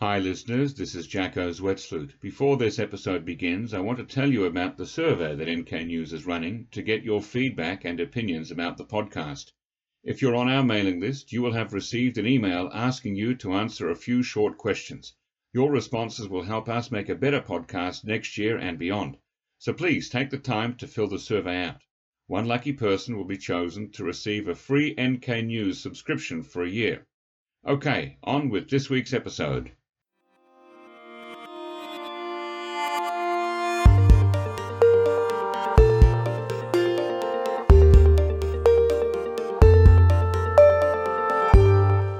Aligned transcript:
Hi, 0.00 0.20
listeners. 0.20 0.74
This 0.74 0.94
is 0.94 1.08
Jacco 1.08 1.50
Zwetsloot. 1.50 2.20
Before 2.20 2.56
this 2.56 2.78
episode 2.78 3.24
begins, 3.24 3.74
I 3.74 3.80
want 3.80 3.98
to 3.98 4.04
tell 4.04 4.32
you 4.32 4.44
about 4.44 4.76
the 4.76 4.86
survey 4.86 5.34
that 5.34 5.50
NK 5.50 5.88
News 5.88 6.12
is 6.12 6.24
running 6.24 6.68
to 6.70 6.82
get 6.82 7.02
your 7.02 7.20
feedback 7.20 7.84
and 7.84 7.98
opinions 7.98 8.52
about 8.52 8.76
the 8.76 8.84
podcast. 8.84 9.50
If 10.04 10.22
you're 10.22 10.36
on 10.36 10.48
our 10.48 10.62
mailing 10.62 11.00
list, 11.00 11.32
you 11.32 11.42
will 11.42 11.50
have 11.54 11.72
received 11.72 12.16
an 12.16 12.28
email 12.28 12.70
asking 12.72 13.16
you 13.16 13.34
to 13.38 13.54
answer 13.54 13.90
a 13.90 13.96
few 13.96 14.22
short 14.22 14.56
questions. 14.56 15.16
Your 15.52 15.72
responses 15.72 16.28
will 16.28 16.44
help 16.44 16.68
us 16.68 16.92
make 16.92 17.08
a 17.08 17.16
better 17.16 17.40
podcast 17.40 18.04
next 18.04 18.38
year 18.38 18.56
and 18.56 18.78
beyond. 18.78 19.16
So 19.58 19.72
please 19.72 20.08
take 20.08 20.30
the 20.30 20.38
time 20.38 20.76
to 20.76 20.86
fill 20.86 21.08
the 21.08 21.18
survey 21.18 21.64
out. 21.64 21.82
One 22.28 22.46
lucky 22.46 22.72
person 22.72 23.16
will 23.16 23.24
be 23.24 23.36
chosen 23.36 23.90
to 23.90 24.04
receive 24.04 24.46
a 24.46 24.54
free 24.54 24.94
NK 24.96 25.44
News 25.44 25.80
subscription 25.80 26.44
for 26.44 26.62
a 26.62 26.70
year. 26.70 27.04
Okay, 27.66 28.16
on 28.22 28.48
with 28.48 28.70
this 28.70 28.88
week's 28.88 29.12
episode. 29.12 29.72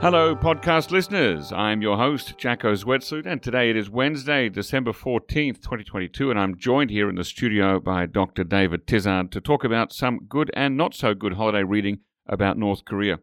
Hello, 0.00 0.36
podcast 0.36 0.92
listeners. 0.92 1.50
I'm 1.50 1.82
your 1.82 1.96
host, 1.96 2.38
Jacco 2.38 2.74
Zwetsloot, 2.74 3.26
and 3.26 3.42
today 3.42 3.68
it 3.68 3.76
is 3.76 3.90
Wednesday, 3.90 4.48
December 4.48 4.92
14th, 4.92 5.56
2022, 5.60 6.30
and 6.30 6.38
I'm 6.38 6.56
joined 6.56 6.90
here 6.90 7.08
in 7.08 7.16
the 7.16 7.24
studio 7.24 7.80
by 7.80 8.06
Dr. 8.06 8.44
David 8.44 8.86
Tizzard 8.86 9.32
to 9.32 9.40
talk 9.40 9.64
about 9.64 9.92
some 9.92 10.20
good 10.28 10.52
and 10.54 10.76
not 10.76 10.94
so 10.94 11.14
good 11.14 11.32
holiday 11.32 11.64
reading 11.64 11.98
about 12.28 12.56
North 12.56 12.84
Korea. 12.84 13.18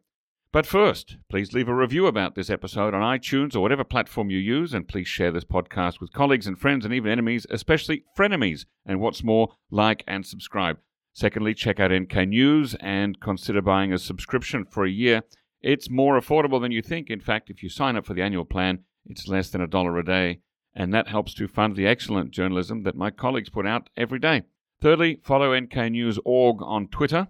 But 0.52 0.66
first, 0.66 1.16
please 1.30 1.54
leave 1.54 1.70
a 1.70 1.74
review 1.74 2.08
about 2.08 2.36
this 2.36 2.50
episode 2.50 2.94
on 2.94 3.02
iTunes 3.02 3.56
or 3.56 3.62
whatever 3.62 3.86
platform 3.86 4.30
you 4.30 4.40
use, 4.40 4.74
and 4.74 4.86
please 4.86 5.08
share 5.08 5.32
this 5.32 5.46
podcast 5.46 6.02
with 6.02 6.12
colleagues 6.12 6.46
and 6.46 6.60
friends 6.60 6.84
and 6.84 6.94
even 6.94 7.10
enemies, 7.10 7.48
especially 7.50 8.04
frenemies. 8.18 8.66
And 8.86 9.00
what's 9.00 9.24
more, 9.24 9.54
like 9.72 10.04
and 10.08 10.26
subscribe. 10.26 10.80
Secondly, 11.14 11.54
check 11.54 11.80
out 11.80 11.94
NK 11.94 12.28
News 12.28 12.76
and 12.82 13.22
consider 13.22 13.62
buying 13.62 13.94
a 13.94 13.98
subscription 13.98 14.66
for 14.66 14.84
a 14.84 14.92
year. 14.92 15.24
It's 15.66 15.90
more 15.90 16.20
affordable 16.20 16.62
than 16.62 16.72
you 16.72 16.84
think. 16.84 17.10
In 17.10 17.20
fact, 17.20 17.50
if 17.50 17.64
you 17.64 17.70
sign 17.70 17.96
up 17.96 18.06
for 18.06 18.14
the 18.14 18.22
annual 18.22 18.46
plan, 18.46 18.84
it's 19.08 19.28
less 19.28 19.50
than 19.50 19.62
a 19.62 19.68
dollar 19.68 19.98
a 19.98 20.06
day, 20.06 20.42
and 20.76 20.94
that 20.94 21.08
helps 21.08 21.34
to 21.34 21.48
fund 21.48 21.76
the 21.76 21.88
excellent 21.88 22.30
journalism 22.30 22.84
that 22.84 22.96
my 22.96 23.10
colleagues 23.10 23.50
put 23.50 23.66
out 23.66 23.90
every 23.98 24.20
day. 24.20 24.44
Thirdly, 24.80 25.22
follow 25.24 25.60
NKNews.org 25.60 26.62
on 26.62 26.88
Twitter. 26.90 27.30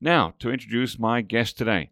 Now, 0.00 0.32
to 0.38 0.50
introduce 0.50 0.98
my 0.98 1.20
guest 1.20 1.58
today. 1.58 1.90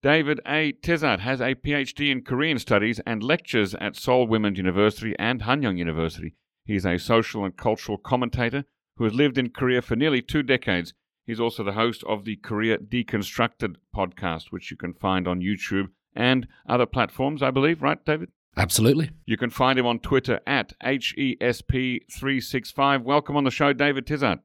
David 0.00 0.38
A. 0.46 0.74
Tizzard 0.74 1.18
has 1.18 1.40
a 1.40 1.56
PhD 1.56 2.12
in 2.12 2.22
Korean 2.22 2.60
Studies 2.60 3.00
and 3.04 3.20
lectures 3.20 3.74
at 3.74 3.96
Seoul 3.96 4.28
Women's 4.28 4.58
University 4.58 5.16
and 5.18 5.42
Hanyang 5.42 5.76
University. 5.76 6.36
He 6.64 6.76
is 6.76 6.86
a 6.86 6.98
social 6.98 7.44
and 7.44 7.56
cultural 7.56 7.98
commentator 7.98 8.64
who 8.96 9.02
has 9.04 9.14
lived 9.14 9.38
in 9.38 9.50
Korea 9.50 9.82
for 9.82 9.96
nearly 9.96 10.22
two 10.22 10.44
decades 10.44 10.94
He's 11.24 11.40
also 11.40 11.62
the 11.62 11.72
host 11.72 12.02
of 12.04 12.24
the 12.24 12.36
Korea 12.36 12.78
Deconstructed 12.78 13.76
podcast, 13.94 14.44
which 14.50 14.70
you 14.70 14.76
can 14.76 14.94
find 14.94 15.28
on 15.28 15.40
YouTube 15.40 15.88
and 16.14 16.46
other 16.68 16.86
platforms, 16.86 17.42
I 17.42 17.50
believe, 17.50 17.82
right, 17.82 18.02
David? 18.04 18.30
Absolutely. 18.56 19.10
You 19.24 19.36
can 19.36 19.50
find 19.50 19.78
him 19.78 19.86
on 19.86 20.00
Twitter 20.00 20.40
at 20.46 20.72
HESP365. 20.84 23.02
Welcome 23.02 23.36
on 23.36 23.44
the 23.44 23.50
show, 23.50 23.72
David 23.72 24.06
Tizzard. 24.06 24.40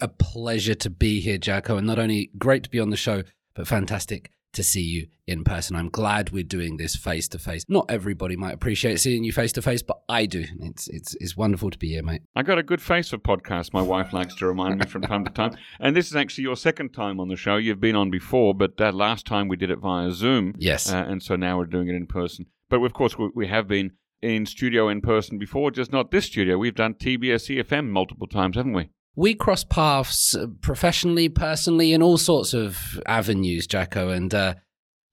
A 0.00 0.08
pleasure 0.08 0.74
to 0.74 0.90
be 0.90 1.20
here, 1.20 1.38
Jacco, 1.38 1.76
and 1.76 1.86
not 1.86 1.98
only 1.98 2.30
great 2.38 2.64
to 2.64 2.70
be 2.70 2.80
on 2.80 2.90
the 2.90 2.96
show, 2.96 3.22
but 3.54 3.68
fantastic 3.68 4.30
to 4.56 4.62
see 4.62 4.82
you 4.82 5.06
in 5.26 5.44
person. 5.44 5.76
I'm 5.76 5.88
glad 5.88 6.30
we're 6.30 6.42
doing 6.42 6.76
this 6.76 6.96
face 6.96 7.28
to 7.28 7.38
face. 7.38 7.64
Not 7.68 7.86
everybody 7.88 8.36
might 8.36 8.54
appreciate 8.54 9.00
seeing 9.00 9.24
you 9.24 9.32
face 9.32 9.52
to 9.52 9.62
face, 9.62 9.82
but 9.82 10.00
I 10.08 10.26
do. 10.26 10.44
It's 10.60 10.88
it's 10.88 11.14
it's 11.20 11.36
wonderful 11.36 11.70
to 11.70 11.78
be 11.78 11.88
here, 11.88 12.02
mate. 12.02 12.22
I 12.34 12.42
got 12.42 12.58
a 12.58 12.62
good 12.62 12.82
face 12.82 13.10
for 13.10 13.18
podcasts. 13.18 13.72
My 13.72 13.82
wife 13.82 14.12
likes 14.12 14.34
to 14.36 14.46
remind 14.46 14.80
me 14.80 14.86
from 14.86 15.02
time 15.02 15.24
to 15.24 15.30
time. 15.30 15.56
And 15.78 15.94
this 15.94 16.08
is 16.08 16.16
actually 16.16 16.44
your 16.44 16.56
second 16.56 16.92
time 16.92 17.20
on 17.20 17.28
the 17.28 17.36
show. 17.36 17.56
You've 17.56 17.80
been 17.80 17.96
on 17.96 18.10
before, 18.10 18.54
but 18.54 18.80
uh, 18.80 18.92
last 18.92 19.26
time 19.26 19.48
we 19.48 19.56
did 19.56 19.70
it 19.70 19.78
via 19.78 20.10
Zoom. 20.10 20.54
Yes. 20.58 20.92
Uh, 20.92 21.04
and 21.06 21.22
so 21.22 21.36
now 21.36 21.58
we're 21.58 21.66
doing 21.66 21.88
it 21.88 21.94
in 21.94 22.06
person. 22.06 22.46
But 22.68 22.82
of 22.82 22.92
course, 22.92 23.16
we, 23.16 23.30
we 23.34 23.46
have 23.46 23.68
been 23.68 23.92
in 24.22 24.46
studio 24.46 24.88
in 24.88 25.00
person 25.00 25.38
before, 25.38 25.70
just 25.70 25.92
not 25.92 26.10
this 26.10 26.26
studio. 26.26 26.58
We've 26.58 26.74
done 26.74 26.94
TBS 26.94 27.62
EFM 27.62 27.88
multiple 27.88 28.26
times, 28.26 28.56
haven't 28.56 28.72
we? 28.72 28.90
We 29.16 29.34
cross 29.34 29.64
paths 29.64 30.34
uh, 30.34 30.46
professionally, 30.60 31.28
personally, 31.28 31.92
in 31.92 32.02
all 32.02 32.18
sorts 32.18 32.52
of 32.54 33.00
avenues, 33.06 33.66
Jacco. 33.66 34.10
And 34.10 34.34
uh, 34.34 34.54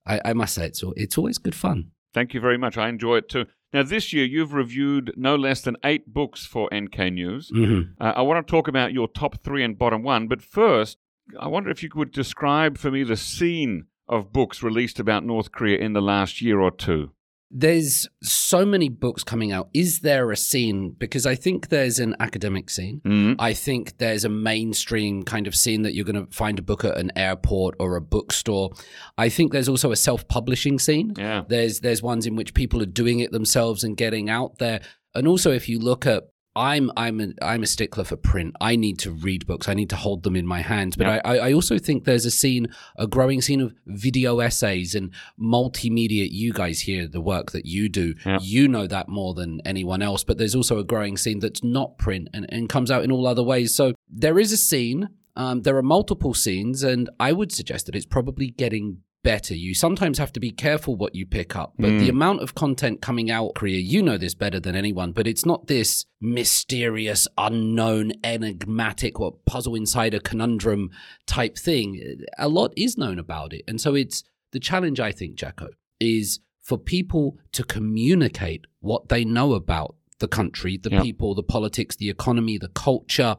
I, 0.06 0.20
I, 0.26 0.32
must 0.34 0.54
say, 0.54 0.66
it's 0.66 0.84
it's 0.96 1.18
always 1.18 1.38
good 1.38 1.54
fun. 1.54 1.90
Thank 2.12 2.34
you 2.34 2.40
very 2.40 2.58
much. 2.58 2.76
I 2.76 2.88
enjoy 2.88 3.16
it 3.16 3.28
too. 3.28 3.46
Now, 3.72 3.82
this 3.82 4.12
year 4.12 4.24
you've 4.24 4.52
reviewed 4.52 5.14
no 5.16 5.34
less 5.34 5.62
than 5.62 5.76
eight 5.84 6.12
books 6.12 6.46
for 6.46 6.68
NK 6.72 7.12
News. 7.12 7.50
Mm-hmm. 7.50 8.00
Uh, 8.00 8.12
I 8.14 8.22
want 8.22 8.46
to 8.46 8.50
talk 8.50 8.68
about 8.68 8.92
your 8.92 9.08
top 9.08 9.42
three 9.42 9.64
and 9.64 9.76
bottom 9.76 10.04
one, 10.04 10.28
but 10.28 10.42
first, 10.42 10.98
I 11.40 11.48
wonder 11.48 11.70
if 11.70 11.82
you 11.82 11.88
could 11.88 12.12
describe 12.12 12.78
for 12.78 12.90
me 12.90 13.02
the 13.02 13.16
scene 13.16 13.86
of 14.06 14.32
books 14.32 14.62
released 14.62 15.00
about 15.00 15.24
North 15.24 15.50
Korea 15.50 15.78
in 15.78 15.94
the 15.94 16.02
last 16.02 16.40
year 16.40 16.60
or 16.60 16.70
two 16.70 17.13
there's 17.56 18.08
so 18.20 18.66
many 18.66 18.88
books 18.88 19.22
coming 19.22 19.52
out. 19.52 19.68
Is 19.72 20.00
there 20.00 20.32
a 20.32 20.36
scene? 20.36 20.90
Because 20.98 21.24
I 21.24 21.36
think 21.36 21.68
there's 21.68 22.00
an 22.00 22.16
academic 22.18 22.68
scene. 22.68 23.00
Mm-hmm. 23.04 23.40
I 23.40 23.54
think 23.54 23.98
there's 23.98 24.24
a 24.24 24.28
mainstream 24.28 25.22
kind 25.22 25.46
of 25.46 25.54
scene 25.54 25.82
that 25.82 25.94
you're 25.94 26.04
going 26.04 26.26
to 26.26 26.36
find 26.36 26.58
a 26.58 26.62
book 26.62 26.84
at 26.84 26.98
an 26.98 27.12
airport 27.14 27.76
or 27.78 27.94
a 27.94 28.00
bookstore. 28.00 28.72
I 29.16 29.28
think 29.28 29.52
there's 29.52 29.68
also 29.68 29.92
a 29.92 29.96
self-publishing 29.96 30.80
scene. 30.80 31.14
Yeah. 31.16 31.44
There's 31.46 31.78
there's 31.78 32.02
ones 32.02 32.26
in 32.26 32.34
which 32.34 32.54
people 32.54 32.82
are 32.82 32.86
doing 32.86 33.20
it 33.20 33.30
themselves 33.30 33.84
and 33.84 33.96
getting 33.96 34.28
out 34.28 34.58
there. 34.58 34.80
And 35.14 35.28
also, 35.28 35.52
if 35.52 35.68
you 35.68 35.78
look 35.78 36.06
at 36.06 36.24
I'm 36.56 36.90
I'm 36.96 37.20
a, 37.20 37.28
I'm 37.42 37.62
a 37.62 37.66
stickler 37.66 38.04
for 38.04 38.16
print. 38.16 38.54
I 38.60 38.76
need 38.76 38.98
to 39.00 39.10
read 39.10 39.46
books. 39.46 39.68
I 39.68 39.74
need 39.74 39.90
to 39.90 39.96
hold 39.96 40.22
them 40.22 40.36
in 40.36 40.46
my 40.46 40.60
hands. 40.60 40.96
But 40.96 41.06
I, 41.24 41.48
I 41.48 41.52
also 41.52 41.78
think 41.78 42.04
there's 42.04 42.24
a 42.24 42.30
scene, 42.30 42.68
a 42.96 43.06
growing 43.06 43.40
scene 43.40 43.60
of 43.60 43.74
video 43.86 44.38
essays 44.38 44.94
and 44.94 45.12
multimedia. 45.40 46.28
You 46.30 46.52
guys 46.52 46.80
hear 46.80 47.08
the 47.08 47.20
work 47.20 47.50
that 47.52 47.66
you 47.66 47.88
do. 47.88 48.14
You 48.40 48.68
know 48.68 48.86
that 48.86 49.08
more 49.08 49.34
than 49.34 49.60
anyone 49.64 50.00
else. 50.00 50.22
But 50.22 50.38
there's 50.38 50.54
also 50.54 50.78
a 50.78 50.84
growing 50.84 51.16
scene 51.16 51.40
that's 51.40 51.64
not 51.64 51.98
print 51.98 52.28
and, 52.32 52.46
and 52.50 52.68
comes 52.68 52.90
out 52.90 53.02
in 53.02 53.10
all 53.10 53.26
other 53.26 53.42
ways. 53.42 53.74
So 53.74 53.94
there 54.08 54.38
is 54.38 54.52
a 54.52 54.56
scene. 54.56 55.08
Um, 55.36 55.62
there 55.62 55.76
are 55.76 55.82
multiple 55.82 56.32
scenes, 56.32 56.84
and 56.84 57.10
I 57.18 57.32
would 57.32 57.50
suggest 57.50 57.86
that 57.86 57.96
it's 57.96 58.06
probably 58.06 58.50
getting 58.50 58.98
better. 59.24 59.54
You 59.56 59.74
sometimes 59.74 60.18
have 60.18 60.32
to 60.34 60.40
be 60.40 60.52
careful 60.52 60.94
what 60.94 61.16
you 61.16 61.26
pick 61.26 61.56
up, 61.56 61.72
but 61.76 61.90
mm. 61.90 61.98
the 61.98 62.08
amount 62.08 62.42
of 62.42 62.54
content 62.54 63.02
coming 63.02 63.30
out, 63.30 63.56
Korea, 63.56 63.78
you 63.78 64.00
know 64.00 64.16
this 64.16 64.34
better 64.34 64.60
than 64.60 64.76
anyone, 64.76 65.10
but 65.10 65.26
it's 65.26 65.44
not 65.44 65.66
this 65.66 66.04
mysterious, 66.20 67.26
unknown, 67.36 68.12
enigmatic, 68.22 69.18
what 69.18 69.44
puzzle 69.46 69.74
insider 69.74 70.20
conundrum 70.20 70.90
type 71.26 71.58
thing. 71.58 72.20
A 72.38 72.48
lot 72.48 72.72
is 72.76 72.96
known 72.96 73.18
about 73.18 73.52
it. 73.52 73.64
And 73.66 73.80
so 73.80 73.96
it's 73.96 74.22
the 74.52 74.60
challenge, 74.60 75.00
I 75.00 75.10
think, 75.10 75.34
Jacco, 75.34 75.70
is 75.98 76.38
for 76.62 76.78
people 76.78 77.36
to 77.52 77.64
communicate 77.64 78.66
what 78.80 79.08
they 79.08 79.24
know 79.24 79.54
about 79.54 79.96
the 80.20 80.28
country, 80.28 80.76
the 80.76 80.90
people, 81.02 81.34
the 81.34 81.42
politics, 81.42 81.96
the 81.96 82.08
economy, 82.08 82.58
the 82.58 82.68
culture 82.68 83.36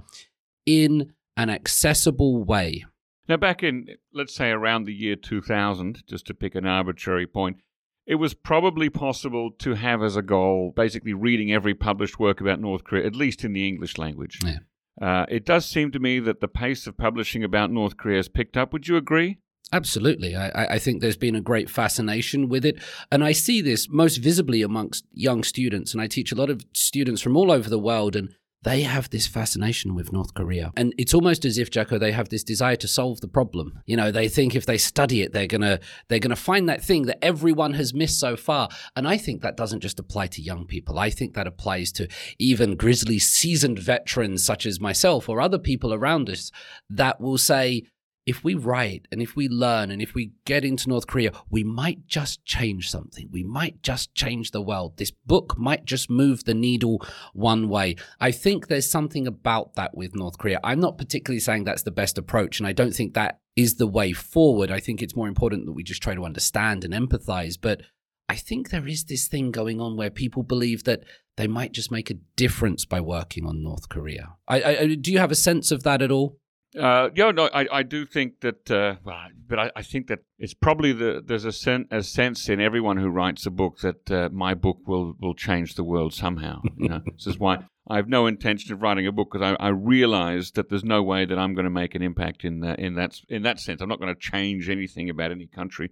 in 0.65 1.13
an 1.37 1.49
accessible 1.49 2.43
way 2.43 2.85
now, 3.27 3.37
back 3.37 3.63
in, 3.63 3.87
let's 4.13 4.35
say, 4.35 4.49
around 4.49 4.85
the 4.85 4.93
year 4.93 5.15
2000, 5.15 6.03
just 6.07 6.27
to 6.27 6.33
pick 6.33 6.55
an 6.55 6.65
arbitrary 6.65 7.27
point, 7.27 7.57
it 8.05 8.15
was 8.15 8.33
probably 8.33 8.89
possible 8.89 9.51
to 9.59 9.73
have 9.73 10.03
as 10.03 10.15
a 10.15 10.21
goal 10.21 10.71
basically 10.75 11.13
reading 11.13 11.51
every 11.51 11.73
published 11.73 12.19
work 12.19 12.39
about 12.39 12.59
North 12.59 12.83
Korea, 12.83 13.05
at 13.05 13.15
least 13.15 13.43
in 13.43 13.53
the 13.53 13.67
English 13.67 13.97
language. 13.97 14.39
Yeah. 14.43 14.59
Uh, 15.01 15.25
it 15.27 15.45
does 15.45 15.65
seem 15.65 15.91
to 15.91 15.99
me 15.99 16.19
that 16.19 16.39
the 16.39 16.47
pace 16.47 16.87
of 16.87 16.97
publishing 16.97 17.43
about 17.43 17.71
North 17.71 17.97
Korea 17.97 18.17
has 18.17 18.29
picked 18.29 18.55
up. 18.55 18.71
Would 18.71 18.87
you 18.87 18.95
agree? 18.95 19.39
Absolutely. 19.73 20.35
I, 20.35 20.75
I, 20.75 20.79
think 20.79 21.01
there's 21.01 21.17
been 21.17 21.35
a 21.35 21.41
great 21.41 21.69
fascination 21.69 22.49
with 22.49 22.63
it. 22.65 22.77
And 23.11 23.23
I 23.23 23.31
see 23.31 23.61
this 23.61 23.89
most 23.89 24.17
visibly 24.17 24.61
amongst 24.61 25.05
young 25.11 25.43
students. 25.43 25.91
And 25.91 26.01
I 26.01 26.07
teach 26.07 26.31
a 26.31 26.35
lot 26.35 26.51
of 26.51 26.63
students 26.73 27.21
from 27.21 27.35
all 27.35 27.51
over 27.51 27.67
the 27.67 27.79
world. 27.79 28.15
And 28.15 28.29
they 28.65 28.81
have 28.81 29.11
this 29.11 29.27
fascination 29.27 29.93
with 29.93 30.11
North 30.11 30.33
Korea. 30.33 30.73
And 30.75 30.93
it's 30.97 31.13
almost 31.13 31.45
as 31.45 31.59
if, 31.59 31.69
Jacco, 31.69 31.99
they 31.99 32.11
have 32.11 32.29
this 32.29 32.43
desire 32.43 32.75
to 32.77 32.87
solve 32.87 33.21
the 33.21 33.27
problem. 33.27 33.79
You 33.85 33.95
know, 33.95 34.11
they 34.11 34.27
think 34.27 34.55
if 34.55 34.65
they 34.65 34.79
study 34.79 35.21
it, 35.21 35.31
they're 35.33 35.47
gonna 35.47 35.79
they're 36.09 36.19
gonna 36.19 36.35
find 36.35 36.67
that 36.67 36.83
thing 36.83 37.03
that 37.03 37.23
everyone 37.23 37.75
has 37.75 37.93
missed 37.93 38.19
so 38.19 38.35
far. 38.35 38.67
And 38.95 39.07
I 39.07 39.17
think 39.17 39.43
that 39.43 39.55
doesn't 39.55 39.81
just 39.81 39.99
apply 39.99 40.27
to 40.27 40.41
young 40.41 40.65
people. 40.65 40.97
I 40.97 41.11
think 41.11 41.35
that 41.35 41.45
applies 41.45 41.91
to 41.93 42.07
even 42.39 42.75
grizzly 42.75 43.19
seasoned 43.19 43.77
veterans 43.77 44.43
such 44.43 44.65
as 44.65 44.81
myself 44.81 45.29
or 45.29 45.39
other 45.39 45.59
people 45.59 45.93
around 45.93 46.27
us 46.27 46.51
that 46.89 47.21
will 47.21 47.37
say, 47.37 47.83
if 48.25 48.43
we 48.43 48.55
write 48.55 49.07
and 49.11 49.21
if 49.21 49.35
we 49.35 49.47
learn 49.47 49.91
and 49.91 50.01
if 50.01 50.15
we 50.15 50.31
get 50.45 50.65
into 50.65 50.89
North 50.89 51.05
Korea, 51.05 51.31
we 51.49 51.63
might 51.63 52.07
just 52.07 52.43
change 52.43 52.89
something. 52.89 53.29
We 53.31 53.43
might 53.43 53.83
just 53.83 54.15
change 54.15 54.51
the 54.51 54.61
world. 54.61 54.97
This 54.97 55.11
book 55.11 55.57
might 55.57 55.85
just 55.85 56.09
move 56.09 56.43
the 56.43 56.55
needle 56.55 57.05
one 57.33 57.69
way. 57.69 57.95
I 58.19 58.31
think 58.31 58.67
there's 58.67 58.89
something 58.89 59.27
about 59.27 59.75
that 59.75 59.95
with 59.95 60.15
North 60.15 60.37
Korea. 60.37 60.59
I'm 60.63 60.79
not 60.79 60.97
particularly 60.97 61.39
saying 61.39 61.65
that's 61.65 61.83
the 61.83 61.91
best 61.91 62.17
approach, 62.17 62.59
and 62.59 62.67
I 62.67 62.73
don't 62.73 62.93
think 62.93 63.13
that 63.13 63.39
is 63.55 63.75
the 63.75 63.87
way 63.87 64.11
forward. 64.11 64.71
I 64.71 64.79
think 64.79 65.01
it's 65.01 65.15
more 65.15 65.27
important 65.27 65.65
that 65.65 65.73
we 65.73 65.83
just 65.83 66.01
try 66.01 66.15
to 66.15 66.25
understand 66.25 66.83
and 66.83 66.93
empathize. 66.93 67.57
But 67.59 67.81
I 68.27 68.35
think 68.35 68.69
there 68.69 68.87
is 68.87 69.03
this 69.03 69.27
thing 69.27 69.51
going 69.51 69.79
on 69.79 69.97
where 69.97 70.09
people 70.09 70.41
believe 70.41 70.83
that 70.85 71.03
they 71.37 71.47
might 71.47 71.73
just 71.73 71.91
make 71.91 72.09
a 72.09 72.15
difference 72.35 72.85
by 72.85 73.01
working 73.01 73.45
on 73.45 73.61
North 73.61 73.87
Korea. 73.87 74.35
I, 74.47 74.63
I, 74.63 74.95
do 74.95 75.11
you 75.11 75.19
have 75.19 75.31
a 75.31 75.35
sense 75.35 75.71
of 75.71 75.83
that 75.83 76.01
at 76.01 76.11
all? 76.11 76.39
Uh, 76.79 77.09
yeah, 77.15 77.31
no, 77.31 77.49
I, 77.53 77.67
I 77.71 77.83
do 77.83 78.05
think 78.05 78.41
that, 78.41 78.69
uh, 78.69 78.95
well, 79.03 79.27
but 79.47 79.59
I, 79.59 79.71
I, 79.75 79.81
think 79.81 80.07
that 80.07 80.19
it's 80.37 80.53
probably 80.53 80.91
the 80.91 81.23
there's 81.25 81.45
a, 81.45 81.51
sen- 81.51 81.87
a 81.91 82.03
sense 82.03 82.49
in 82.49 82.59
everyone 82.59 82.97
who 82.97 83.09
writes 83.09 83.45
a 83.45 83.51
book 83.51 83.79
that 83.79 84.11
uh, 84.11 84.29
my 84.31 84.53
book 84.53 84.79
will 84.85 85.15
will 85.19 85.35
change 85.35 85.75
the 85.75 85.83
world 85.83 86.13
somehow. 86.13 86.61
You 86.77 86.89
know, 86.89 87.01
this 87.05 87.27
is 87.27 87.39
why 87.39 87.65
I 87.87 87.97
have 87.97 88.09
no 88.09 88.27
intention 88.27 88.73
of 88.73 88.81
writing 88.81 89.07
a 89.07 89.11
book 89.11 89.29
because 89.31 89.55
I, 89.59 89.65
I 89.65 89.69
realize 89.69 90.51
that 90.51 90.69
there's 90.69 90.83
no 90.83 91.01
way 91.01 91.25
that 91.25 91.37
I'm 91.37 91.53
going 91.53 91.65
to 91.65 91.69
make 91.69 91.95
an 91.95 92.01
impact 92.01 92.43
in 92.43 92.59
that 92.61 92.79
in 92.79 92.95
that 92.95 93.21
in 93.29 93.43
that 93.43 93.59
sense. 93.59 93.81
I'm 93.81 93.89
not 93.89 93.99
going 93.99 94.13
to 94.13 94.19
change 94.19 94.69
anything 94.69 95.09
about 95.09 95.31
any 95.31 95.47
country 95.47 95.91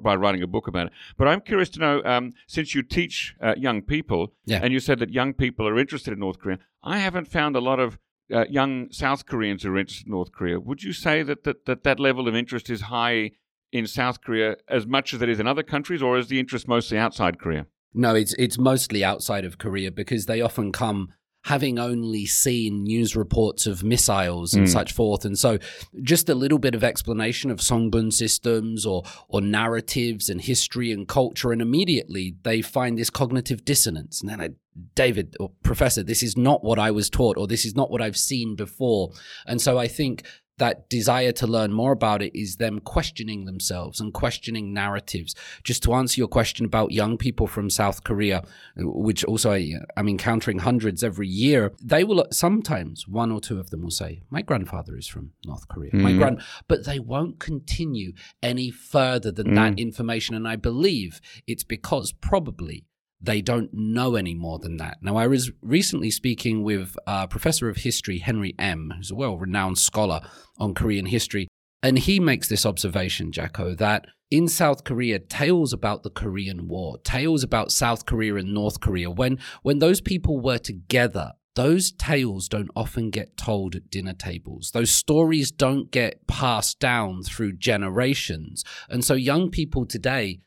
by 0.00 0.16
writing 0.16 0.42
a 0.42 0.46
book 0.46 0.66
about 0.66 0.88
it. 0.88 0.92
But 1.16 1.28
I'm 1.28 1.40
curious 1.40 1.68
to 1.70 1.78
know, 1.78 2.02
um, 2.04 2.32
since 2.48 2.74
you 2.74 2.82
teach 2.82 3.36
uh, 3.40 3.54
young 3.56 3.82
people, 3.82 4.32
yeah. 4.44 4.60
and 4.60 4.72
you 4.72 4.80
said 4.80 4.98
that 4.98 5.10
young 5.10 5.34
people 5.34 5.68
are 5.68 5.78
interested 5.78 6.12
in 6.12 6.18
North 6.18 6.40
Korea, 6.40 6.58
I 6.82 6.98
haven't 6.98 7.28
found 7.28 7.54
a 7.54 7.60
lot 7.60 7.78
of 7.78 7.98
uh, 8.32 8.44
young 8.48 8.90
South 8.90 9.26
Koreans 9.26 9.62
who 9.62 9.72
are 9.72 9.78
interested 9.78 10.06
in 10.06 10.12
North 10.12 10.32
Korea. 10.32 10.60
Would 10.60 10.82
you 10.82 10.92
say 10.92 11.22
that, 11.22 11.44
that 11.44 11.66
that, 11.66 11.84
that 11.84 12.00
level 12.00 12.28
of 12.28 12.34
interest 12.34 12.70
is 12.70 12.82
high 12.82 13.32
in 13.72 13.86
South 13.86 14.22
Korea 14.22 14.56
as 14.68 14.86
much 14.86 15.12
as 15.12 15.22
it 15.22 15.28
is 15.28 15.40
in 15.40 15.46
other 15.46 15.62
countries, 15.62 16.02
or 16.02 16.18
is 16.18 16.28
the 16.28 16.38
interest 16.38 16.68
mostly 16.68 16.98
outside 16.98 17.38
Korea? 17.38 17.66
No, 17.94 18.14
it's 18.14 18.34
it's 18.34 18.58
mostly 18.58 19.02
outside 19.04 19.44
of 19.44 19.58
Korea 19.58 19.90
because 19.90 20.26
they 20.26 20.40
often 20.40 20.72
come 20.72 21.12
having 21.44 21.78
only 21.78 22.26
seen 22.26 22.82
news 22.82 23.16
reports 23.16 23.66
of 23.66 23.82
missiles 23.82 24.54
and 24.54 24.66
mm. 24.66 24.70
such 24.70 24.92
forth. 24.92 25.24
And 25.24 25.38
so 25.38 25.58
just 26.02 26.28
a 26.28 26.34
little 26.34 26.58
bit 26.58 26.74
of 26.74 26.84
explanation 26.84 27.50
of 27.50 27.58
Songbun 27.58 28.12
systems 28.12 28.84
or 28.84 29.02
or 29.28 29.40
narratives 29.40 30.28
and 30.28 30.40
history 30.40 30.92
and 30.92 31.08
culture, 31.08 31.52
and 31.52 31.62
immediately 31.62 32.36
they 32.42 32.62
find 32.62 32.98
this 32.98 33.10
cognitive 33.10 33.64
dissonance. 33.64 34.20
And 34.20 34.30
then 34.30 34.40
I 34.40 34.50
David 34.94 35.36
or 35.40 35.50
Professor, 35.62 36.02
this 36.02 36.22
is 36.22 36.36
not 36.36 36.62
what 36.62 36.78
I 36.78 36.90
was 36.90 37.10
taught, 37.10 37.36
or 37.36 37.46
this 37.46 37.64
is 37.64 37.74
not 37.74 37.90
what 37.90 38.02
I've 38.02 38.16
seen 38.16 38.54
before. 38.54 39.10
And 39.46 39.60
so 39.60 39.78
I 39.78 39.88
think 39.88 40.24
that 40.58 40.88
desire 40.88 41.32
to 41.32 41.46
learn 41.46 41.72
more 41.72 41.92
about 41.92 42.22
it 42.22 42.38
is 42.38 42.56
them 42.56 42.80
questioning 42.80 43.44
themselves 43.44 44.00
and 44.00 44.12
questioning 44.12 44.72
narratives. 44.72 45.34
Just 45.64 45.82
to 45.84 45.94
answer 45.94 46.20
your 46.20 46.28
question 46.28 46.66
about 46.66 46.92
young 46.92 47.16
people 47.16 47.46
from 47.46 47.70
South 47.70 48.04
Korea, 48.04 48.42
which 48.76 49.24
also 49.24 49.52
I, 49.52 49.74
am 49.96 50.08
encountering 50.08 50.58
hundreds 50.58 51.02
every 51.02 51.28
year, 51.28 51.72
they 51.82 52.04
will 52.04 52.26
sometimes 52.30 53.08
one 53.08 53.32
or 53.32 53.40
two 53.40 53.58
of 53.58 53.70
them 53.70 53.82
will 53.82 53.90
say, 53.90 54.22
"My 54.30 54.42
grandfather 54.42 54.96
is 54.96 55.06
from 55.06 55.32
North 55.46 55.68
Korea." 55.68 55.92
Mm. 55.92 56.00
My 56.00 56.12
grand, 56.12 56.42
but 56.66 56.84
they 56.84 56.98
won't 56.98 57.38
continue 57.38 58.12
any 58.42 58.70
further 58.70 59.30
than 59.30 59.48
mm. 59.48 59.54
that 59.54 59.78
information, 59.78 60.34
and 60.34 60.46
I 60.46 60.56
believe 60.56 61.20
it's 61.46 61.64
because 61.64 62.12
probably 62.12 62.84
they 63.20 63.40
don't 63.42 63.70
know 63.72 64.14
any 64.14 64.34
more 64.34 64.58
than 64.58 64.76
that. 64.76 64.98
Now, 65.02 65.16
I 65.16 65.26
was 65.26 65.50
recently 65.60 66.10
speaking 66.10 66.62
with 66.62 66.96
a 67.06 67.26
professor 67.26 67.68
of 67.68 67.78
history, 67.78 68.18
Henry 68.18 68.54
Em., 68.58 68.92
who's 68.96 69.10
a 69.10 69.14
well 69.14 69.36
renowned 69.36 69.78
scholar 69.78 70.20
on 70.58 70.74
Korean 70.74 71.06
history, 71.06 71.48
and 71.82 71.98
he 71.98 72.20
makes 72.20 72.48
this 72.48 72.66
observation, 72.66 73.32
Jacco, 73.32 73.74
that 73.74 74.06
in 74.30 74.46
South 74.46 74.84
Korea, 74.84 75.18
tales 75.18 75.72
about 75.72 76.02
the 76.02 76.10
Korean 76.10 76.68
War, 76.68 76.98
tales 76.98 77.42
about 77.42 77.72
South 77.72 78.04
Korea 78.04 78.36
and 78.36 78.52
North 78.52 78.80
Korea, 78.80 79.10
when, 79.10 79.38
when 79.62 79.78
those 79.78 80.00
people 80.00 80.40
were 80.40 80.58
together, 80.58 81.32
those 81.54 81.90
tales 81.92 82.48
don't 82.48 82.70
often 82.76 83.10
get 83.10 83.36
told 83.36 83.74
at 83.74 83.90
dinner 83.90 84.12
tables. 84.12 84.70
Those 84.72 84.90
stories 84.90 85.50
don't 85.50 85.90
get 85.90 86.26
passed 86.26 86.78
down 86.78 87.22
through 87.22 87.54
generations. 87.54 88.64
And 88.88 89.04
so 89.04 89.14
young 89.14 89.50
people 89.50 89.86
today, 89.86 90.40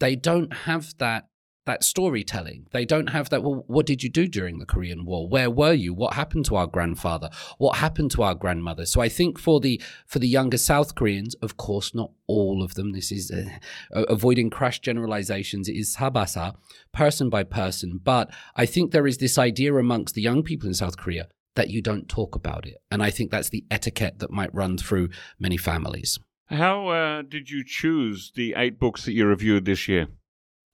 they 0.00 0.16
don't 0.16 0.52
have 0.52 0.94
that 0.98 1.28
that 1.68 1.84
storytelling. 1.84 2.66
They 2.72 2.84
don't 2.84 3.08
have 3.08 3.30
that. 3.30 3.42
Well, 3.42 3.64
what 3.66 3.86
did 3.86 4.02
you 4.02 4.10
do 4.10 4.26
during 4.26 4.58
the 4.58 4.66
Korean 4.66 5.04
War? 5.04 5.28
Where 5.28 5.50
were 5.50 5.72
you? 5.72 5.94
What 5.94 6.14
happened 6.14 6.44
to 6.46 6.56
our 6.56 6.66
grandfather? 6.66 7.30
What 7.58 7.76
happened 7.76 8.10
to 8.12 8.22
our 8.22 8.34
grandmother? 8.34 8.86
So 8.86 9.00
I 9.00 9.08
think 9.08 9.38
for 9.38 9.60
the 9.60 9.80
for 10.06 10.18
the 10.18 10.28
younger 10.28 10.58
South 10.58 10.94
Koreans, 10.94 11.34
of 11.36 11.56
course, 11.56 11.94
not 11.94 12.10
all 12.26 12.62
of 12.62 12.74
them. 12.74 12.92
This 12.92 13.12
is 13.12 13.30
uh, 13.30 14.02
avoiding 14.08 14.50
crash 14.50 14.80
generalizations. 14.80 15.68
It 15.68 15.76
is 15.76 15.96
sabasa, 15.96 16.54
person 16.92 17.30
by 17.30 17.44
person. 17.44 18.00
But 18.02 18.30
I 18.56 18.66
think 18.66 18.90
there 18.90 19.06
is 19.06 19.18
this 19.18 19.38
idea 19.38 19.74
amongst 19.74 20.14
the 20.14 20.22
young 20.22 20.42
people 20.42 20.68
in 20.68 20.74
South 20.74 20.96
Korea 20.96 21.28
that 21.54 21.70
you 21.70 21.82
don't 21.82 22.08
talk 22.08 22.34
about 22.34 22.66
it, 22.66 22.76
and 22.90 23.02
I 23.02 23.10
think 23.10 23.30
that's 23.30 23.48
the 23.48 23.64
etiquette 23.70 24.20
that 24.20 24.30
might 24.30 24.54
run 24.54 24.78
through 24.78 25.08
many 25.38 25.56
families. 25.56 26.18
How 26.46 26.88
uh, 26.88 27.22
did 27.22 27.50
you 27.50 27.62
choose 27.62 28.32
the 28.34 28.54
eight 28.56 28.78
books 28.78 29.04
that 29.04 29.12
you 29.12 29.26
reviewed 29.26 29.64
this 29.66 29.86
year? 29.86 30.08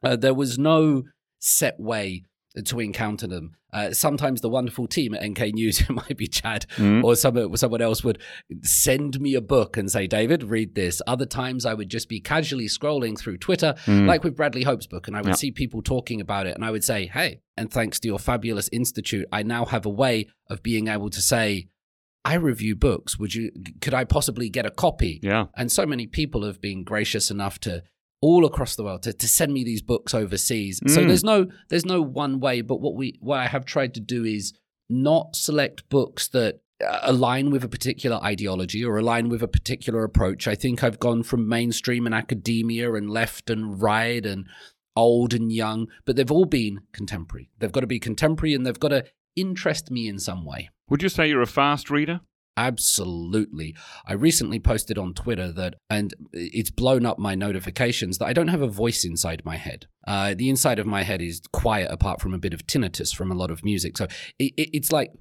Uh, 0.04 0.16
there 0.16 0.34
was 0.34 0.58
no 0.58 1.04
set 1.38 1.78
way 1.78 2.24
to 2.64 2.80
encounter 2.80 3.26
them. 3.26 3.56
Uh, 3.72 3.90
sometimes 3.90 4.40
the 4.40 4.48
wonderful 4.48 4.86
team 4.86 5.14
at 5.14 5.28
NK 5.28 5.54
News, 5.54 5.80
it 5.88 5.90
might 5.90 6.16
be 6.16 6.28
Chad 6.28 6.66
mm. 6.76 7.02
or 7.02 7.16
some, 7.16 7.56
someone 7.56 7.82
else, 7.82 8.04
would 8.04 8.22
send 8.62 9.20
me 9.20 9.34
a 9.34 9.40
book 9.40 9.76
and 9.76 9.90
say, 9.90 10.06
David, 10.06 10.44
read 10.44 10.76
this. 10.76 11.02
Other 11.08 11.26
times 11.26 11.66
I 11.66 11.74
would 11.74 11.88
just 11.88 12.08
be 12.08 12.20
casually 12.20 12.66
scrolling 12.66 13.18
through 13.18 13.38
Twitter, 13.38 13.74
mm. 13.86 14.06
like 14.06 14.22
with 14.22 14.36
Bradley 14.36 14.62
Hope's 14.62 14.86
book, 14.86 15.08
and 15.08 15.16
I 15.16 15.20
would 15.20 15.30
yeah. 15.30 15.34
see 15.34 15.50
people 15.50 15.82
talking 15.82 16.20
about 16.20 16.46
it. 16.46 16.54
And 16.54 16.64
I 16.64 16.70
would 16.70 16.84
say, 16.84 17.06
hey, 17.06 17.40
and 17.56 17.70
thanks 17.70 17.98
to 18.00 18.08
your 18.08 18.20
fabulous 18.20 18.68
institute, 18.70 19.26
I 19.32 19.42
now 19.42 19.64
have 19.64 19.84
a 19.84 19.90
way 19.90 20.28
of 20.48 20.62
being 20.62 20.86
able 20.86 21.10
to 21.10 21.20
say, 21.20 21.66
I 22.24 22.34
review 22.34 22.76
books. 22.76 23.18
Would 23.18 23.34
you? 23.34 23.50
Could 23.82 23.92
I 23.92 24.04
possibly 24.04 24.48
get 24.48 24.64
a 24.64 24.70
copy? 24.70 25.20
Yeah. 25.22 25.46
And 25.56 25.70
so 25.70 25.84
many 25.84 26.06
people 26.06 26.44
have 26.44 26.60
been 26.60 26.82
gracious 26.82 27.30
enough 27.30 27.58
to 27.60 27.82
all 28.24 28.46
across 28.46 28.74
the 28.74 28.82
world 28.82 29.02
to, 29.02 29.12
to 29.12 29.28
send 29.28 29.52
me 29.52 29.62
these 29.62 29.82
books 29.82 30.14
overseas. 30.14 30.80
Mm. 30.80 30.90
So 30.90 31.04
there's 31.04 31.22
no 31.22 31.46
there's 31.68 31.84
no 31.84 32.00
one 32.00 32.40
way, 32.40 32.62
but 32.62 32.80
what 32.80 32.94
we 32.94 33.18
what 33.20 33.38
I 33.38 33.46
have 33.48 33.66
tried 33.66 33.92
to 33.94 34.00
do 34.00 34.24
is 34.24 34.54
not 34.88 35.36
select 35.36 35.86
books 35.90 36.28
that 36.28 36.60
uh, 36.82 37.00
align 37.02 37.50
with 37.50 37.64
a 37.64 37.68
particular 37.68 38.16
ideology 38.22 38.82
or 38.82 38.96
align 38.96 39.28
with 39.28 39.42
a 39.42 39.48
particular 39.48 40.04
approach. 40.04 40.48
I 40.48 40.54
think 40.54 40.82
I've 40.82 40.98
gone 40.98 41.22
from 41.22 41.46
mainstream 41.50 42.06
and 42.06 42.14
academia 42.14 42.94
and 42.94 43.10
left 43.10 43.50
and 43.50 43.82
right 43.82 44.24
and 44.24 44.46
old 44.96 45.34
and 45.34 45.52
young, 45.52 45.88
but 46.06 46.16
they've 46.16 46.32
all 46.32 46.46
been 46.46 46.80
contemporary. 46.92 47.50
They've 47.58 47.72
got 47.72 47.80
to 47.80 47.86
be 47.86 48.00
contemporary 48.00 48.54
and 48.54 48.64
they've 48.64 48.80
got 48.80 48.88
to 48.88 49.04
interest 49.36 49.90
me 49.90 50.08
in 50.08 50.18
some 50.18 50.46
way. 50.46 50.70
Would 50.88 51.02
you 51.02 51.10
say 51.10 51.28
you're 51.28 51.42
a 51.42 51.46
fast 51.46 51.90
reader? 51.90 52.22
Absolutely. 52.56 53.74
I 54.06 54.12
recently 54.12 54.60
posted 54.60 54.96
on 54.96 55.14
Twitter 55.14 55.50
that, 55.52 55.74
and 55.90 56.14
it's 56.32 56.70
blown 56.70 57.04
up 57.04 57.18
my 57.18 57.34
notifications 57.34 58.18
that 58.18 58.26
I 58.26 58.32
don't 58.32 58.48
have 58.48 58.62
a 58.62 58.68
voice 58.68 59.04
inside 59.04 59.42
my 59.44 59.56
head. 59.56 59.86
Uh, 60.06 60.34
the 60.34 60.48
inside 60.48 60.78
of 60.78 60.86
my 60.86 61.02
head 61.02 61.20
is 61.20 61.42
quiet 61.52 61.90
apart 61.90 62.20
from 62.20 62.32
a 62.32 62.38
bit 62.38 62.54
of 62.54 62.66
tinnitus 62.66 63.14
from 63.14 63.32
a 63.32 63.34
lot 63.34 63.50
of 63.50 63.64
music. 63.64 63.98
So 63.98 64.04
it, 64.38 64.52
it, 64.56 64.70
it's 64.72 64.92
like 64.92 65.12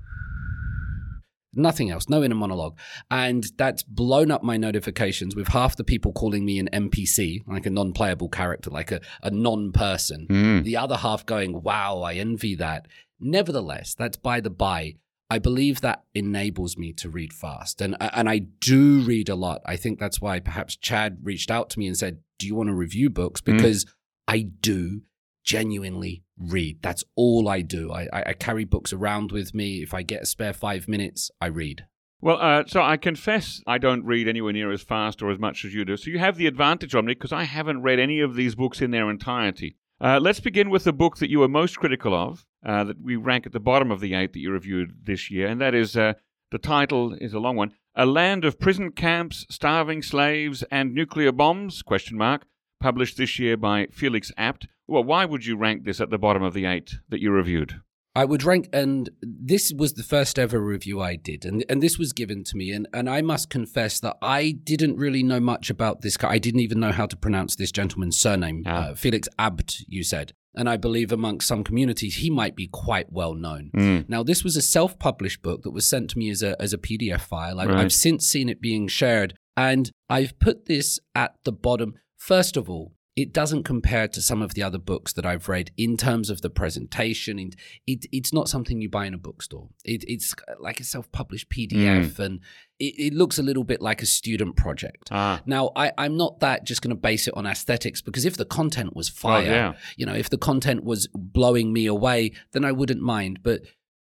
nothing 1.56 1.90
else, 1.90 2.10
no 2.10 2.24
inner 2.24 2.36
monologue. 2.36 2.78
And 3.10 3.46
that's 3.58 3.84
blown 3.84 4.32
up 4.32 4.44
my 4.44 4.58
notifications 4.58 5.36
with 5.36 5.50
half 5.50 5.76
the 5.76 5.84
people 5.84 6.12
calling 6.12 6.46
me 6.46 6.60
an 6.60 6.70
NPC, 6.72 7.48
like 7.48 7.66
a 7.66 7.72
non 7.72 7.94
playable 7.94 8.30
character, 8.30 8.70
like 8.70 8.92
a, 8.92 9.02
a 9.22 9.32
non 9.32 9.72
person. 9.72 10.28
Mm. 10.30 10.64
The 10.64 10.78
other 10.78 10.98
half 10.98 11.26
going, 11.26 11.62
wow, 11.64 12.02
I 12.02 12.16
envy 12.16 12.56
that. 12.56 12.88
Nevertheless, 13.20 13.96
that's 13.96 14.18
by 14.18 14.40
the 14.40 14.50
by. 14.50 14.96
I 15.30 15.40
believe 15.40 15.82
that 15.82 16.04
enables 16.14 16.78
me 16.78 16.94
to 16.94 17.10
read 17.10 17.34
fast. 17.34 17.82
And, 17.82 17.96
and 18.00 18.30
I 18.30 18.40
do 18.40 19.02
read 19.02 19.30
a 19.30 19.36
lot. 19.36 19.62
I 19.66 19.78
think 19.78 20.00
that's 20.00 20.22
why 20.22 20.40
perhaps 20.40 20.76
Chad 20.76 21.20
reached 21.24 21.50
out 21.50 21.70
to 21.72 21.80
me 21.80 21.88
and 21.88 21.98
said, 21.98 22.20
Do 22.38 22.48
you 22.48 22.56
want 22.56 22.68
to 22.68 22.76
review 22.76 23.10
books? 23.10 23.42
Mm. 23.42 23.58
Because 23.58 23.86
mm. 23.86 23.90
I 24.28 24.42
do 24.42 25.02
genuinely 25.44 26.24
read. 26.38 26.82
That's 26.82 27.04
all 27.16 27.50
I 27.50 27.62
do. 27.62 27.92
I, 27.92 28.08
I, 28.14 28.34
carry 28.34 28.64
books 28.64 28.94
around 28.94 29.32
with 29.32 29.54
me. 29.54 29.82
If 29.82 29.94
I 29.94 30.02
get 30.02 30.24
a 30.24 30.26
spare 30.26 30.54
five 30.54 30.88
minutes, 30.88 31.30
I 31.42 31.48
read. 31.48 31.86
Well, 32.22 32.38
uh, 32.40 32.64
so 32.66 32.82
I 32.82 32.96
confess 32.96 33.62
I 33.68 33.78
don't 33.78 34.06
read 34.06 34.30
anywhere 34.30 34.54
near 34.54 34.72
as 34.72 34.82
fast 34.82 35.22
or 35.22 35.30
as 35.30 35.40
much 35.40 35.66
as 35.66 35.74
you 35.74 35.84
do. 35.84 35.98
So 35.98 36.10
you 36.10 36.20
have 36.20 36.38
the 36.38 36.48
advantage 36.48 36.96
on 36.96 37.06
me 37.06 37.14
because 37.14 37.34
I 37.34 37.44
haven't 37.44 37.82
read 37.82 38.00
any 38.00 38.22
of 38.22 38.36
these 38.36 38.56
books 38.56 38.82
in 38.82 38.92
their 38.92 39.10
entirety. 39.10 39.76
Uh, 40.04 40.20
let's 40.20 40.42
begin 40.42 40.70
with 40.70 40.84
the 40.84 40.92
book 40.92 41.16
that 41.20 41.30
you 41.30 41.40
were 41.40 41.48
most 41.48 41.80
critical 41.80 42.14
of, 42.14 42.46
uh, 42.66 42.84
that 42.84 43.02
we 43.02 43.16
rank 43.16 43.46
at 43.46 43.54
the 43.54 43.60
bottom 43.60 43.90
of 43.90 44.02
the 44.02 44.14
eight 44.14 44.34
that 44.34 44.42
you 44.42 44.52
reviewed 44.52 44.92
this 45.06 45.32
year, 45.32 45.48
and 45.48 45.62
that 45.62 45.74
is 45.74 45.96
uh, 45.96 46.12
the 46.52 46.58
title 46.58 47.14
is 47.14 47.34
a 47.34 47.40
long 47.40 47.56
one: 47.56 47.72
"A 47.96 48.06
Land 48.06 48.44
of 48.44 48.60
Prison 48.60 48.92
Camps, 48.92 49.46
Starving 49.50 50.02
Slaves, 50.02 50.62
and 50.70 50.94
Nuclear 50.94 51.32
Bombs?" 51.32 51.82
Question 51.82 52.18
mark. 52.18 52.46
Published 52.82 53.16
this 53.16 53.40
year 53.40 53.56
by 53.56 53.88
Felix 53.94 54.30
Abt. 54.38 54.68
Well, 54.88 55.06
why 55.06 55.24
would 55.24 55.46
you 55.46 55.56
rank 55.56 55.86
this 55.86 56.02
at 56.02 56.10
the 56.10 56.18
bottom 56.18 56.44
of 56.44 56.54
the 56.54 56.66
eight 56.66 56.96
that 57.08 57.22
you 57.22 57.32
reviewed? 57.32 57.80
I 58.16 58.26
would 58.26 58.44
rank, 58.44 58.70
and 58.72 59.10
this 59.22 59.74
was 59.76 59.94
the 59.94 60.04
first 60.04 60.38
ever 60.38 60.60
review 60.60 61.02
I 61.02 61.16
did, 61.16 61.46
and, 61.46 61.66
and 61.68 61.82
this 61.82 61.98
was 61.98 62.14
given 62.14 62.44
to 62.44 62.58
me, 62.58 62.72
and, 62.72 62.88
and 62.94 63.10
I 63.10 63.22
must 63.22 63.50
confess 63.50 64.00
that 64.02 64.18
I 64.22 64.52
didn't 64.52 64.98
really 64.98 65.24
know 65.24 65.40
much 65.40 65.72
about 65.72 66.02
this 66.02 66.16
guy. 66.16 66.30
I 66.30 66.38
didn't 66.38 66.60
even 66.60 66.80
know 66.80 66.92
how 66.92 67.08
to 67.08 67.18
pronounce 67.18 67.56
this 67.56 67.72
gentleman's 67.72 68.18
surname, 68.18 68.64
ah. 68.68 68.90
uh, 68.90 68.96
Felix 68.96 69.28
Abt, 69.40 69.80
you 69.88 70.04
said. 70.04 70.34
And 70.56 70.70
I 70.70 70.78
believe 70.78 71.12
amongst 71.12 71.48
some 71.48 71.64
communities, 71.64 72.18
he 72.18 72.30
might 72.30 72.56
be 72.56 72.68
quite 72.68 73.12
well 73.12 73.34
known. 73.34 73.72
Mm. 73.76 74.08
Now, 74.08 74.22
this 74.22 74.44
was 74.44 74.56
a 74.56 74.62
self 74.62 75.00
published 75.00 75.42
book 75.42 75.64
that 75.64 75.72
was 75.72 75.88
sent 75.88 76.12
to 76.12 76.20
me 76.20 76.30
as 76.30 76.44
a, 76.44 76.62
as 76.62 76.74
a 76.74 76.78
PDF 76.78 77.22
file. 77.22 77.60
I've, 77.60 77.70
right. 77.70 77.80
I've 77.80 77.94
since 77.94 78.28
seen 78.28 78.50
it 78.50 78.62
being 78.62 78.88
shared, 78.88 79.34
and 79.58 79.90
I've 80.10 80.38
put 80.38 80.68
this 80.68 81.00
at 81.16 81.34
the 81.44 81.52
bottom. 81.52 81.96
First 82.18 82.56
of 82.56 82.70
all, 82.70 82.94
it 83.16 83.32
doesn't 83.32 83.64
compare 83.64 84.08
to 84.08 84.22
some 84.22 84.42
of 84.42 84.56
the 84.56 84.64
other 84.64 84.80
books 84.80 85.14
that 85.14 85.26
I've 85.26 85.48
read 85.48 85.72
in 85.78 85.98
terms 85.98 86.32
of 86.32 86.42
the 86.42 86.50
presentation. 86.50 87.38
It, 87.38 87.56
it 87.86 88.06
it's 88.12 88.34
not 88.34 88.50
something 88.50 88.82
you 88.82 88.90
buy 88.90 89.06
in 89.06 89.14
a 89.14 89.20
bookstore. 89.20 89.70
It, 89.86 90.04
it's 90.08 90.34
like 90.60 90.80
a 90.80 90.84
self-published 90.84 91.50
PDF, 91.50 92.14
mm. 92.14 92.20
and 92.20 92.40
it, 92.80 92.96
it, 92.98 93.14
looks 93.14 93.38
a 93.38 93.44
little 93.44 93.64
bit 93.64 93.82
like 93.82 94.02
a 94.02 94.08
student 94.08 94.56
project. 94.56 95.10
Ah. 95.12 95.42
Now, 95.46 95.72
I, 95.76 95.92
I'm 95.98 96.18
not 96.18 96.40
that 96.40 96.66
just 96.66 96.82
going 96.82 96.96
to 96.96 97.00
base 97.00 97.28
it 97.28 97.36
on 97.38 97.46
aesthetics 97.46 98.02
because 98.02 98.26
if 98.26 98.36
the 98.36 98.46
content 98.46 98.96
was 98.96 99.10
fire, 99.10 99.46
yeah. 99.46 99.74
you 99.96 100.08
know, 100.08 100.16
if 100.16 100.30
the 100.30 100.38
content 100.38 100.84
was 100.84 101.08
blowing 101.14 101.72
me 101.72 101.86
away, 101.86 102.32
then 102.52 102.66
I 102.66 102.72
wouldn't 102.72 103.02
mind. 103.02 103.42
But 103.44 103.62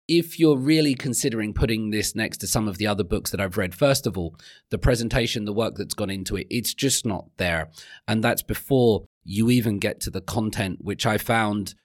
if 0.10 0.39
you're 0.39 0.58
really 0.58 0.96
considering 0.96 1.54
putting 1.54 1.92
this 1.92 2.16
next 2.16 2.38
to 2.38 2.48
some 2.48 2.68
of 2.68 2.80
the 2.80 2.88
other 2.88 3.04
books 3.04 3.30
that 3.30 3.39
I've 3.39 3.58
read, 3.58 3.75
first 3.75 4.08
of 4.08 4.18
all, 4.18 4.36
the 4.72 4.80
presentation, 4.80 5.46
the 5.46 5.54
work 5.54 5.75
that's 5.75 5.94
gone 5.94 6.10
into 6.10 6.36
it, 6.36 6.48
it's 6.50 6.74
just 6.74 7.06
not 7.06 7.25
there. 7.38 7.70
And 8.08 8.24
that's 8.24 8.42
before 8.42 9.06
you 9.24 9.51
even 9.51 9.78
get 9.78 10.01
to 10.01 10.10
the 10.10 10.20
content, 10.20 10.80
which 10.82 11.06
I 11.06 11.20
found, 11.20 11.75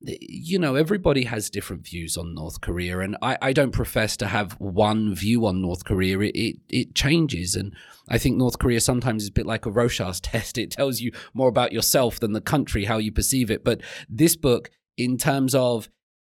you 0.00 0.56
know, 0.56 0.76
everybody 0.76 1.24
has 1.24 1.50
different 1.50 1.84
views 1.84 2.16
on 2.16 2.36
North 2.36 2.60
Korea. 2.60 3.00
And 3.00 3.16
I, 3.20 3.38
I 3.42 3.52
don't 3.52 3.72
profess 3.72 4.16
to 4.18 4.28
have 4.28 4.52
one 4.60 5.12
view 5.12 5.44
on 5.44 5.60
North 5.60 5.84
Korea. 5.84 6.20
It, 6.20 6.36
it, 6.36 6.56
it 6.68 6.94
changes. 6.94 7.56
And 7.56 7.74
I 8.08 8.18
think 8.18 8.36
North 8.36 8.60
Korea 8.60 8.80
sometimes 8.80 9.24
is 9.24 9.30
a 9.30 9.32
bit 9.32 9.46
like 9.46 9.66
a 9.66 9.70
Rorschach's 9.70 10.20
test. 10.20 10.58
It 10.58 10.70
tells 10.70 11.00
you 11.00 11.10
more 11.32 11.48
about 11.48 11.72
yourself 11.72 12.20
than 12.20 12.34
the 12.34 12.40
country, 12.40 12.84
how 12.84 12.98
you 12.98 13.10
perceive 13.10 13.50
it. 13.50 13.64
But 13.64 13.80
this 14.08 14.36
book, 14.36 14.70
in 14.96 15.18
terms 15.18 15.56
of 15.56 15.88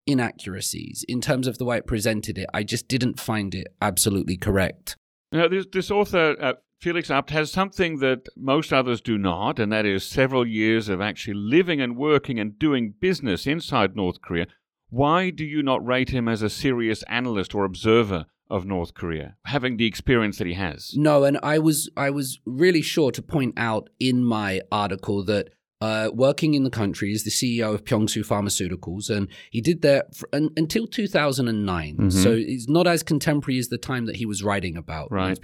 inaccuracies 0.07 1.05
in 1.09 1.21
terms 1.21 1.47
of 1.47 1.59
the 1.59 1.65
way 1.65 1.79
it 1.79 1.87
presented 1.87 2.39
it. 2.39 2.49
I 2.53 2.63
just 2.63 2.89
didn't 2.89 3.21
find 3.21 3.55
it 3.55 3.69
absolutely 3.81 4.37
correct. 4.37 4.97
Now, 5.31 5.49
this, 5.49 5.67
this 5.73 5.91
author, 5.91 6.37
uh, 6.41 6.55
Felix 6.81 7.11
Abt, 7.11 7.31
has 7.31 7.51
something 7.51 7.99
that 8.01 8.29
most 8.37 8.73
others 8.73 9.01
do 9.01 9.17
not, 9.17 9.59
and 9.59 9.73
that 9.73 9.87
is 9.87 10.05
several 10.05 10.47
years 10.47 10.89
of 10.89 11.01
actually 11.01 11.35
living 11.35 11.81
and 11.81 11.97
working 11.97 12.39
and 12.39 12.59
doing 12.59 12.95
business 13.01 13.47
inside 13.47 13.97
North 13.97 14.21
Korea. 14.21 14.47
Why 14.91 15.31
do 15.31 15.45
you 15.45 15.63
not 15.63 15.87
rate 15.87 16.11
him 16.11 16.29
as 16.29 16.43
a 16.43 16.51
serious 16.51 17.03
analyst 17.05 17.55
or 17.55 17.65
observer 17.65 18.27
of 18.51 18.67
North 18.67 18.93
Korea, 18.93 19.37
having 19.47 19.79
the 19.79 19.87
experience 19.87 20.37
that 20.37 20.47
he 20.47 20.53
has? 20.55 20.93
No, 20.95 21.25
and 21.25 21.39
I 21.43 21.59
was 21.59 21.89
I 21.97 22.11
was 22.11 22.41
really 22.45 22.83
sure 22.83 23.11
to 23.13 23.23
point 23.23 23.55
out 23.57 23.89
in 23.99 24.23
my 24.23 24.61
article 24.71 25.25
that 25.25 25.49
uh, 25.83 26.11
working 26.15 26.55
in 26.55 26.63
the 26.63 26.71
country 26.71 27.13
as 27.13 27.25
the 27.25 27.31
CEO 27.31 27.75
of 27.75 27.85
Pyeongsu 27.85 28.25
Pharmaceuticals, 28.25 29.11
and 29.11 29.27
he 29.51 29.61
did 29.61 29.83
that 29.83 30.15
for, 30.15 30.29
un, 30.33 30.51
until 30.57 30.87
2009. 30.87 31.97
Mm-hmm. 31.97 32.09
So 32.09 32.35
it's 32.39 32.69
not 32.69 32.87
as 32.87 33.03
contemporary 33.03 33.59
as 33.59 33.67
the 33.67 33.79
time 33.79 34.07
that 34.07 34.15
he 34.15 34.25
was 34.25 34.45
writing 34.45 34.77
about. 34.77 35.11
Right. 35.11 35.37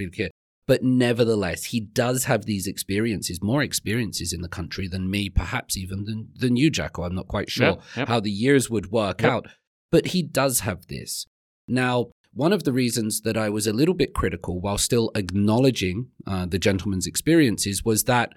But 0.68 0.84
nevertheless, 0.84 1.64
he 1.64 1.80
does 1.80 2.26
have 2.26 2.44
these 2.44 2.68
experiences, 2.68 3.42
more 3.42 3.64
experiences 3.64 4.32
in 4.32 4.42
the 4.42 4.48
country 4.48 4.86
than 4.86 5.10
me, 5.10 5.28
perhaps 5.28 5.76
even 5.76 6.04
than, 6.04 6.28
than 6.36 6.56
you, 6.56 6.70
Jacco. 6.70 7.02
I'm 7.02 7.16
not 7.16 7.26
quite 7.26 7.50
sure 7.50 7.66
yep, 7.66 7.82
yep. 7.96 8.08
how 8.08 8.20
the 8.20 8.30
years 8.30 8.70
would 8.70 8.92
work 8.92 9.22
yep. 9.22 9.32
out. 9.32 9.48
But 9.90 10.08
he 10.08 10.22
does 10.22 10.60
have 10.60 10.86
this. 10.86 11.26
Now, 11.66 12.10
one 12.32 12.52
of 12.52 12.62
the 12.62 12.72
reasons 12.72 13.22
that 13.22 13.36
I 13.36 13.48
was 13.48 13.66
a 13.66 13.72
little 13.72 13.94
bit 13.94 14.14
critical 14.14 14.60
while 14.60 14.78
still 14.78 15.10
acknowledging 15.16 16.10
uh, 16.28 16.46
the 16.46 16.60
gentleman's 16.60 17.08
experiences 17.08 17.84
was 17.84 18.04
that 18.04 18.34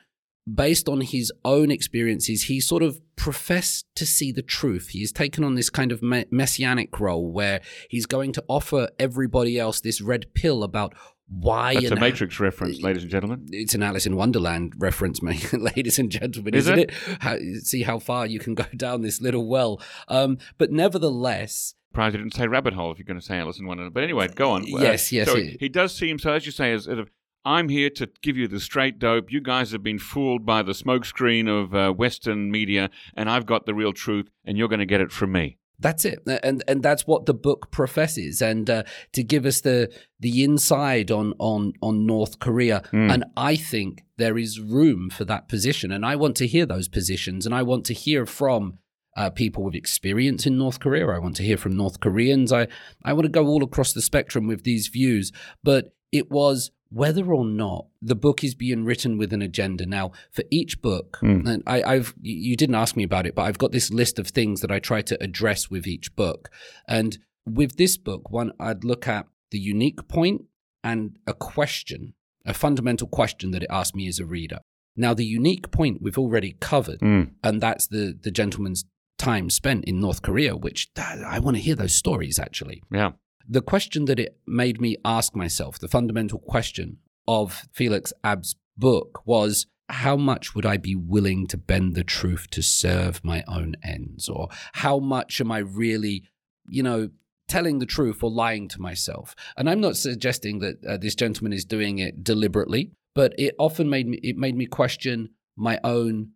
based 0.52 0.90
on 0.90 1.02
his 1.02 1.32
own 1.46 1.72
experiences, 1.72 2.44
he 2.44 2.60
sort 2.60 2.84
of 2.84 3.00
professed 3.16 3.86
to 3.96 4.06
see 4.06 4.32
the 4.32 4.42
truth. 4.42 4.90
He's 4.90 5.12
taken 5.12 5.44
on 5.44 5.56
this 5.56 5.70
kind 5.70 5.92
of 5.92 6.02
messianic 6.02 7.00
role 7.00 7.32
where 7.32 7.62
he's 7.90 8.06
going 8.06 8.32
to 8.34 8.44
offer 8.48 8.90
everybody 8.98 9.60
else 9.60 9.82
this 9.82 10.02
red 10.02 10.34
pill 10.34 10.64
about 10.64 10.94
why. 11.28 11.76
That's 11.76 11.92
a 11.92 11.96
Matrix 11.96 12.40
reference, 12.40 12.82
ladies 12.82 13.04
and 13.04 13.12
gentlemen. 13.12 13.48
It's 13.52 13.74
an 13.74 13.84
Alice 13.84 14.06
in 14.06 14.16
Wonderland 14.16 14.74
reference, 14.78 15.22
ladies 15.54 15.98
and 15.98 16.10
gentlemen, 16.10 16.54
Is 16.54 16.68
isn't 16.68 16.80
it? 16.80 16.90
it? 16.90 17.18
How, 17.22 17.38
see 17.62 17.84
how 17.84 18.00
far 18.00 18.26
you 18.26 18.40
can 18.40 18.54
go 18.54 18.66
down 18.76 19.02
this 19.02 19.22
little 19.22 19.48
well. 19.48 19.82
Um, 20.08 20.40
but 20.58 20.72
nevertheless, 20.72 21.76
surprised 21.92 22.16
you 22.16 22.22
didn't 22.22 22.36
say 22.36 22.48
rabbit 22.48 22.74
hole 22.74 22.92
if 22.92 22.98
you're 22.98 23.06
going 23.06 23.20
to 23.20 23.26
say 23.26 23.38
Alice 23.38 23.60
in 23.60 23.66
Wonderland. 23.66 23.94
But 23.94 24.04
anyway, 24.04 24.28
go 24.30 24.52
on. 24.52 24.66
Yes, 24.66 25.12
yes. 25.12 25.28
So 25.28 25.36
he, 25.36 25.58
he 25.60 25.70
does 25.70 25.94
seem, 25.94 26.20
so 26.20 26.34
as 26.34 26.46
you 26.46 26.52
say, 26.52 26.74
as, 26.74 26.88
as 26.88 27.00
I'm 27.44 27.70
here 27.70 27.90
to 27.92 28.10
give 28.22 28.38
you 28.38 28.48
the 28.48 28.60
straight 28.60 29.00
dope. 29.00 29.32
You 29.32 29.42
guys 29.42 29.72
have 29.72 29.84
been 29.84 30.00
fooled 30.00 30.46
by 30.46 30.62
the 30.62 30.74
smokescreen 30.74 31.48
of 31.48 31.74
uh, 31.74 31.92
Western 31.92 32.52
media, 32.52 32.90
and 33.16 33.30
I've 33.30 33.46
got 33.46 33.66
the 33.66 33.74
real 33.74 33.94
truth, 33.94 34.30
and 34.46 34.58
you're 34.58 34.68
going 34.68 34.80
to 34.80 34.86
get 34.86 35.02
it 35.02 35.12
from 35.12 35.32
me. 35.32 35.58
That's 35.80 36.06
it, 36.06 36.22
and 36.44 36.64
and 36.68 36.84
that's 36.84 37.08
what 37.08 37.26
the 37.26 37.34
book 37.34 37.72
professes, 37.72 38.40
and 38.40 38.70
uh, 38.70 38.84
to 39.14 39.24
give 39.24 39.48
us 39.48 39.62
the 39.62 39.92
the 40.20 40.44
inside 40.44 41.10
on 41.10 41.34
on 41.40 41.74
on 41.82 42.06
North 42.06 42.38
Korea, 42.38 42.84
mm. 42.94 43.12
and 43.12 43.26
I 43.36 43.56
think 43.56 44.04
there 44.18 44.38
is 44.38 44.60
room 44.60 45.10
for 45.10 45.26
that 45.26 45.50
position, 45.50 45.92
and 45.92 46.06
I 46.06 46.16
want 46.16 46.36
to 46.38 46.46
hear 46.46 46.68
those 46.68 46.88
positions, 46.88 47.48
and 47.48 47.56
I 47.56 47.64
want 47.64 47.86
to 47.86 47.96
hear 47.96 48.28
from 48.28 48.78
uh, 49.18 49.32
people 49.32 49.64
with 49.64 49.74
experience 49.74 50.46
in 50.46 50.56
North 50.56 50.80
Korea. 50.80 51.08
I 51.08 51.18
want 51.18 51.36
to 51.38 51.44
hear 51.44 51.58
from 51.58 51.76
North 51.76 52.00
Koreans. 52.00 52.54
I 52.54 52.68
I 53.04 53.14
want 53.14 53.26
to 53.26 53.30
go 53.30 53.48
all 53.48 53.64
across 53.64 53.92
the 53.92 54.04
spectrum 54.04 54.46
with 54.46 54.64
these 54.64 54.88
views, 54.88 55.32
but 55.64 55.96
it 56.12 56.30
was 56.30 56.72
whether 56.92 57.32
or 57.32 57.46
not 57.46 57.86
the 58.02 58.16
book 58.16 58.44
is 58.44 58.54
being 58.54 58.84
written 58.84 59.18
with 59.18 59.32
an 59.32 59.42
agenda. 59.42 59.86
Now, 59.86 60.12
for 60.30 60.44
each 60.52 60.82
book, 60.82 61.20
mm. 61.22 61.48
and 61.48 61.64
I, 61.66 61.96
have 61.96 62.14
you 62.22 62.58
didn't 62.58 62.76
ask 62.76 62.96
me 62.98 63.04
about 63.04 63.26
it, 63.26 63.34
but 63.34 63.44
I've 63.44 63.58
got 63.58 63.72
this 63.72 63.92
list 63.92 64.20
of 64.20 64.28
things 64.28 64.60
that 64.62 64.72
I 64.72 64.80
try 64.80 65.02
to 65.04 65.24
address 65.24 65.70
with 65.70 65.88
each 65.88 66.16
book. 66.16 66.50
And 66.88 67.18
with 67.46 67.78
this 67.78 67.98
book, 67.98 68.30
one 68.30 68.52
I'd 68.60 68.84
look 68.84 69.08
at 69.08 69.26
the 69.52 69.60
unique 69.60 70.08
point 70.08 70.44
and 70.84 71.18
a 71.26 71.34
question, 71.34 72.14
a 72.46 72.54
fundamental 72.54 73.08
question 73.08 73.52
that 73.52 73.64
it 73.64 73.70
asked 73.72 73.96
me 73.96 74.08
as 74.08 74.20
a 74.20 74.26
reader. 74.26 74.60
Now, 74.98 75.14
the 75.14 75.26
unique 75.26 75.72
point 75.72 76.02
we've 76.02 76.18
already 76.18 76.58
covered, 76.60 77.00
mm. 77.00 77.32
and 77.42 77.62
that's 77.62 77.88
the 77.88 78.18
the 78.22 78.32
gentleman's 78.32 78.84
time 79.18 79.50
spent 79.50 79.86
in 79.86 80.02
North 80.02 80.22
Korea, 80.22 80.58
which 80.58 80.90
I 80.98 81.40
want 81.40 81.56
to 81.56 81.64
hear 81.64 81.76
those 81.76 81.96
stories 81.96 82.38
actually. 82.38 82.84
Yeah 82.92 83.12
the 83.48 83.62
question 83.62 84.06
that 84.06 84.20
it 84.20 84.38
made 84.48 84.82
me 84.82 84.98
ask 85.04 85.36
myself, 85.36 85.80
the 85.80 85.88
fundamental 85.88 86.40
question 86.40 86.98
of 87.28 87.68
Felix 87.72 88.14
Abt's 88.24 88.56
book 88.78 89.22
was 89.26 89.68
how 89.90 90.16
much 90.16 90.56
would 90.56 90.66
I 90.66 90.78
be 90.78 90.96
willing 90.96 91.48
to 91.48 91.58
bend 91.58 91.96
the 91.96 92.04
truth 92.04 92.50
to 92.52 92.62
serve 92.62 93.24
my 93.24 93.44
own 93.48 93.76
ends? 93.84 94.30
Or 94.30 94.48
how 94.74 95.00
much 95.00 95.42
am 95.42 95.52
I 95.52 95.60
really, 95.60 96.24
you 96.68 96.82
know, 96.82 97.10
telling 97.48 97.80
the 97.80 97.86
truth 97.86 98.24
or 98.24 98.32
lying 98.32 98.68
to 98.70 98.82
myself? 98.82 99.36
And 99.58 99.70
I'm 99.70 99.82
not 99.82 99.98
suggesting 99.98 100.60
that 100.60 100.86
uh, 100.86 100.98
this 100.98 101.16
gentleman 101.16 101.54
is 101.54 101.66
doing 101.66 102.00
it 102.00 102.24
deliberately, 102.24 102.92
but 103.14 103.34
it 103.38 103.56
often 103.60 103.90
made 103.90 104.08
me, 104.08 104.20
it 104.24 104.38
made 104.38 104.56
me 104.56 104.66
question 104.66 105.30
my 105.56 105.80
own 105.84 106.32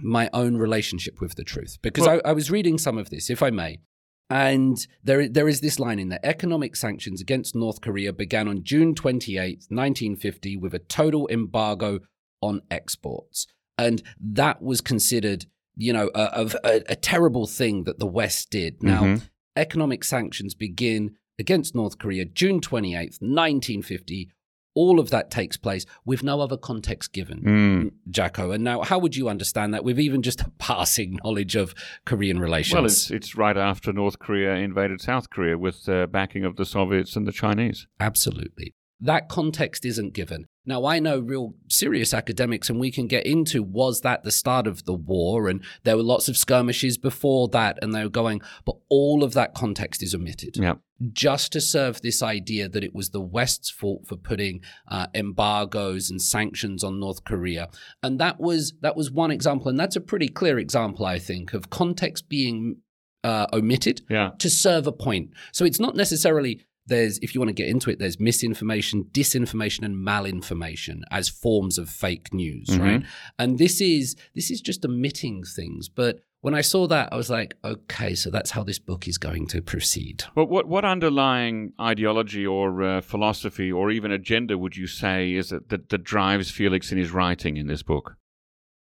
my 0.00 0.30
own 0.32 0.56
relationship 0.56 1.20
with 1.20 1.34
the 1.34 1.42
truth 1.42 1.78
because 1.82 2.06
well, 2.06 2.20
I, 2.24 2.30
I, 2.30 2.32
was 2.32 2.52
reading 2.52 2.78
some 2.78 2.98
of 2.98 3.10
this, 3.10 3.30
if 3.30 3.42
I 3.42 3.50
may, 3.50 3.80
and 4.28 4.86
there, 5.04 5.28
there 5.28 5.48
is 5.48 5.60
this 5.60 5.78
line 5.78 5.98
in 5.98 6.08
there 6.08 6.20
economic 6.24 6.74
sanctions 6.74 7.20
against 7.20 7.54
North 7.54 7.80
Korea 7.80 8.12
began 8.12 8.48
on 8.48 8.64
June 8.64 8.94
28, 8.94 9.66
1950, 9.68 10.56
with 10.56 10.74
a 10.74 10.80
total 10.80 11.28
embargo 11.28 12.00
on 12.40 12.62
exports. 12.70 13.46
And 13.78 14.02
that 14.20 14.62
was 14.62 14.80
considered, 14.80 15.46
you 15.76 15.92
know, 15.92 16.10
a, 16.14 16.50
a, 16.64 16.82
a 16.88 16.96
terrible 16.96 17.46
thing 17.46 17.84
that 17.84 17.98
the 17.98 18.06
West 18.06 18.50
did. 18.50 18.82
Now, 18.82 19.02
mm-hmm. 19.02 19.24
economic 19.54 20.02
sanctions 20.02 20.54
begin 20.54 21.16
against 21.38 21.74
North 21.74 21.98
Korea 21.98 22.24
June 22.24 22.60
28, 22.60 22.96
1950, 23.20 24.30
all 24.76 25.00
of 25.00 25.10
that 25.10 25.30
takes 25.30 25.56
place 25.56 25.86
with 26.04 26.22
no 26.22 26.40
other 26.40 26.56
context 26.56 27.12
given, 27.12 27.40
mm. 27.40 27.92
Jacco. 28.10 28.52
And 28.52 28.62
now, 28.62 28.82
how 28.82 28.98
would 28.98 29.16
you 29.16 29.28
understand 29.28 29.74
that 29.74 29.82
with 29.82 29.98
even 29.98 30.22
just 30.22 30.42
a 30.42 30.50
passing 30.58 31.18
knowledge 31.24 31.56
of 31.56 31.74
Korean 32.04 32.38
relations? 32.38 32.74
Well, 32.74 32.84
it's, 32.84 33.10
it's 33.10 33.34
right 33.34 33.56
after 33.56 33.92
North 33.92 34.18
Korea 34.20 34.54
invaded 34.54 35.00
South 35.00 35.30
Korea 35.30 35.58
with 35.58 35.86
the 35.86 36.06
backing 36.08 36.44
of 36.44 36.56
the 36.56 36.66
Soviets 36.66 37.16
and 37.16 37.26
the 37.26 37.32
Chinese. 37.32 37.88
Absolutely. 37.98 38.74
That 39.00 39.28
context 39.28 39.84
isn't 39.84 40.12
given. 40.12 40.46
Now, 40.66 40.84
I 40.84 40.98
know 40.98 41.20
real 41.20 41.54
serious 41.68 42.12
academics, 42.12 42.68
and 42.68 42.80
we 42.80 42.90
can 42.90 43.06
get 43.06 43.24
into 43.24 43.62
was 43.62 44.00
that 44.00 44.24
the 44.24 44.32
start 44.32 44.66
of 44.66 44.84
the 44.84 44.94
war? 44.94 45.48
And 45.48 45.64
there 45.84 45.96
were 45.96 46.02
lots 46.02 46.28
of 46.28 46.36
skirmishes 46.36 46.98
before 46.98 47.48
that, 47.48 47.78
and 47.80 47.94
they 47.94 48.02
were 48.02 48.10
going, 48.10 48.42
but 48.64 48.76
all 48.88 49.22
of 49.22 49.32
that 49.34 49.54
context 49.54 50.02
is 50.02 50.14
omitted. 50.14 50.56
Yeah. 50.56 50.74
Just 51.12 51.52
to 51.52 51.60
serve 51.60 52.00
this 52.00 52.22
idea 52.22 52.68
that 52.68 52.82
it 52.82 52.94
was 52.94 53.10
the 53.10 53.20
West's 53.20 53.70
fault 53.70 54.06
for 54.06 54.16
putting 54.16 54.60
uh, 54.88 55.06
embargoes 55.14 56.10
and 56.10 56.20
sanctions 56.20 56.82
on 56.82 56.98
North 56.98 57.24
Korea, 57.24 57.68
and 58.02 58.18
that 58.18 58.40
was 58.40 58.72
that 58.80 58.96
was 58.96 59.10
one 59.10 59.30
example, 59.30 59.68
and 59.68 59.78
that's 59.78 59.96
a 59.96 60.00
pretty 60.00 60.28
clear 60.28 60.58
example, 60.58 61.04
I 61.06 61.18
think, 61.18 61.52
of 61.52 61.70
context 61.70 62.28
being 62.28 62.78
uh, 63.22 63.46
omitted 63.52 64.02
yeah. 64.08 64.30
to 64.38 64.48
serve 64.48 64.86
a 64.86 64.92
point. 64.92 65.30
So 65.52 65.64
it's 65.64 65.80
not 65.80 65.96
necessarily 65.96 66.64
there's 66.86 67.18
if 67.18 67.34
you 67.34 67.40
want 67.40 67.48
to 67.48 67.54
get 67.54 67.68
into 67.68 67.90
it 67.90 67.98
there's 67.98 68.20
misinformation 68.20 69.04
disinformation 69.12 69.84
and 69.84 69.96
malinformation 69.96 71.00
as 71.10 71.28
forms 71.28 71.78
of 71.78 71.88
fake 71.88 72.32
news 72.32 72.68
mm-hmm. 72.68 72.82
right 72.82 73.02
and 73.38 73.58
this 73.58 73.80
is 73.80 74.16
this 74.34 74.50
is 74.50 74.60
just 74.60 74.84
omitting 74.84 75.42
things 75.42 75.88
but 75.88 76.20
when 76.40 76.54
i 76.54 76.60
saw 76.60 76.86
that 76.86 77.08
i 77.12 77.16
was 77.16 77.30
like 77.30 77.54
okay 77.64 78.14
so 78.14 78.30
that's 78.30 78.50
how 78.50 78.62
this 78.62 78.78
book 78.78 79.08
is 79.08 79.18
going 79.18 79.46
to 79.46 79.60
proceed 79.60 80.24
but 80.34 80.46
what 80.46 80.66
what 80.66 80.84
underlying 80.84 81.72
ideology 81.80 82.46
or 82.46 82.82
uh, 82.82 83.00
philosophy 83.00 83.70
or 83.70 83.90
even 83.90 84.10
agenda 84.10 84.56
would 84.56 84.76
you 84.76 84.86
say 84.86 85.32
is 85.32 85.52
it 85.52 85.68
that, 85.68 85.88
that 85.88 86.04
drives 86.04 86.50
felix 86.50 86.92
in 86.92 86.98
his 86.98 87.10
writing 87.10 87.56
in 87.56 87.66
this 87.66 87.82
book 87.82 88.16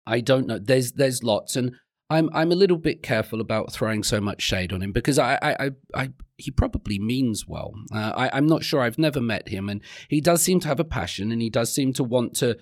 I 0.07 0.21
don't 0.21 0.47
know. 0.47 0.59
There's 0.59 0.93
there's 0.93 1.23
lots, 1.23 1.55
and 1.55 1.75
I'm 2.09 2.29
I'm 2.33 2.51
a 2.51 2.55
little 2.55 2.77
bit 2.77 3.01
careful 3.01 3.41
about 3.41 3.71
throwing 3.73 4.03
so 4.03 4.21
much 4.21 4.41
shade 4.41 4.71
on 4.71 4.81
him 4.81 4.91
because 4.91 5.17
I 5.17 5.39
I, 5.41 5.65
I, 5.65 5.71
I 5.95 6.09
he 6.37 6.51
probably 6.51 6.99
means 6.99 7.47
well. 7.47 7.73
Uh, 7.93 8.11
I, 8.15 8.29
I'm 8.33 8.45
not 8.45 8.63
sure. 8.63 8.81
I've 8.81 8.99
never 8.99 9.21
met 9.21 9.49
him, 9.49 9.69
and 9.69 9.81
he 10.09 10.21
does 10.21 10.41
seem 10.41 10.59
to 10.61 10.67
have 10.67 10.79
a 10.79 10.83
passion, 10.83 11.31
and 11.31 11.41
he 11.41 11.49
does 11.49 11.73
seem 11.73 11.93
to 11.93 12.03
want 12.03 12.35
to 12.35 12.57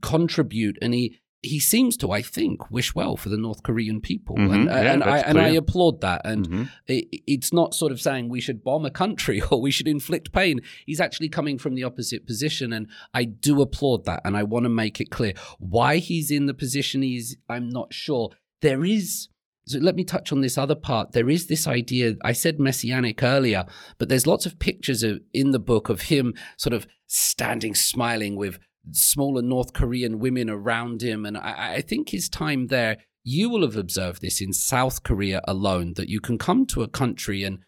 contribute, 0.00 0.78
and 0.82 0.94
he 0.94 1.18
he 1.40 1.60
seems 1.60 1.96
to, 1.96 2.10
I 2.10 2.20
think, 2.20 2.68
wish 2.68 2.96
well 2.96 3.16
for 3.16 3.28
the 3.28 3.36
North 3.36 3.62
Korean 3.62 4.00
people, 4.00 4.34
Mhm. 4.36 4.52
and, 4.54 4.64
Yeah, 4.64 4.92
and 4.92 5.04
I 5.04 5.18
and 5.18 5.38
I 5.40 5.48
applaud 5.50 6.00
that. 6.00 6.22
And 6.24 6.48
Mhm. 6.48 6.68
it, 6.88 7.06
it's 7.28 7.52
not 7.52 7.74
sort 7.74 7.92
of 7.92 8.00
saying 8.00 8.28
we 8.28 8.40
should 8.40 8.64
bomb 8.64 8.84
a 8.84 8.90
country 8.90 9.40
or 9.52 9.60
we 9.60 9.70
should 9.70 9.86
inflict 9.86 10.32
pain. 10.32 10.60
He's 10.84 11.00
actually 11.00 11.28
coming 11.28 11.56
from 11.56 11.76
the 11.76 11.84
opposite 11.84 12.26
position, 12.26 12.72
and 12.72 12.88
I 13.14 13.22
do 13.24 13.60
applaud 13.62 14.04
that. 14.06 14.22
And 14.24 14.36
I 14.36 14.42
want 14.42 14.64
to 14.64 14.68
make 14.68 15.00
it 15.00 15.10
clear 15.10 15.32
why 15.60 15.98
he's 15.98 16.32
in 16.32 16.46
the 16.46 16.54
position 16.54 17.02
he's. 17.02 17.36
I'm 17.48 17.68
not 17.68 17.94
sure. 17.94 18.30
There 18.62 18.84
is. 18.84 19.28
So 19.66 19.78
let 19.80 19.96
me 19.96 20.04
touch 20.04 20.32
on 20.32 20.40
this 20.40 20.56
other 20.56 20.74
part. 20.74 21.12
There 21.12 21.28
is 21.28 21.46
this 21.46 21.66
idea. 21.66 22.14
I 22.24 22.32
said 22.32 22.58
messianic 22.58 23.22
earlier, 23.22 23.66
but 23.98 24.08
there's 24.08 24.26
lots 24.26 24.46
of 24.46 24.58
pictures 24.58 25.02
of, 25.02 25.20
in 25.34 25.50
the 25.50 25.58
book 25.58 25.90
of 25.90 26.02
him 26.02 26.32
sort 26.56 26.72
of 26.72 26.86
standing, 27.06 27.74
smiling 27.74 28.34
with 28.34 28.58
smaller 28.92 29.42
North 29.42 29.74
Korean 29.74 30.18
women 30.20 30.48
around 30.48 31.02
him. 31.02 31.26
And 31.26 31.36
I, 31.36 31.74
I 31.74 31.80
think 31.82 32.08
his 32.08 32.30
time 32.30 32.68
there, 32.68 32.96
you 33.24 33.50
will 33.50 33.60
have 33.60 33.76
observed 33.76 34.22
this 34.22 34.40
in 34.40 34.54
South 34.54 35.02
Korea 35.02 35.42
alone, 35.44 35.92
that 35.96 36.08
you 36.08 36.20
can 36.20 36.38
come 36.38 36.64
to 36.66 36.82
a 36.82 36.88
country 36.88 37.44
and 37.44 37.58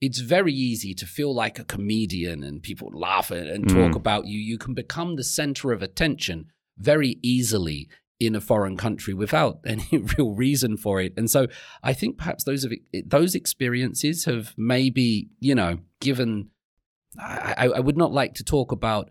it's 0.00 0.20
very 0.20 0.52
easy 0.52 0.94
to 0.94 1.06
feel 1.06 1.34
like 1.34 1.58
a 1.58 1.64
comedian 1.64 2.44
and 2.44 2.62
people 2.62 2.88
laugh 2.94 3.32
and, 3.32 3.48
and 3.48 3.68
talk 3.68 3.92
Mm. 3.92 3.96
about 3.96 4.26
you. 4.28 4.38
You 4.38 4.56
can 4.56 4.72
become 4.74 5.16
the 5.16 5.24
center 5.24 5.72
of 5.72 5.82
attention 5.82 6.46
very 6.76 7.18
easily 7.20 7.88
in 8.20 8.34
a 8.34 8.40
foreign 8.40 8.76
country 8.76 9.14
without 9.14 9.60
any 9.64 9.86
real 9.92 10.32
reason 10.34 10.76
for 10.76 11.00
it. 11.00 11.14
And 11.16 11.30
so 11.30 11.46
I 11.82 11.92
think 11.92 12.18
perhaps 12.18 12.44
those 12.44 12.64
of 12.64 12.72
those 13.04 13.34
experiences 13.34 14.24
have 14.24 14.54
maybe, 14.56 15.28
you 15.40 15.54
know, 15.54 15.78
given 16.00 16.50
I, 17.18 17.54
I 17.56 17.66
I 17.66 17.80
would 17.80 17.96
not 17.96 18.12
like 18.12 18.34
to 18.34 18.44
talk 18.44 18.72
about 18.72 19.10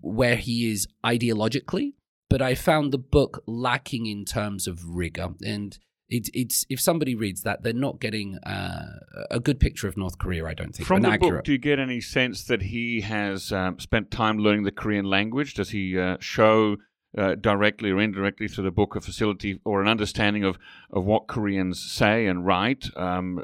where 0.00 0.36
he 0.36 0.70
is 0.70 0.86
ideologically, 1.04 1.94
but 2.28 2.40
I 2.40 2.54
found 2.54 2.92
the 2.92 2.98
book 2.98 3.42
lacking 3.46 4.06
in 4.06 4.24
terms 4.24 4.66
of 4.66 4.84
rigor. 4.86 5.30
And 5.44 5.78
it, 6.08 6.28
it's 6.34 6.66
if 6.68 6.80
somebody 6.80 7.14
reads 7.14 7.42
that, 7.42 7.62
they're 7.62 7.72
not 7.72 8.00
getting 8.00 8.36
uh, 8.38 8.98
a 9.30 9.40
good 9.40 9.58
picture 9.58 9.88
of 9.88 9.96
North 9.96 10.18
Korea. 10.18 10.46
I 10.46 10.54
don't 10.54 10.74
think 10.74 10.86
From 10.86 11.02
the 11.02 11.08
accurate. 11.08 11.38
book, 11.38 11.44
do 11.44 11.52
you 11.52 11.58
get 11.58 11.78
any 11.78 12.00
sense 12.00 12.44
that 12.44 12.62
he 12.62 13.00
has 13.00 13.50
um, 13.50 13.78
spent 13.78 14.10
time 14.10 14.38
learning 14.38 14.64
the 14.64 14.72
Korean 14.72 15.06
language? 15.06 15.54
Does 15.54 15.70
he 15.70 15.98
uh, 15.98 16.18
show 16.20 16.76
uh, 17.16 17.34
directly 17.34 17.90
or 17.90 18.00
indirectly 18.00 18.48
through 18.48 18.64
the 18.64 18.70
book 18.70 18.96
a 18.96 19.00
facility 19.00 19.60
or 19.64 19.82
an 19.82 19.88
understanding 19.88 20.44
of, 20.44 20.58
of 20.90 21.04
what 21.04 21.26
Koreans 21.26 21.80
say 21.80 22.26
and 22.26 22.46
write, 22.46 22.86
um, 22.96 23.42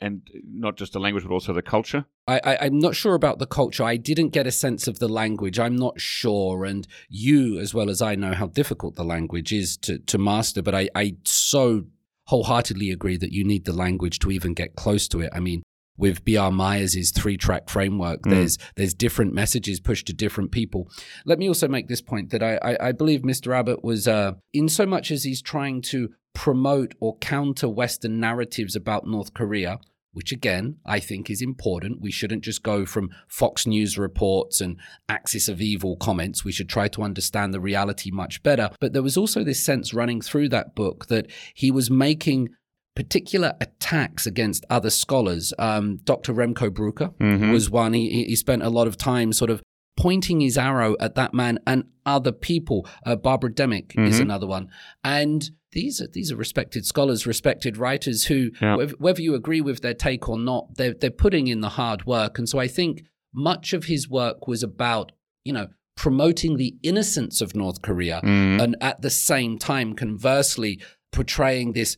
and 0.00 0.22
not 0.46 0.76
just 0.76 0.92
the 0.92 1.00
language 1.00 1.24
but 1.24 1.32
also 1.32 1.52
the 1.52 1.62
culture? 1.62 2.04
I, 2.28 2.58
I'm 2.62 2.80
not 2.80 2.96
sure 2.96 3.14
about 3.14 3.38
the 3.38 3.46
culture. 3.46 3.84
I 3.84 3.96
didn't 3.96 4.30
get 4.30 4.48
a 4.48 4.50
sense 4.50 4.88
of 4.88 4.98
the 4.98 5.08
language. 5.08 5.60
I'm 5.60 5.76
not 5.76 6.00
sure. 6.00 6.64
And 6.64 6.86
you, 7.08 7.60
as 7.60 7.72
well 7.72 7.88
as 7.88 8.02
I, 8.02 8.16
know 8.16 8.34
how 8.34 8.48
difficult 8.48 8.96
the 8.96 9.04
language 9.04 9.52
is 9.52 9.76
to, 9.78 9.98
to 9.98 10.18
master. 10.18 10.60
But 10.60 10.74
I, 10.74 10.88
I 10.96 11.16
so 11.22 11.84
wholeheartedly 12.24 12.90
agree 12.90 13.16
that 13.16 13.32
you 13.32 13.44
need 13.44 13.64
the 13.64 13.72
language 13.72 14.18
to 14.20 14.32
even 14.32 14.54
get 14.54 14.74
close 14.74 15.06
to 15.08 15.20
it. 15.20 15.30
I 15.32 15.38
mean, 15.38 15.62
with 15.96 16.24
B.R. 16.24 16.50
Myers' 16.50 17.10
three 17.10 17.36
track 17.36 17.68
framework, 17.68 18.22
Mm. 18.22 18.30
there's 18.30 18.58
there's 18.76 18.94
different 18.94 19.32
messages 19.34 19.80
pushed 19.80 20.06
to 20.08 20.12
different 20.12 20.50
people. 20.52 20.88
Let 21.24 21.38
me 21.38 21.48
also 21.48 21.68
make 21.68 21.88
this 21.88 22.02
point 22.02 22.30
that 22.30 22.42
I, 22.42 22.56
I, 22.62 22.88
I 22.88 22.92
believe 22.92 23.22
Mr. 23.22 23.54
Abbott 23.56 23.82
was, 23.84 24.06
uh, 24.08 24.32
in 24.52 24.68
so 24.68 24.86
much 24.86 25.10
as 25.10 25.24
he's 25.24 25.42
trying 25.42 25.82
to 25.82 26.10
promote 26.34 26.94
or 27.00 27.16
counter 27.18 27.68
Western 27.68 28.20
narratives 28.20 28.76
about 28.76 29.06
North 29.06 29.32
Korea, 29.32 29.78
which 30.12 30.32
again 30.32 30.76
I 30.84 31.00
think 31.00 31.30
is 31.30 31.40
important. 31.40 32.00
We 32.02 32.10
shouldn't 32.10 32.44
just 32.44 32.62
go 32.62 32.84
from 32.84 33.10
Fox 33.28 33.66
News 33.66 33.96
reports 33.98 34.60
and 34.60 34.76
axis 35.08 35.48
of 35.48 35.60
evil 35.62 35.96
comments. 35.96 36.44
We 36.44 36.52
should 36.52 36.68
try 36.68 36.88
to 36.88 37.02
understand 37.02 37.54
the 37.54 37.60
reality 37.60 38.10
much 38.10 38.42
better. 38.42 38.70
But 38.80 38.92
there 38.92 39.02
was 39.02 39.16
also 39.16 39.44
this 39.44 39.64
sense 39.64 39.94
running 39.94 40.20
through 40.20 40.50
that 40.50 40.74
book 40.74 41.06
that 41.06 41.26
he 41.54 41.70
was 41.70 41.90
making 41.90 42.50
particular 42.96 43.52
attacks 43.60 44.26
against 44.26 44.64
other 44.68 44.90
scholars. 44.90 45.52
Um, 45.58 45.98
Dr. 45.98 46.32
Remco 46.34 46.70
Breuker 46.70 47.14
Mhm. 47.18 47.52
was 47.52 47.70
one. 47.70 47.92
He, 47.92 48.24
he 48.24 48.34
spent 48.34 48.62
a 48.62 48.70
lot 48.70 48.88
of 48.88 48.96
time 48.96 49.32
sort 49.32 49.50
of 49.50 49.62
pointing 49.96 50.40
his 50.40 50.58
arrow 50.58 50.96
at 50.98 51.14
that 51.14 51.32
man 51.32 51.58
and 51.66 51.84
other 52.04 52.32
people. 52.32 52.86
Uh, 53.04 53.14
Barbara 53.16 53.50
Demick 53.52 53.92
is 53.98 54.18
Mhm. 54.18 54.22
another 54.22 54.46
one. 54.46 54.68
And 55.04 55.48
these 55.72 56.00
are 56.00 56.06
these 56.06 56.32
are 56.32 56.36
respected 56.36 56.84
scholars, 56.86 57.26
respected 57.26 57.76
writers 57.76 58.26
who, 58.26 58.50
Yeah. 58.60 58.76
whether, 58.76 58.94
whether 58.98 59.22
you 59.22 59.34
agree 59.34 59.60
with 59.60 59.82
their 59.82 59.94
take 59.94 60.28
or 60.28 60.38
not, 60.38 60.76
they're 60.76 60.94
they're 60.94 61.10
putting 61.10 61.46
in 61.48 61.60
the 61.60 61.70
hard 61.70 62.06
work. 62.06 62.38
And 62.38 62.48
so 62.48 62.58
I 62.58 62.66
think 62.68 63.04
much 63.34 63.72
of 63.74 63.84
his 63.84 64.08
work 64.08 64.48
was 64.48 64.62
about 64.62 65.12
you 65.44 65.52
know 65.52 65.68
promoting 65.96 66.58
the 66.58 66.76
innocence 66.82 67.40
of 67.40 67.56
North 67.56 67.80
Korea 67.80 68.20
Mhm. 68.22 68.60
and 68.62 68.76
at 68.82 69.00
the 69.00 69.08
same 69.08 69.56
time, 69.58 69.94
conversely, 69.94 70.78
portraying 71.16 71.72
this 71.72 71.96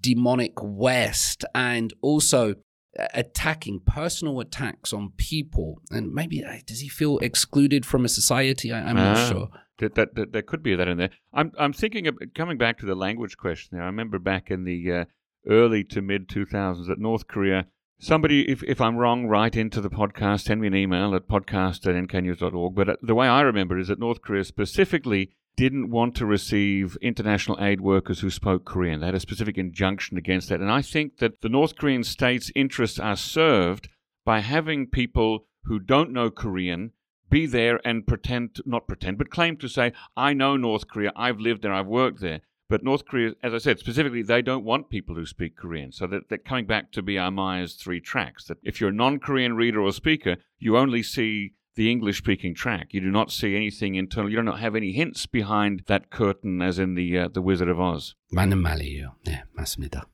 demonic 0.00 0.54
West 0.62 1.44
and 1.54 1.92
also 2.00 2.54
uh, 2.98 3.06
attacking 3.14 3.80
personal 3.86 4.40
attacks 4.40 4.92
on 4.92 5.12
people. 5.16 5.82
And 5.90 6.12
maybe 6.14 6.42
uh, 6.44 6.56
does 6.66 6.80
he 6.80 6.88
feel 6.88 7.18
excluded 7.18 7.84
from 7.84 8.04
a 8.04 8.08
society? 8.08 8.72
I, 8.72 8.78
I'm 8.88 8.96
Ah. 8.96 9.12
not 9.14 9.28
sure. 9.28 9.48
That, 9.78 9.94
that, 9.94 10.14
that 10.14 10.32
there 10.32 10.42
could 10.42 10.62
be 10.62 10.74
that 10.76 10.88
in 10.88 10.98
there. 10.98 11.10
I'm 11.32 11.52
I'm 11.58 11.72
thinking 11.72 12.06
of 12.06 12.18
coming 12.34 12.58
back 12.58 12.78
to 12.78 12.86
the 12.86 12.94
language 12.94 13.36
question. 13.38 13.70
There, 13.72 13.82
I 13.82 13.86
remember 13.86 14.18
back 14.18 14.50
in 14.50 14.64
the 14.64 14.92
uh, 14.92 15.04
early 15.48 15.84
to 15.84 16.02
mid 16.02 16.28
2000s 16.28 16.86
that 16.88 16.98
North 16.98 17.26
Korea. 17.26 17.66
Somebody, 18.02 18.48
if, 18.50 18.62
if 18.62 18.80
I'm 18.80 18.96
wrong, 18.96 19.26
write 19.26 19.56
into 19.56 19.80
the 19.82 19.90
podcast, 19.90 20.40
send 20.44 20.60
me 20.62 20.68
an 20.68 20.74
email 20.74 21.14
at 21.14 21.28
podcast 21.28 21.86
at 21.86 21.94
nknews.org. 22.08 22.74
But 22.74 22.88
uh, 22.88 22.96
the 23.02 23.14
way 23.14 23.26
I 23.28 23.42
remember 23.42 23.78
is 23.78 23.88
that 23.88 23.98
North 23.98 24.22
Korea 24.22 24.44
specifically 24.44 25.32
didn't 25.60 25.90
want 25.90 26.14
to 26.14 26.24
receive 26.24 26.96
international 27.02 27.62
aid 27.62 27.82
workers 27.82 28.20
who 28.20 28.30
spoke 28.30 28.64
Korean. 28.64 29.00
They 29.00 29.06
had 29.08 29.14
a 29.14 29.20
specific 29.20 29.58
injunction 29.58 30.16
against 30.16 30.48
that. 30.48 30.60
And 30.60 30.70
I 30.70 30.80
think 30.80 31.18
that 31.18 31.42
the 31.42 31.50
North 31.50 31.76
Korean 31.76 32.02
state's 32.02 32.50
interests 32.54 32.98
are 32.98 33.14
served 33.14 33.90
by 34.24 34.40
having 34.40 34.86
people 34.86 35.44
who 35.64 35.78
don't 35.78 36.12
know 36.12 36.30
Korean 36.30 36.92
be 37.28 37.44
there 37.44 37.78
and 37.84 38.06
pretend, 38.06 38.62
not 38.64 38.88
pretend, 38.88 39.18
but 39.18 39.28
claim 39.28 39.58
to 39.58 39.68
say, 39.68 39.92
I 40.16 40.32
know 40.32 40.56
North 40.56 40.88
Korea, 40.88 41.12
I've 41.14 41.40
lived 41.40 41.60
there, 41.60 41.74
I've 41.74 41.86
worked 41.86 42.22
there. 42.22 42.40
But 42.70 42.82
North 42.82 43.04
Korea, 43.04 43.32
as 43.42 43.52
I 43.52 43.58
said, 43.58 43.78
specifically, 43.78 44.22
they 44.22 44.40
don't 44.40 44.64
want 44.64 44.88
people 44.88 45.14
who 45.14 45.26
speak 45.26 45.58
Korean. 45.58 45.92
So 45.92 46.06
that, 46.06 46.30
that 46.30 46.46
coming 46.46 46.64
back 46.64 46.90
to 46.92 47.02
B.R. 47.02 47.30
Myers' 47.30 47.74
three 47.74 48.00
tracks, 48.00 48.46
that 48.46 48.56
if 48.62 48.80
you're 48.80 48.88
a 48.88 48.94
non 48.94 49.18
Korean 49.18 49.56
reader 49.56 49.82
or 49.82 49.92
speaker, 49.92 50.38
you 50.58 50.78
only 50.78 51.02
see 51.02 51.52
the 51.79 51.91
English 51.91 52.17
speaking 52.17 52.55
track. 52.55 52.93
You 52.93 53.01
do 53.01 53.11
not 53.11 53.31
see 53.31 53.55
anything 53.55 53.95
internal. 53.95 54.29
You 54.29 54.37
do 54.37 54.43
not 54.43 54.59
have 54.59 54.75
any 54.75 54.93
hints 54.93 55.25
behind 55.25 55.83
that 55.87 56.09
curtain, 56.09 56.61
as 56.61 56.79
in 56.79 56.95
the 56.95 57.17
uh, 57.19 57.27
the 57.27 57.41
Wizard 57.41 57.69
of 57.69 57.79
Oz. 57.79 58.15
많은 58.33 58.61
말이에요. 58.61 59.15
네, 59.25 59.43
맞습니다. 59.55 60.05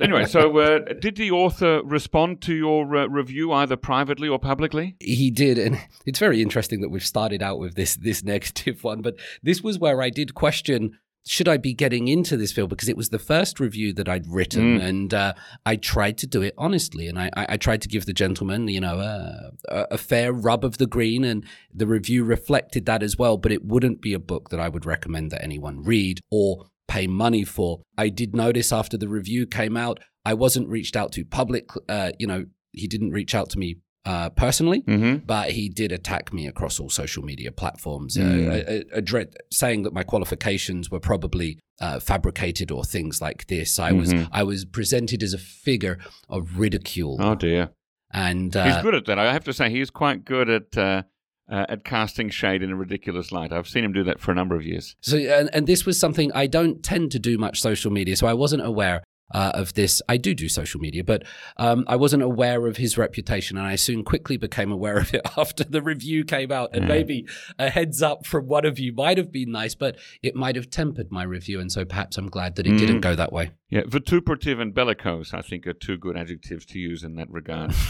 anyway, 0.00 0.24
so 0.24 0.58
uh, 0.58 0.78
did 1.00 1.16
the 1.16 1.30
author 1.30 1.82
respond 1.84 2.40
to 2.42 2.54
your 2.54 2.96
uh, 2.96 3.06
review 3.06 3.52
either 3.52 3.76
privately 3.76 4.28
or 4.28 4.38
publicly? 4.38 4.96
He 4.98 5.30
did, 5.30 5.58
and 5.58 5.78
it's 6.06 6.18
very 6.18 6.40
interesting 6.40 6.80
that 6.80 6.88
we've 6.88 7.04
started 7.04 7.42
out 7.42 7.58
with 7.58 7.74
this 7.74 7.96
this 7.96 8.24
negative 8.24 8.82
one. 8.82 9.02
But 9.02 9.16
this 9.42 9.62
was 9.62 9.78
where 9.78 10.00
I 10.00 10.10
did 10.10 10.34
question: 10.34 10.98
should 11.27 11.47
I 11.47 11.57
be 11.57 11.73
getting 11.73 12.07
into 12.07 12.37
this 12.37 12.51
field? 12.51 12.69
Because 12.69 12.89
it 12.89 12.97
was 12.97 13.09
the 13.09 13.19
first 13.19 13.59
review 13.59 13.93
that 13.93 14.07
I'd 14.07 14.27
written, 14.27 14.79
Mm. 14.79 14.83
and 14.83 15.13
uh, 15.13 15.33
I 15.65 15.75
tried 15.75 16.17
to 16.19 16.27
do 16.27 16.41
it 16.41 16.53
honestly, 16.57 17.07
and 17.07 17.19
I, 17.19 17.29
I, 17.35 17.45
I 17.49 17.57
tried 17.57 17.81
to 17.83 17.87
give 17.87 18.05
the 18.05 18.13
gentleman, 18.13 18.67
you 18.67 18.79
know, 18.79 18.99
a, 18.99 19.51
a 19.91 19.97
fair 19.97 20.31
rub 20.33 20.63
of 20.65 20.77
the 20.77 20.87
green, 20.87 21.23
and 21.23 21.43
the 21.73 21.87
review 21.87 22.23
reflected 22.23 22.85
that 22.85 23.03
as 23.03 23.17
well. 23.17 23.37
But 23.37 23.51
it 23.51 23.65
wouldn't 23.65 24.01
be 24.01 24.13
a 24.13 24.19
book 24.19 24.49
that 24.49 24.59
I 24.59 24.69
would 24.69 24.85
recommend 24.85 25.31
that 25.31 25.43
anyone 25.43 25.83
read 25.83 26.21
or 26.31 26.65
pay 26.87 27.05
money 27.07 27.43
for. 27.43 27.81
I 27.97 28.09
did 28.09 28.35
notice 28.35 28.71
after 28.71 28.97
the 28.97 29.09
review 29.09 29.45
came 29.45 29.75
out, 29.75 29.99
I 30.25 30.33
wasn't 30.33 30.69
reached 30.69 30.95
out 30.95 31.11
to 31.13 31.25
public. 31.25 31.69
Uh, 31.89 32.11
you 32.17 32.27
know, 32.27 32.45
he 32.71 32.87
didn't 32.87 33.11
reach 33.11 33.33
out 33.35 33.49
to 33.51 33.59
me 33.59 33.77
uh, 34.11 34.29
personally, 34.45 34.81
Mm-hmm. 34.87 35.15
but 35.33 35.45
he 35.57 35.65
did 35.81 35.91
attack 35.91 36.25
me 36.37 36.43
across 36.47 36.79
all 36.79 36.89
social 37.03 37.23
media 37.31 37.51
platforms, 37.61 38.11
Mm. 38.17 38.47
uh, 38.47 38.51
a, 38.51 38.59
a, 38.75 38.77
a 38.99 39.01
dread, 39.01 39.27
saying 39.51 39.79
that 39.83 39.93
my 39.99 40.03
qualifications 40.03 40.83
were 40.91 40.99
probably 41.11 41.49
uh, 41.85 41.99
fabricated 41.99 42.71
or 42.75 42.83
things 42.95 43.21
like 43.21 43.45
this. 43.47 43.69
I 43.89 43.91
was 43.91 44.09
Mhm. 44.13 44.27
I 44.31 44.43
was 44.51 44.65
presented 44.79 45.19
as 45.27 45.33
a 45.33 45.37
figure 45.67 45.97
of 46.35 46.41
ridicule, 46.63 47.15
Oh 47.19 47.35
dear. 47.35 47.63
and 48.11 48.53
He's 48.53 48.77
uh, 48.79 48.81
good 48.81 48.95
at 48.95 49.05
that. 49.05 49.19
I 49.19 49.31
have 49.37 49.43
to 49.43 49.53
say, 49.53 49.69
he's 49.69 49.91
quite 49.91 50.19
good 50.25 50.49
at 50.49 50.69
uh, 50.77 51.03
uh, 51.55 51.65
at 51.73 51.79
casting 51.83 52.29
shade 52.29 52.61
in 52.65 52.71
a 52.71 52.75
ridiculous 52.75 53.31
light. 53.31 53.51
I've 53.53 53.67
seen 53.73 53.83
him 53.85 53.93
do 53.93 54.03
that 54.09 54.19
for 54.19 54.31
a 54.31 54.35
number 54.35 54.55
of 54.59 54.63
years. 54.71 54.95
so 55.01 55.15
and, 55.17 55.49
and 55.55 55.65
this 55.67 55.85
was 55.85 55.95
something 55.99 56.27
I 56.43 56.45
don't 56.57 56.77
tend 56.91 57.11
to 57.15 57.19
do 57.19 57.37
much 57.37 57.61
social 57.61 57.91
media, 57.99 58.15
so 58.17 58.25
I 58.27 58.33
wasn't 58.33 58.63
aware. 58.65 58.97
Uh, 59.31 59.51
of 59.53 59.73
this. 59.73 60.01
I 60.07 60.17
do 60.17 60.33
do 60.33 60.47
social 60.49 60.79
media, 60.79 61.03
but 61.03 61.23
um, 61.57 61.83
I 61.87 61.95
wasn't 61.95 62.23
aware 62.23 62.67
of 62.67 62.77
his 62.77 62.97
reputation, 62.97 63.57
and 63.57 63.67
I 63.67 63.75
soon 63.75 64.03
quickly 64.03 64.37
became 64.37 64.71
aware 64.71 64.97
of 64.97 65.13
it 65.13 65.21
after 65.37 65.63
the 65.63 65.81
review 65.81 66.23
came 66.23 66.51
out. 66.51 66.69
And 66.73 66.83
Yeah. 66.83 66.87
maybe 66.95 67.25
a 67.59 67.69
heads 67.69 68.01
up 68.01 68.25
from 68.25 68.47
one 68.47 68.65
of 68.65 68.79
you 68.79 68.93
might 68.93 69.17
have 69.17 69.31
been 69.31 69.51
nice, 69.51 69.75
but 69.75 69.97
it 70.21 70.35
might 70.35 70.55
have 70.55 70.69
tempered 70.69 71.11
my 71.11 71.23
review, 71.23 71.59
and 71.59 71.71
so 71.71 71.83
perhaps 71.85 72.17
I'm 72.17 72.29
glad 72.29 72.55
that 72.55 72.65
it 72.67 72.73
Mm. 72.73 72.79
didn't 72.79 73.01
go 73.01 73.15
that 73.15 73.33
way. 73.33 73.51
Yeah, 73.69 73.81
vituperative 73.85 74.59
and 74.59 74.73
bellicose, 74.73 75.33
I 75.33 75.41
think, 75.41 75.67
are 75.67 75.73
two 75.73 75.97
good 75.97 76.15
adjectives 76.17 76.65
to 76.67 76.79
use 76.79 77.03
in 77.03 77.15
that 77.15 77.29
regard. 77.29 77.73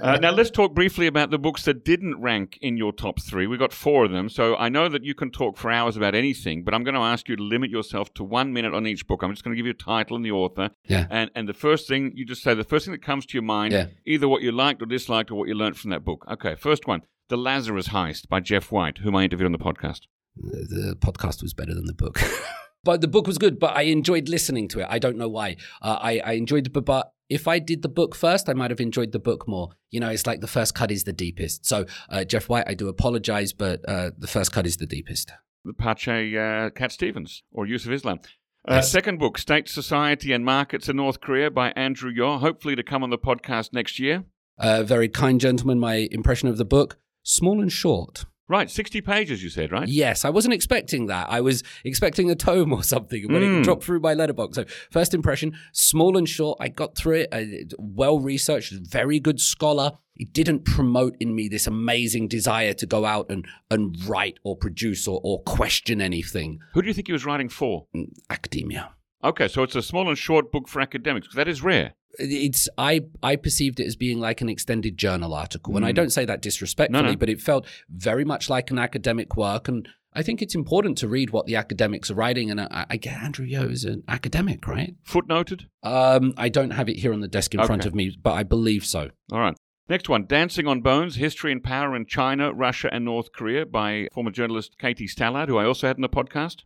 uh, 0.00 0.16
now, 0.18 0.30
let's 0.30 0.50
talk 0.50 0.74
briefly 0.74 1.06
about 1.06 1.30
the 1.30 1.38
books 1.38 1.64
that 1.64 1.84
didn't 1.84 2.20
rank 2.20 2.58
in 2.60 2.76
your 2.76 2.92
top 2.92 3.20
three. 3.20 3.46
We've 3.46 3.58
got 3.58 3.72
four 3.72 4.04
of 4.04 4.10
them, 4.10 4.28
so 4.28 4.56
I 4.56 4.68
know 4.68 4.88
that 4.88 5.04
you 5.04 5.14
can 5.14 5.30
talk 5.30 5.56
for 5.56 5.70
hours 5.70 5.96
about 5.96 6.14
anything, 6.14 6.62
but 6.64 6.74
I'm 6.74 6.84
going 6.84 6.94
to 6.94 7.00
ask 7.00 7.28
you 7.28 7.36
to 7.36 7.42
limit 7.42 7.70
yourself 7.70 8.12
to 8.14 8.24
one 8.24 8.52
minute 8.52 8.74
on 8.74 8.86
each 8.86 9.06
book. 9.06 9.22
I'm 9.22 9.32
just 9.32 9.44
going 9.44 9.54
to 9.54 9.56
give 9.56 9.66
you 9.66 9.72
a 9.72 9.74
title 9.74 10.16
and 10.16 10.24
the 10.24 10.32
author. 10.32 10.70
Yeah. 10.84 11.06
And, 11.10 11.30
and 11.34 11.48
the 11.48 11.54
first 11.54 11.88
thing, 11.88 12.12
you 12.14 12.24
just 12.24 12.42
say 12.42 12.54
the 12.54 12.64
first 12.64 12.84
thing 12.84 12.92
that 12.92 13.02
comes 13.02 13.26
to 13.26 13.34
your 13.34 13.42
mind, 13.42 13.72
Yeah. 13.72 13.86
either 14.06 14.28
what 14.28 14.42
you 14.42 14.52
liked 14.52 14.82
or 14.82 14.86
disliked 14.86 15.30
or 15.30 15.34
what 15.36 15.48
you 15.48 15.54
learned 15.54 15.76
from 15.76 15.90
that 15.90 16.04
book. 16.04 16.24
Okay, 16.30 16.54
first 16.54 16.86
one 16.86 17.02
The 17.28 17.36
Lazarus 17.38 17.88
Heist 17.88 18.28
by 18.28 18.40
Geoff 18.40 18.70
White, 18.72 18.98
whom 18.98 19.16
I 19.16 19.24
interviewed 19.24 19.46
on 19.46 19.52
the 19.52 19.58
podcast. 19.58 20.00
The 20.36 20.96
podcast 21.00 21.42
was 21.42 21.54
better 21.54 21.74
than 21.74 21.86
the 21.86 21.94
book. 21.94 22.20
but 22.84 23.00
the 23.00 23.08
book 23.08 23.26
was 23.26 23.38
good, 23.38 23.58
but 23.58 23.76
I 23.76 23.82
enjoyed 23.82 24.28
listening 24.28 24.68
to 24.68 24.80
it. 24.80 24.86
I 24.88 24.98
don't 24.98 25.16
know 25.16 25.28
why. 25.28 25.56
Uh, 25.82 25.98
I, 26.00 26.20
I 26.24 26.32
enjoyed 26.32 26.64
the 26.64 26.70
book, 26.70 26.84
but 26.84 27.12
if 27.28 27.46
I 27.48 27.58
did 27.58 27.82
the 27.82 27.88
book 27.88 28.14
first, 28.14 28.48
I 28.48 28.54
might 28.54 28.70
have 28.70 28.80
enjoyed 28.80 29.12
the 29.12 29.18
book 29.18 29.46
more. 29.48 29.70
You 29.90 30.00
know, 30.00 30.08
it's 30.08 30.26
like 30.26 30.40
the 30.40 30.46
first 30.46 30.74
cut 30.74 30.90
is 30.90 31.04
the 31.04 31.12
deepest. 31.12 31.66
So, 31.66 31.84
uh, 32.08 32.24
Geoff 32.24 32.48
White, 32.48 32.64
I 32.66 32.74
do 32.74 32.88
apologize, 32.88 33.52
but 33.52 33.80
uh, 33.88 34.10
the 34.18 34.26
first 34.26 34.52
cut 34.52 34.66
is 34.66 34.76
the 34.78 34.86
deepest. 34.86 35.32
the 35.64 35.72
Pache 35.74 36.36
uh, 36.36 36.70
Cat 36.70 36.92
Stevens 36.92 37.42
or 37.52 37.66
Yusuf 37.66 37.92
Islam. 37.92 38.20
Uh, 38.66 38.74
Yes. 38.76 38.90
Second 38.90 39.18
book, 39.18 39.38
State, 39.38 39.68
Society 39.68 40.32
and 40.32 40.44
Markets 40.44 40.88
in 40.88 40.96
North 40.96 41.20
Korea 41.20 41.50
by 41.50 41.70
Andrew 41.70 42.10
Yeo, 42.10 42.36
hopefully 42.38 42.76
to 42.76 42.82
come 42.82 43.02
on 43.02 43.08
the 43.10 43.16
podcast 43.18 43.72
next 43.72 43.98
year. 43.98 44.24
Uh, 44.58 44.82
very 44.82 45.08
kind 45.08 45.40
gentleman, 45.40 45.78
my 45.78 46.08
impression 46.10 46.48
of 46.48 46.58
the 46.58 46.64
book, 46.66 46.98
small 47.22 47.60
and 47.62 47.72
short. 47.72 48.24
Right, 48.48 48.70
60 48.70 49.02
pages, 49.02 49.42
you 49.42 49.50
said, 49.50 49.70
right? 49.72 49.86
Yes, 49.86 50.24
I 50.24 50.30
wasn't 50.30 50.54
expecting 50.54 51.06
that. 51.06 51.26
I 51.30 51.40
was 51.42 51.62
expecting 51.84 52.30
a 52.30 52.34
tome 52.34 52.72
or 52.72 52.82
something 52.82 53.30
when 53.30 53.42
Mm. 53.42 53.60
it 53.60 53.64
dropped 53.64 53.84
through 53.84 54.00
my 54.00 54.14
letterbox. 54.14 54.56
So, 54.56 54.64
first 54.90 55.12
impression, 55.12 55.52
small 55.72 56.16
and 56.16 56.26
short. 56.26 56.56
I 56.60 56.68
got 56.68 56.96
through 56.96 57.16
it. 57.16 57.28
I, 57.30 57.64
well 57.78 58.18
researched, 58.18 58.72
very 58.72 59.20
good 59.20 59.38
scholar. 59.40 59.92
It 60.16 60.32
didn't 60.32 60.64
promote 60.64 61.14
in 61.20 61.34
me 61.34 61.48
this 61.48 61.66
amazing 61.66 62.28
desire 62.28 62.72
to 62.72 62.86
go 62.86 63.04
out 63.04 63.26
and, 63.30 63.46
and 63.70 63.94
write 64.06 64.38
or 64.42 64.56
produce 64.56 65.06
or, 65.06 65.20
or 65.22 65.42
question 65.42 66.00
anything. 66.00 66.58
Who 66.72 66.80
do 66.82 66.88
you 66.88 66.94
think 66.94 67.06
he 67.06 67.12
was 67.12 67.26
writing 67.26 67.48
for? 67.50 67.86
Mm, 67.94 68.06
Academia. 68.30 68.94
Okay, 69.22 69.48
so 69.48 69.62
it's 69.62 69.76
a 69.76 69.82
small 69.82 70.08
and 70.08 70.16
short 70.16 70.50
book 70.50 70.68
for 70.68 70.80
academics. 70.80 71.34
That 71.34 71.48
is 71.48 71.62
rare. 71.62 71.94
It's 72.18 72.68
I 72.76 73.02
I 73.22 73.36
perceived 73.36 73.80
it 73.80 73.86
as 73.86 73.96
being 73.96 74.18
like 74.20 74.40
an 74.40 74.48
extended 74.48 74.96
journal 74.98 75.34
article, 75.34 75.76
and 75.76 75.84
I 75.86 75.92
Mm. 75.92 75.96
don't 75.96 76.10
say 76.12 76.24
that 76.24 76.42
disrespectfully, 76.42 77.02
No, 77.02 77.10
no. 77.10 77.16
but 77.16 77.28
it 77.28 77.40
felt 77.40 77.66
very 77.88 78.24
much 78.24 78.50
like 78.50 78.70
an 78.70 78.78
academic 78.78 79.36
work, 79.36 79.68
and 79.68 79.88
I 80.14 80.22
think 80.22 80.42
it's 80.42 80.54
important 80.54 80.98
to 80.98 81.08
read 81.08 81.30
what 81.30 81.46
the 81.46 81.54
academics 81.54 82.10
are 82.10 82.14
writing. 82.14 82.50
And 82.50 82.60
I, 82.60 82.86
I 82.90 82.96
get 82.96 83.22
Andrew 83.22 83.44
Yeo 83.46 83.68
is 83.68 83.84
an 83.84 84.02
academic, 84.08 84.66
right? 84.66 84.94
Footnoted? 85.06 85.66
Um, 85.84 86.34
I 86.36 86.48
don't 86.48 86.70
have 86.70 86.88
it 86.88 86.96
here 86.96 87.12
on 87.12 87.20
the 87.20 87.28
desk 87.28 87.54
in 87.54 87.62
front 87.64 87.86
of 87.86 87.94
me, 87.94 88.16
but 88.20 88.32
I 88.32 88.42
believe 88.42 88.84
so. 88.84 89.10
All 89.30 89.38
right. 89.38 89.54
Next 89.88 90.08
one, 90.08 90.26
Dancing 90.26 90.66
on 90.66 90.80
Bones, 90.82 91.14
History 91.16 91.50
and 91.52 91.62
Power 91.62 91.94
in 91.96 92.04
China, 92.04 92.52
Russia 92.52 92.90
and 92.92 93.04
North 93.06 93.32
Korea 93.32 93.64
by 93.64 94.08
former 94.12 94.30
journalist 94.30 94.76
Katie 94.78 95.06
Stallard, 95.08 95.48
who 95.48 95.56
I 95.56 95.64
also 95.64 95.86
had 95.86 95.96
in 95.96 96.02
the 96.02 96.08
podcast. 96.10 96.56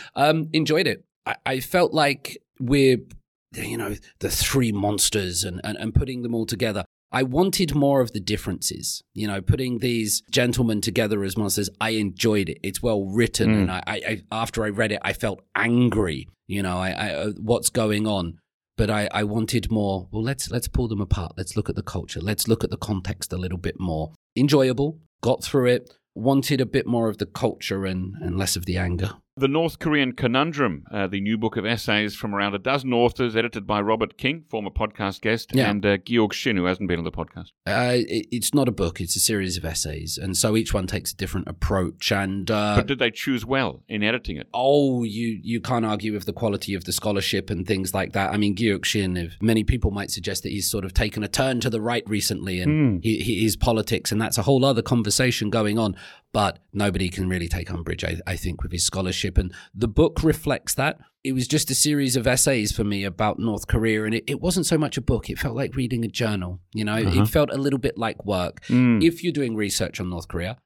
um, 0.16 0.48
enjoyed 0.52 0.86
it. 0.86 1.04
I, 1.26 1.36
I 1.46 1.60
felt 1.60 1.92
like 1.92 2.38
we're, 2.58 2.98
you 3.54 3.76
know, 3.76 3.96
the 4.20 4.30
three 4.30 4.72
monsters 4.72 5.44
and, 5.44 5.60
and, 5.64 5.76
and 5.78 5.94
putting 5.94 6.22
them 6.22 6.34
all 6.34 6.46
together. 6.46 6.84
I 7.12 7.24
wanted 7.24 7.74
more 7.74 8.00
of 8.00 8.12
the 8.12 8.20
differences, 8.20 9.02
you 9.14 9.26
know, 9.26 9.40
putting 9.40 9.78
these 9.78 10.22
gentlemen 10.30 10.80
together 10.80 11.24
as 11.24 11.36
monsters. 11.36 11.68
I 11.80 11.90
enjoyed 11.90 12.48
it. 12.48 12.58
It's 12.62 12.80
well 12.82 13.04
written, 13.04 13.48
Mm. 13.50 13.58
and 13.62 13.70
I, 13.72 13.82
I, 13.86 13.94
I 14.08 14.22
after 14.30 14.64
I 14.64 14.68
read 14.68 14.92
it, 14.92 15.00
I 15.02 15.12
felt 15.12 15.42
angry. 15.56 16.28
You 16.46 16.62
know, 16.62 16.78
I, 16.78 16.90
I 16.90 17.08
uh, 17.14 17.30
what's 17.40 17.68
going 17.68 18.06
on, 18.06 18.38
but 18.76 18.90
I, 18.90 19.08
I 19.12 19.24
wanted 19.24 19.72
more. 19.72 20.06
Well, 20.12 20.22
let's 20.22 20.52
let's 20.52 20.68
pull 20.68 20.86
them 20.86 21.00
apart. 21.00 21.32
Let's 21.36 21.56
look 21.56 21.68
at 21.68 21.74
the 21.74 21.82
culture. 21.82 22.20
Let's 22.20 22.46
look 22.46 22.62
at 22.62 22.70
the 22.70 22.76
context 22.76 23.32
a 23.32 23.36
little 23.36 23.58
bit 23.58 23.80
more. 23.80 24.12
Enjoyable. 24.36 25.00
Got 25.20 25.42
through 25.42 25.66
it. 25.66 25.92
Wanted 26.14 26.60
a 26.60 26.66
bit 26.66 26.86
more 26.86 27.08
of 27.08 27.18
the 27.18 27.26
culture 27.26 27.84
and, 27.86 28.14
and 28.20 28.36
less 28.38 28.54
of 28.54 28.66
the 28.66 28.76
anger. 28.76 29.14
The 29.40 29.48
North 29.48 29.78
Korean 29.78 30.12
Conundrum, 30.12 30.84
uh, 30.92 31.06
the 31.06 31.18
new 31.18 31.38
book 31.38 31.56
of 31.56 31.64
essays 31.64 32.14
from 32.14 32.34
around 32.34 32.54
a 32.54 32.58
dozen 32.58 32.92
authors, 32.92 33.34
edited 33.34 33.66
by 33.66 33.80
Robert 33.80 34.18
King, 34.18 34.44
former 34.50 34.68
podcast 34.68 35.22
guest, 35.22 35.52
Yeah. 35.54 35.70
and 35.70 35.86
uh, 35.86 35.96
Gi-Wook 35.96 36.34
Shin, 36.34 36.58
who 36.58 36.66
hasn't 36.66 36.88
been 36.88 36.98
on 36.98 37.04
the 37.06 37.10
podcast. 37.10 37.52
Uh, 37.66 37.94
it, 38.06 38.26
it's 38.30 38.52
not 38.52 38.68
a 38.68 38.70
book; 38.70 39.00
it's 39.00 39.16
a 39.16 39.20
series 39.20 39.56
of 39.56 39.64
essays, 39.64 40.18
and 40.18 40.36
so 40.36 40.58
each 40.58 40.74
one 40.74 40.86
takes 40.86 41.12
a 41.12 41.16
different 41.16 41.48
approach. 41.48 42.12
And 42.12 42.50
uh, 42.50 42.74
but 42.76 42.86
did 42.86 42.98
they 42.98 43.10
choose 43.10 43.46
well 43.46 43.82
in 43.88 44.02
editing 44.02 44.36
it? 44.36 44.46
oh, 44.52 45.04
you 45.04 45.40
you 45.42 45.58
can't 45.60 45.86
argue 45.86 46.12
with 46.12 46.26
the 46.26 46.34
quality 46.34 46.74
of 46.74 46.84
the 46.84 46.92
scholarship 46.92 47.48
and 47.48 47.66
things 47.66 47.94
like 47.94 48.12
that. 48.12 48.34
I 48.34 48.36
mean, 48.36 48.54
Gi-Wook 48.54 48.84
Shin, 48.84 49.16
if 49.16 49.38
many 49.40 49.64
people 49.64 49.90
might 49.90 50.10
suggest 50.10 50.42
that 50.42 50.50
he's 50.50 50.70
sort 50.70 50.84
of 50.84 50.92
taken 50.92 51.24
a 51.24 51.28
turn 51.28 51.60
to 51.60 51.70
the 51.70 51.80
right 51.80 52.04
recently, 52.06 52.60
and 52.60 52.70
Hmm. 52.70 52.98
he, 53.02 53.20
he, 53.20 53.42
his 53.42 53.56
politics, 53.56 54.12
and 54.12 54.20
that's 54.20 54.36
a 54.36 54.42
whole 54.42 54.66
other 54.66 54.82
conversation 54.82 55.48
going 55.48 55.78
on. 55.78 55.96
But 56.32 56.60
nobody 56.72 57.08
can 57.08 57.28
really 57.28 57.48
take 57.48 57.70
umbrage, 57.72 58.04
I, 58.04 58.18
I 58.26 58.36
think, 58.36 58.62
with 58.62 58.70
his 58.70 58.84
scholarship, 58.84 59.36
and 59.36 59.52
the 59.74 59.88
book 59.88 60.22
reflects 60.22 60.74
that. 60.74 60.98
It 61.24 61.32
was 61.32 61.48
just 61.48 61.70
a 61.70 61.74
series 61.74 62.14
of 62.16 62.26
essays 62.26 62.70
for 62.72 62.84
me 62.84 63.02
about 63.04 63.38
North 63.40 63.66
Korea, 63.66 64.04
and 64.04 64.14
it, 64.14 64.24
it 64.28 64.40
wasn't 64.40 64.66
so 64.66 64.78
much 64.78 64.96
a 64.96 65.00
book. 65.00 65.28
It 65.28 65.38
felt 65.40 65.56
like 65.56 65.74
reading 65.74 66.04
a 66.04 66.08
journal. 66.08 66.60
You 66.72 66.84
know, 66.84 66.94
Uh-huh. 66.96 67.22
it 67.22 67.26
felt 67.28 67.50
a 67.52 67.56
little 67.58 67.80
bit 67.80 67.98
like 67.98 68.24
work 68.24 68.60
Mm. 68.66 69.02
if 69.04 69.24
you're 69.24 69.32
doing 69.32 69.56
research 69.56 69.98
on 70.00 70.08
North 70.08 70.28
Korea, 70.28 70.58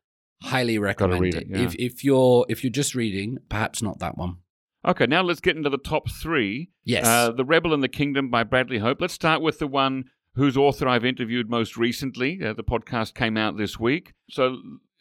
highly 0.43 0.79
recommend 0.79 1.27
it. 1.27 1.35
it, 1.35 1.47
yeah. 1.49 1.59
If 1.63 1.75
if 1.77 2.05
you're 2.05 2.45
if 2.51 2.63
you're 2.63 2.71
just 2.71 2.95
reading, 2.95 3.39
perhaps 3.49 3.81
not 3.83 3.99
that 4.01 4.19
one. 4.19 4.37
Okay, 4.87 5.07
now 5.07 5.23
let's 5.23 5.41
get 5.41 5.57
into 5.57 5.71
the 5.71 5.79
top 5.79 6.11
three. 6.11 6.71
Yes. 6.85 7.07
Uh, 7.07 7.33
the 7.33 7.45
Rebel 7.45 7.73
in 7.73 7.81
the 7.81 7.89
Kingdom 7.89 8.29
by 8.29 8.45
Bradley 8.45 8.79
Hope. 8.81 9.01
Let's 9.01 9.15
start 9.15 9.41
with 9.41 9.59
the 9.59 9.67
one 9.67 10.05
whose 10.35 10.59
author 10.59 10.87
I've 10.87 11.07
interviewed 11.07 11.49
most 11.49 11.79
recently. 11.79 12.39
Uh, 12.45 12.53
the 12.53 12.65
podcast 12.65 13.15
came 13.15 13.39
out 13.39 13.57
this 13.57 13.81
week. 13.81 14.13
So 14.29 14.59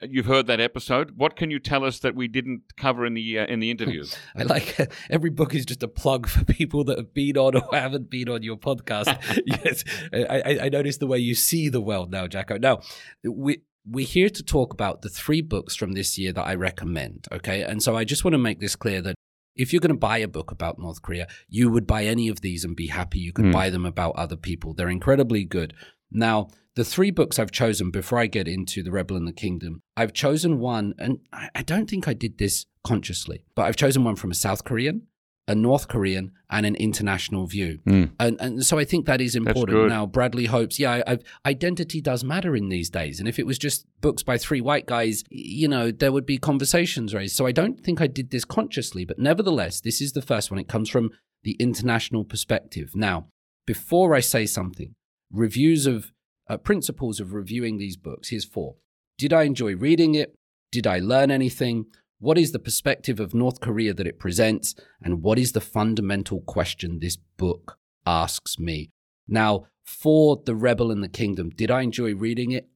you've 0.10 0.26
heard 0.26 0.48
that 0.48 0.60
episode. 0.60 1.18
What 1.18 1.36
can 1.36 1.52
you 1.52 1.60
tell 1.60 1.84
us 1.84 2.00
that 2.00 2.16
we 2.16 2.28
didn't 2.28 2.62
cover 2.78 3.06
in 3.06 3.14
the 3.14 3.40
uh, 3.40 3.46
in 3.46 3.60
the 3.60 3.72
interviews? 3.72 4.16
I 4.36 4.44
like 4.44 4.78
every 5.10 5.30
book 5.30 5.54
is 5.56 5.66
just 5.66 5.84
a 5.84 5.88
plug 5.88 6.28
for 6.28 6.44
people 6.46 6.84
that 6.86 6.98
have 6.98 7.14
been 7.14 7.38
on 7.38 7.56
or 7.56 7.64
haven't 7.72 8.10
been 8.10 8.30
on 8.30 8.44
your 8.44 8.58
podcast. 8.58 9.18
yes, 9.46 9.84
I, 10.14 10.60
I, 10.66 10.70
noticed 10.70 11.00
the 11.00 11.08
way 11.08 11.18
you 11.18 11.36
see 11.36 11.70
the 11.70 11.82
world 11.82 12.12
now, 12.12 12.28
Jacco. 12.28 12.58
Now, 12.58 12.82
we 13.24 13.62
we're 13.86 14.06
here 14.06 14.30
to 14.30 14.44
talk 14.44 14.74
about 14.74 15.02
the 15.02 15.10
three 15.10 15.42
books 15.42 15.76
from 15.76 15.92
this 15.92 16.18
year 16.18 16.32
that 16.34 16.44
I 16.44 16.56
recommend. 16.56 17.28
Okay, 17.32 17.64
and 17.64 17.84
so 17.84 17.96
I 17.98 18.04
just 18.04 18.24
want 18.24 18.34
to 18.34 18.38
make 18.40 18.60
this 18.60 18.76
clear 18.76 19.02
that 19.02 19.16
if 19.56 19.72
you're 19.72 19.82
going 19.82 19.90
to 19.90 19.96
buy 19.96 20.18
a 20.18 20.28
book 20.28 20.52
about 20.52 20.80
North 20.80 21.02
Korea, 21.02 21.28
you 21.48 21.70
would 21.70 21.86
buy 21.86 22.06
any 22.06 22.28
of 22.28 22.42
these 22.42 22.64
and 22.64 22.76
be 22.76 22.88
happy. 22.88 23.20
You 23.20 23.32
could 23.32 23.46
Hmm. 23.46 23.52
buy 23.52 23.70
them 23.70 23.86
about 23.86 24.16
other 24.16 24.36
people. 24.36 24.74
They're 24.74 24.90
incredibly 24.90 25.44
good. 25.44 25.74
Now, 26.14 26.48
the 26.76 26.84
three 26.84 27.12
books 27.12 27.38
I've 27.38 27.52
chosen 27.52 27.92
before 27.92 28.20
I 28.20 28.26
get 28.26 28.48
into 28.48 28.82
The 28.82 28.92
Rebel 28.92 29.16
in 29.16 29.26
the 29.26 29.34
Kingdom, 29.34 29.82
I've 29.96 30.14
chosen 30.14 30.60
one, 30.60 30.96
and 30.98 31.20
I 31.32 31.62
don't 31.62 31.90
think 31.90 32.08
I 32.08 32.14
did 32.14 32.38
this 32.38 32.66
consciously, 32.84 33.46
but 33.56 33.64
I've 33.64 33.76
chosen 33.76 34.04
one 34.04 34.16
from 34.16 34.32
a 34.32 34.36
South 34.36 34.64
Korean, 34.64 35.08
a 35.48 35.54
North 35.54 35.88
Korean, 35.88 36.32
and 36.50 36.66
an 36.66 36.76
international 36.76 37.46
view. 37.48 37.80
Hmm. 37.86 38.06
And, 38.20 38.40
and 38.40 38.66
so 38.66 38.80
I 38.80 38.86
think 38.86 39.06
that 39.06 39.22
is 39.22 39.36
important. 39.36 39.90
Now, 39.90 40.06
Bradley 40.06 40.46
hopes, 40.46 40.80
yeah, 40.80 41.04
I've, 41.06 41.24
identity 41.46 42.02
does 42.02 42.24
matter 42.24 42.56
in 42.56 42.70
these 42.70 42.90
days. 42.90 43.20
And 43.20 43.28
if 43.28 43.38
it 43.38 43.46
was 43.46 43.60
just 43.60 43.86
books 44.02 44.24
by 44.24 44.38
three 44.38 44.62
white 44.62 44.86
guys, 44.86 45.24
you 45.30 45.68
know, 45.68 45.92
there 45.92 46.12
would 46.12 46.26
be 46.26 46.38
conversations 46.38 47.14
raised. 47.14 47.36
So 47.36 47.46
I 47.46 47.52
don't 47.52 47.84
think 47.84 48.00
I 48.00 48.08
did 48.08 48.32
this 48.32 48.46
consciously, 48.46 49.04
but 49.06 49.20
nevertheless, 49.20 49.82
this 49.82 50.02
is 50.02 50.14
the 50.14 50.22
first 50.22 50.50
one. 50.50 50.60
It 50.60 50.70
comes 50.70 50.90
from 50.90 51.12
the 51.44 51.58
international 51.60 52.24
perspective. 52.24 52.92
Now, 52.96 53.28
before 53.66 54.16
I 54.16 54.22
say 54.22 54.46
something, 54.46 54.96
reviews 55.34 55.86
of 55.86 56.12
uh, 56.48 56.58
principles 56.58 57.20
of 57.20 57.34
reviewing 57.34 57.78
these 57.78 57.98
books. 57.98 58.30
Here's 58.30 58.46
four. 58.46 58.76
Did 59.18 59.34
I 59.34 59.44
enjoy 59.44 59.76
reading 59.76 60.16
it? 60.16 60.36
Did 60.72 60.88
I 60.88 61.00
learn 61.00 61.32
anything? 61.32 61.86
What 62.20 62.38
is 62.38 62.52
the 62.52 62.60
perspective 62.60 63.20
of 63.20 63.34
North 63.34 63.60
Korea 63.60 63.94
that 63.94 64.08
it 64.08 64.20
presents? 64.20 64.76
And 65.02 65.22
what 65.22 65.38
is 65.38 65.52
the 65.52 65.62
fundamental 65.62 66.42
question 66.42 67.00
this 67.00 67.18
book 67.38 67.78
asks 68.06 68.58
me? 68.58 68.92
Now, 69.28 69.66
for 69.84 70.42
The 70.46 70.56
Rebel 70.56 70.92
in 70.92 71.02
the 71.02 71.10
Kingdom, 71.10 71.50
did 71.50 71.70
I 71.70 71.82
enjoy 71.82 72.16
reading 72.16 72.52
it? 72.52 72.70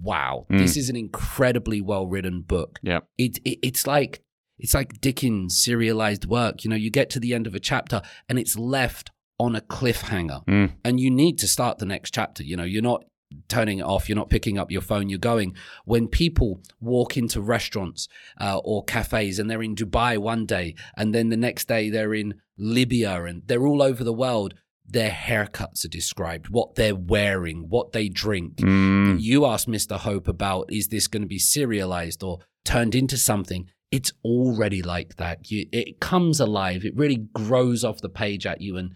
Wow. 0.00 0.46
Mm. 0.50 0.58
This 0.58 0.76
is 0.76 0.88
an 0.88 0.96
incredibly 0.96 1.80
well 1.80 2.06
written 2.06 2.42
book. 2.42 2.78
Yeah. 2.82 3.00
It, 3.18 3.38
it 3.44 3.58
it's 3.62 3.86
like 3.86 4.22
it's 4.58 4.74
like 4.74 5.00
Dickens 5.00 5.60
serialized 5.60 6.26
work. 6.26 6.64
You 6.64 6.70
know, 6.70 6.76
you 6.76 6.90
get 6.90 7.10
to 7.10 7.20
the 7.20 7.34
end 7.34 7.46
of 7.46 7.54
a 7.54 7.60
chapter 7.60 8.02
and 8.28 8.38
it's 8.38 8.56
left 8.56 9.10
on 9.38 9.56
a 9.56 9.60
cliffhanger 9.60 10.44
Mm. 10.46 10.72
and 10.84 11.00
you 11.00 11.10
need 11.10 11.38
to 11.38 11.48
start 11.48 11.78
the 11.78 11.86
next 11.86 12.12
chapter. 12.14 12.42
You 12.42 12.56
know, 12.56 12.64
you're 12.64 12.82
not 12.82 13.04
turning 13.48 13.78
it 13.78 13.82
off, 13.84 14.08
you're 14.08 14.16
not 14.16 14.28
picking 14.30 14.58
up 14.58 14.70
your 14.70 14.82
phone, 14.82 15.08
you're 15.08 15.18
going. 15.18 15.54
When 15.84 16.06
people 16.06 16.60
walk 16.80 17.16
into 17.16 17.40
restaurants 17.40 18.06
uh, 18.38 18.58
or 18.58 18.84
cafes 18.84 19.38
and 19.38 19.48
they're 19.50 19.62
in 19.62 19.74
Dubai 19.74 20.18
one 20.18 20.44
day 20.46 20.74
and 20.96 21.14
then 21.14 21.30
the 21.30 21.36
next 21.36 21.66
day 21.66 21.88
they're 21.90 22.14
in 22.14 22.34
Libya 22.58 23.24
and 23.24 23.42
they're 23.46 23.66
all 23.66 23.82
over 23.82 24.04
the 24.04 24.12
world, 24.12 24.54
their 24.86 25.10
haircuts 25.10 25.84
are 25.84 25.88
described, 25.88 26.50
what 26.50 26.74
they're 26.74 26.94
wearing, 26.94 27.66
what 27.70 27.92
they 27.92 28.08
drink. 28.08 28.56
Mm. 28.56 29.18
You 29.20 29.46
asked 29.46 29.66
Mr. 29.68 29.96
Hope 29.96 30.28
about 30.28 30.66
is 30.70 30.88
this 30.88 31.06
going 31.08 31.22
to 31.22 31.26
be 31.28 31.38
serialized 31.38 32.22
or 32.22 32.40
turned 32.64 32.94
into 32.94 33.16
something? 33.16 33.66
It's 33.90 34.12
already 34.24 34.82
like 34.82 35.16
that. 35.16 35.50
You, 35.50 35.66
it 35.72 36.00
comes 36.00 36.40
alive. 36.40 36.84
It 36.84 36.96
really 36.96 37.24
grows 37.34 37.82
off 37.84 38.00
the 38.02 38.08
page 38.10 38.46
at 38.46 38.60
you. 38.60 38.76
And 38.76 38.92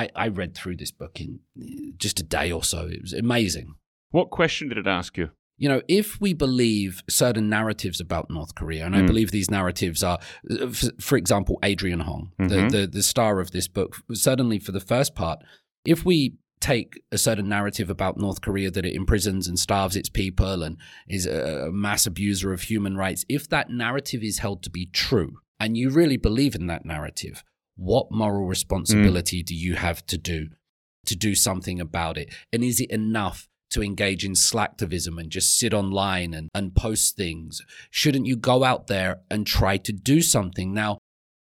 I, 0.00 0.08
I 0.24 0.28
read 0.28 0.54
through 0.54 0.76
this 0.76 0.90
book 0.92 1.20
in 1.20 1.40
just 2.04 2.20
a 2.20 2.22
day 2.38 2.50
or 2.52 2.62
so. 2.64 2.80
It 2.88 3.02
was 3.02 3.12
amazing. 3.12 3.74
What 4.10 4.30
question 4.30 4.68
did 4.68 4.78
it 4.78 4.86
ask 4.86 5.16
you? 5.16 5.30
You 5.56 5.68
know, 5.68 5.82
if 5.88 6.20
we 6.20 6.34
believe 6.34 7.02
certain 7.08 7.48
narratives 7.48 8.00
about 8.00 8.28
North 8.28 8.54
Korea, 8.56 8.84
and 8.86 8.96
I 8.96 9.02
Mm. 9.02 9.06
believe 9.06 9.30
these 9.30 9.50
narratives 9.50 10.02
are, 10.02 10.18
uh, 10.50 10.66
for 11.00 11.16
example, 11.16 11.58
Adrian 11.62 12.00
Hong, 12.00 12.32
Mhm. 12.40 12.48
the, 12.48 12.78
the, 12.80 12.86
the 12.88 13.02
star 13.02 13.38
of 13.40 13.52
this 13.52 13.68
book, 13.68 13.90
certainly 14.12 14.58
for 14.58 14.72
the 14.72 14.80
first 14.92 15.14
part, 15.14 15.38
if 15.84 16.04
we 16.04 16.34
take 16.60 16.90
a 17.12 17.18
certain 17.18 17.48
narrative 17.48 17.88
about 17.90 18.18
North 18.18 18.40
Korea 18.40 18.70
that 18.70 18.86
it 18.86 18.94
imprisons 18.94 19.46
and 19.46 19.58
starves 19.58 19.96
its 19.96 20.08
people 20.08 20.62
and 20.64 20.76
is 21.08 21.26
a 21.26 21.70
mass 21.70 22.06
abuser 22.06 22.52
of 22.52 22.62
human 22.62 22.96
rights, 22.96 23.24
if 23.28 23.48
that 23.50 23.70
narrative 23.70 24.22
is 24.24 24.38
held 24.38 24.62
to 24.64 24.70
be 24.70 24.86
true, 24.86 25.38
and 25.60 25.76
you 25.76 25.90
really 25.90 26.16
believe 26.16 26.54
in 26.56 26.66
that 26.66 26.84
narrative, 26.84 27.44
what 27.76 28.10
moral 28.10 28.44
hmm. 28.44 28.50
responsibility 28.50 29.42
do 29.42 29.54
you 29.54 29.74
have 29.74 30.04
to 30.06 30.18
do 30.18 30.48
to 31.06 31.16
do 31.16 31.34
something 31.34 31.80
about 31.80 32.16
it? 32.16 32.32
And 32.52 32.62
is 32.64 32.80
it 32.80 32.90
enough 32.90 33.48
to 33.70 33.82
engage 33.82 34.24
in 34.24 34.32
slacktivism 34.32 35.18
and 35.18 35.30
just 35.30 35.58
sit 35.58 35.74
online 35.74 36.32
and, 36.32 36.48
and 36.54 36.74
post 36.74 37.16
things? 37.16 37.60
Shouldn't 37.90 38.26
you 38.26 38.36
go 38.36 38.64
out 38.64 38.86
there 38.86 39.20
and 39.30 39.46
try 39.46 39.76
to 39.78 39.92
do 39.92 40.22
something? 40.22 40.72
Now, 40.72 40.98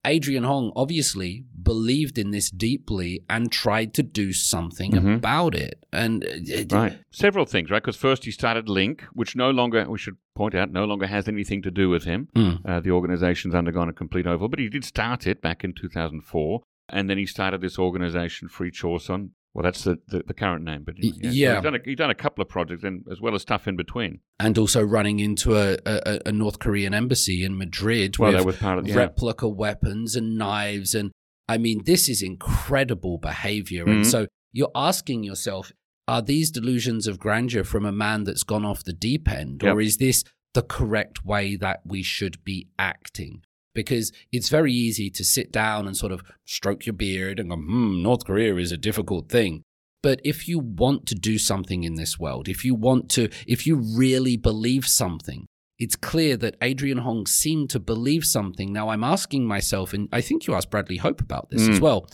Adrian 0.07 0.45
Hong 0.45 0.73
obviously 0.77 1.45
believed 1.63 2.17
in 2.17 2.31
this 2.31 2.49
deeply 2.49 3.25
and 3.29 3.51
tried 3.51 3.93
to 3.95 4.03
do 4.03 4.33
something 4.33 4.93
Mhm. 4.93 5.17
about 5.17 5.55
it. 5.57 5.85
And 5.93 6.23
it, 6.25 6.73
Right. 6.73 6.99
Several 7.11 7.45
things, 7.45 7.71
right? 7.71 7.83
Because 7.83 7.97
first 7.97 8.25
he 8.25 8.31
started 8.31 8.69
Link, 8.69 9.03
which 9.13 9.35
no 9.35 9.51
longer, 9.51 9.85
we 9.91 9.99
should 9.99 10.17
point 10.37 10.55
out, 10.55 10.71
no 10.71 10.85
longer 10.85 11.07
has 11.09 11.27
anything 11.27 11.63
to 11.63 11.71
do 11.73 11.89
with 11.89 12.05
him. 12.05 12.29
Mm. 12.37 12.61
Uh, 12.65 12.79
the 12.81 12.93
organization's 12.93 13.55
undergone 13.55 13.89
a 13.89 13.93
complete 13.93 14.27
overhaul, 14.29 14.49
but 14.49 14.61
he 14.61 14.69
did 14.69 14.85
start 14.85 15.27
it 15.27 15.43
back 15.43 15.65
in 15.65 15.73
2004. 15.73 16.63
And 16.89 17.11
then 17.11 17.19
he 17.19 17.27
started 17.27 17.61
this 17.61 17.79
organization, 17.79 18.47
Free 18.49 18.71
Joseon. 18.71 19.31
Well, 19.57 19.63
that's 19.63 19.85
the, 19.85 19.97
the, 20.09 20.23
the 20.27 20.35
current 20.35 20.65
name, 20.67 20.83
but 20.85 20.97
Y- 21.03 21.09
So 21.11 21.17
yeah. 21.31 21.55
he's, 21.55 21.63
done 21.65 21.75
a, 21.75 21.79
he's 21.83 21.97
done 21.97 22.11
a 22.11 22.15
couple 22.15 22.43
of 22.43 22.49
projects, 22.51 22.85
and 22.85 23.03
as 23.11 23.23
well 23.23 23.35
as 23.35 23.41
stuff 23.41 23.67
in 23.67 23.75
between. 23.75 24.21
and 24.39 24.59
also 24.59 24.83
running 24.83 25.19
into 25.19 25.57
a, 25.57 25.79
a, 25.87 26.21
a 26.27 26.33
North 26.33 26.59
Korean 26.59 26.93
embassy 26.93 27.43
in 27.43 27.57
Madrid 27.57 28.19
Well, 28.19 28.45
with 28.45 28.63
of 28.63 28.87
yeah. 28.87 28.95
replica 28.97 29.49
weapons 29.49 30.15
and 30.15 30.37
knives. 30.37 30.95
And 30.95 31.11
I 31.49 31.57
mean, 31.57 31.85
this 31.87 32.07
is 32.07 32.21
incredible 32.21 33.17
behavior. 33.17 33.87
Mhm. 33.87 33.91
And 33.93 34.07
so 34.07 34.27
you're 34.53 34.71
asking 34.75 35.25
yourself, 35.25 35.73
are 36.07 36.21
these 36.21 36.51
delusions 36.51 37.07
of 37.07 37.19
grandeur 37.19 37.65
from 37.65 37.87
a 37.87 37.93
man 37.93 38.25
that's 38.25 38.43
gone 38.43 38.65
off 38.67 38.85
the 38.85 38.93
deep 38.93 39.27
end? 39.27 39.63
Or 39.65 39.81
Yep. 39.81 39.87
is 39.87 39.97
this 39.97 40.23
the 40.53 40.63
correct 40.63 41.25
way 41.25 41.57
that 41.57 41.81
we 41.87 42.03
should 42.03 42.45
be 42.45 42.69
acting? 42.79 43.43
Because 43.77 44.11
it's 44.33 44.49
very 44.49 44.73
easy 44.73 45.09
to 45.11 45.25
sit 45.25 45.53
down 45.53 45.87
and 45.87 45.97
sort 45.97 46.11
of 46.11 46.23
stroke 46.45 46.85
your 46.87 46.95
beard 46.95 47.39
and 47.39 47.51
go, 47.51 47.57
hmm, 47.57 48.03
North 48.03 48.25
Korea 48.25 48.57
is 48.57 48.73
a 48.73 48.77
difficult 48.77 49.29
thing. 49.29 49.63
But 50.03 50.21
if 50.25 50.49
you 50.49 50.59
want 50.59 51.07
to 51.07 51.15
do 51.15 51.39
something 51.39 51.85
in 51.85 51.95
this 51.95 52.19
world, 52.19 52.49
if 52.49 52.65
you 52.65 52.75
want 52.75 53.09
to, 53.11 53.29
if 53.47 53.67
you 53.67 53.77
really 53.77 54.37
believe 54.37 54.87
something, 54.87 55.47
it's 55.79 55.97
clear 55.97 56.37
that 56.39 56.57
Adrian 56.63 56.99
Hong 56.99 57.27
seemed 57.27 57.71
to 57.71 57.79
believe 57.81 58.25
something. 58.25 58.73
Now 58.73 58.89
I'm 58.89 59.05
asking 59.05 59.47
myself, 59.47 59.93
and 59.93 60.09
I 60.13 60.21
think 60.23 60.47
you 60.47 60.55
asked 60.55 60.71
Bradley 60.71 60.97
Hope 60.97 61.21
about 61.21 61.51
this 61.51 61.69
as 61.69 61.79
Mm. 61.79 61.83
well. 61.83 62.09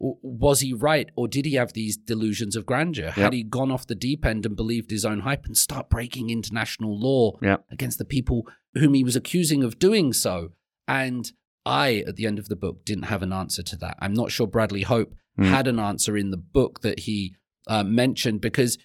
Was 0.00 0.60
he 0.60 0.72
right, 0.72 1.08
or 1.16 1.26
did 1.26 1.44
he 1.44 1.54
have 1.54 1.72
these 1.72 1.96
delusions 1.96 2.54
of 2.54 2.64
grandeur? 2.66 3.06
Yep. 3.06 3.14
Had 3.14 3.32
he 3.32 3.42
gone 3.42 3.72
off 3.72 3.86
the 3.86 3.96
deep 3.96 4.24
end 4.24 4.46
and 4.46 4.54
believed 4.54 4.90
his 4.92 5.04
own 5.04 5.20
hype 5.20 5.44
and 5.46 5.56
start 5.56 5.90
breaking 5.90 6.30
international 6.30 6.96
law 7.00 7.36
Yep. 7.42 7.64
against 7.72 7.98
the 7.98 8.04
people 8.04 8.46
whom 8.74 8.94
he 8.94 9.02
was 9.02 9.16
accusing 9.16 9.64
of 9.64 9.78
doing 9.80 10.12
so? 10.12 10.52
And 10.88 11.30
I, 11.66 12.02
at 12.08 12.16
the 12.16 12.26
end 12.26 12.38
of 12.38 12.48
the 12.48 12.56
book, 12.56 12.84
didn't 12.84 13.04
have 13.04 13.22
an 13.22 13.32
answer 13.32 13.62
to 13.62 13.76
that. 13.76 13.96
I'm 14.00 14.14
not 14.14 14.32
sure 14.32 14.46
Bradley 14.46 14.82
Hope 14.82 15.14
Mm. 15.38 15.50
had 15.50 15.68
an 15.68 15.78
answer 15.78 16.16
in 16.16 16.32
the 16.32 16.36
book 16.36 16.80
that 16.80 17.00
he 17.00 17.36
uh, 17.68 17.84
mentioned 17.84 18.40
because 18.40 18.76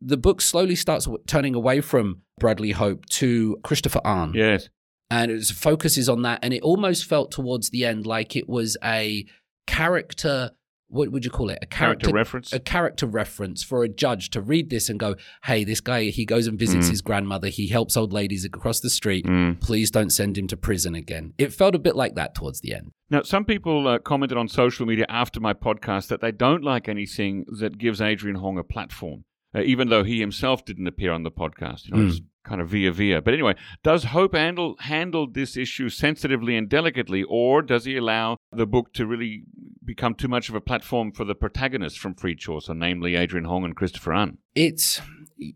the 0.00 0.16
book 0.16 0.40
slowly 0.40 0.74
starts 0.74 1.04
w- 1.04 1.22
turning 1.28 1.54
away 1.54 1.80
from 1.80 2.22
Bradley 2.40 2.72
Hope 2.72 3.06
to 3.10 3.58
Christopher 3.62 4.00
Ahn. 4.04 4.32
Yes. 4.34 4.68
And 5.08 5.30
it 5.30 5.44
focuses 5.44 6.08
on 6.08 6.22
that. 6.22 6.40
And 6.42 6.52
it 6.52 6.62
almost 6.62 7.04
felt 7.04 7.30
towards 7.30 7.70
the 7.70 7.84
end 7.84 8.06
like 8.06 8.34
it 8.34 8.48
was 8.48 8.76
a 8.82 9.24
character. 9.68 10.50
What 10.90 11.10
would 11.12 11.24
you 11.24 11.30
call 11.30 11.50
it? 11.50 11.58
A 11.62 11.66
Character, 11.66 12.06
character, 12.08 12.12
reference. 12.14 12.52
a 12.52 12.58
character 12.60 13.06
reference 13.06 13.62
for 13.62 13.84
a 13.84 13.88
judge 13.88 14.30
to 14.30 14.40
read 14.42 14.70
this 14.70 14.88
and 14.90 14.98
go, 14.98 15.14
"Hey, 15.44 15.62
this 15.64 15.80
guy. 15.80 16.04
He 16.10 16.24
goes 16.24 16.46
and 16.46 16.58
visits 16.58 16.88
Mm. 16.88 16.90
his 16.90 17.00
grandmother. 17.00 17.48
He 17.48 17.68
helps 17.68 17.96
old 17.96 18.12
ladies 18.12 18.44
across 18.44 18.80
the 18.80 18.90
street. 18.90 19.24
Mm. 19.24 19.60
Please 19.60 19.90
don't 19.90 20.10
send 20.10 20.36
him 20.36 20.46
to 20.48 20.56
prison 20.56 20.94
again." 20.94 21.32
It 21.38 21.52
felt 21.52 21.74
a 21.74 21.78
bit 21.78 21.96
like 21.96 22.16
that 22.16 22.34
towards 22.34 22.60
the 22.60 22.74
end. 22.74 22.90
Now, 23.08 23.22
some 23.22 23.44
people 23.44 23.88
uh, 23.88 23.98
commented 23.98 24.36
on 24.38 24.48
social 24.48 24.86
media 24.86 25.06
after 25.08 25.40
my 25.40 25.52
podcast 25.54 26.08
that 26.08 26.20
they 26.20 26.32
don't 26.32 26.62
like 26.64 26.88
anything 26.88 27.44
that 27.60 27.78
gives 27.78 28.00
Adrian 28.00 28.36
Hong 28.36 28.58
a 28.58 28.62
platform, 28.64 29.24
uh, 29.54 29.60
even 29.62 29.88
though 29.88 30.04
he 30.04 30.20
himself 30.20 30.64
didn't 30.64 30.86
appear 30.86 31.12
on 31.12 31.22
the 31.22 31.30
podcast. 31.30 31.86
You 31.86 31.92
know, 31.96 32.02
Mm. 32.04 32.08
it's 32.10 32.20
kind 32.44 32.60
of 32.60 32.68
via 32.68 32.90
via. 32.92 33.20
But 33.20 33.34
anyway, 33.34 33.54
does 33.82 34.04
Hope 34.04 34.34
handle 34.34 34.76
handle 34.80 35.26
this 35.30 35.56
issue 35.56 35.88
sensitively 35.88 36.56
and 36.56 36.68
delicately, 36.68 37.22
or 37.28 37.62
does 37.62 37.84
he 37.84 37.96
allow 37.96 38.36
the 38.52 38.66
book 38.66 38.92
to 38.94 39.06
really 39.06 39.42
become 39.84 40.14
too 40.14 40.28
much 40.28 40.48
of 40.48 40.54
a 40.54 40.60
platform 40.60 41.12
for 41.12 41.24
the 41.24 41.34
protagonists 41.34 41.98
from 41.98 42.14
Free 42.14 42.36
Joseon, 42.36 42.78
namely 42.78 43.16
Adrian 43.16 43.44
Hong 43.44 43.64
and 43.64 43.76
Christopher 43.76 44.12
Ahn? 44.14 44.38
it's 44.54 45.00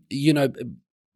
you 0.09 0.33
know 0.33 0.49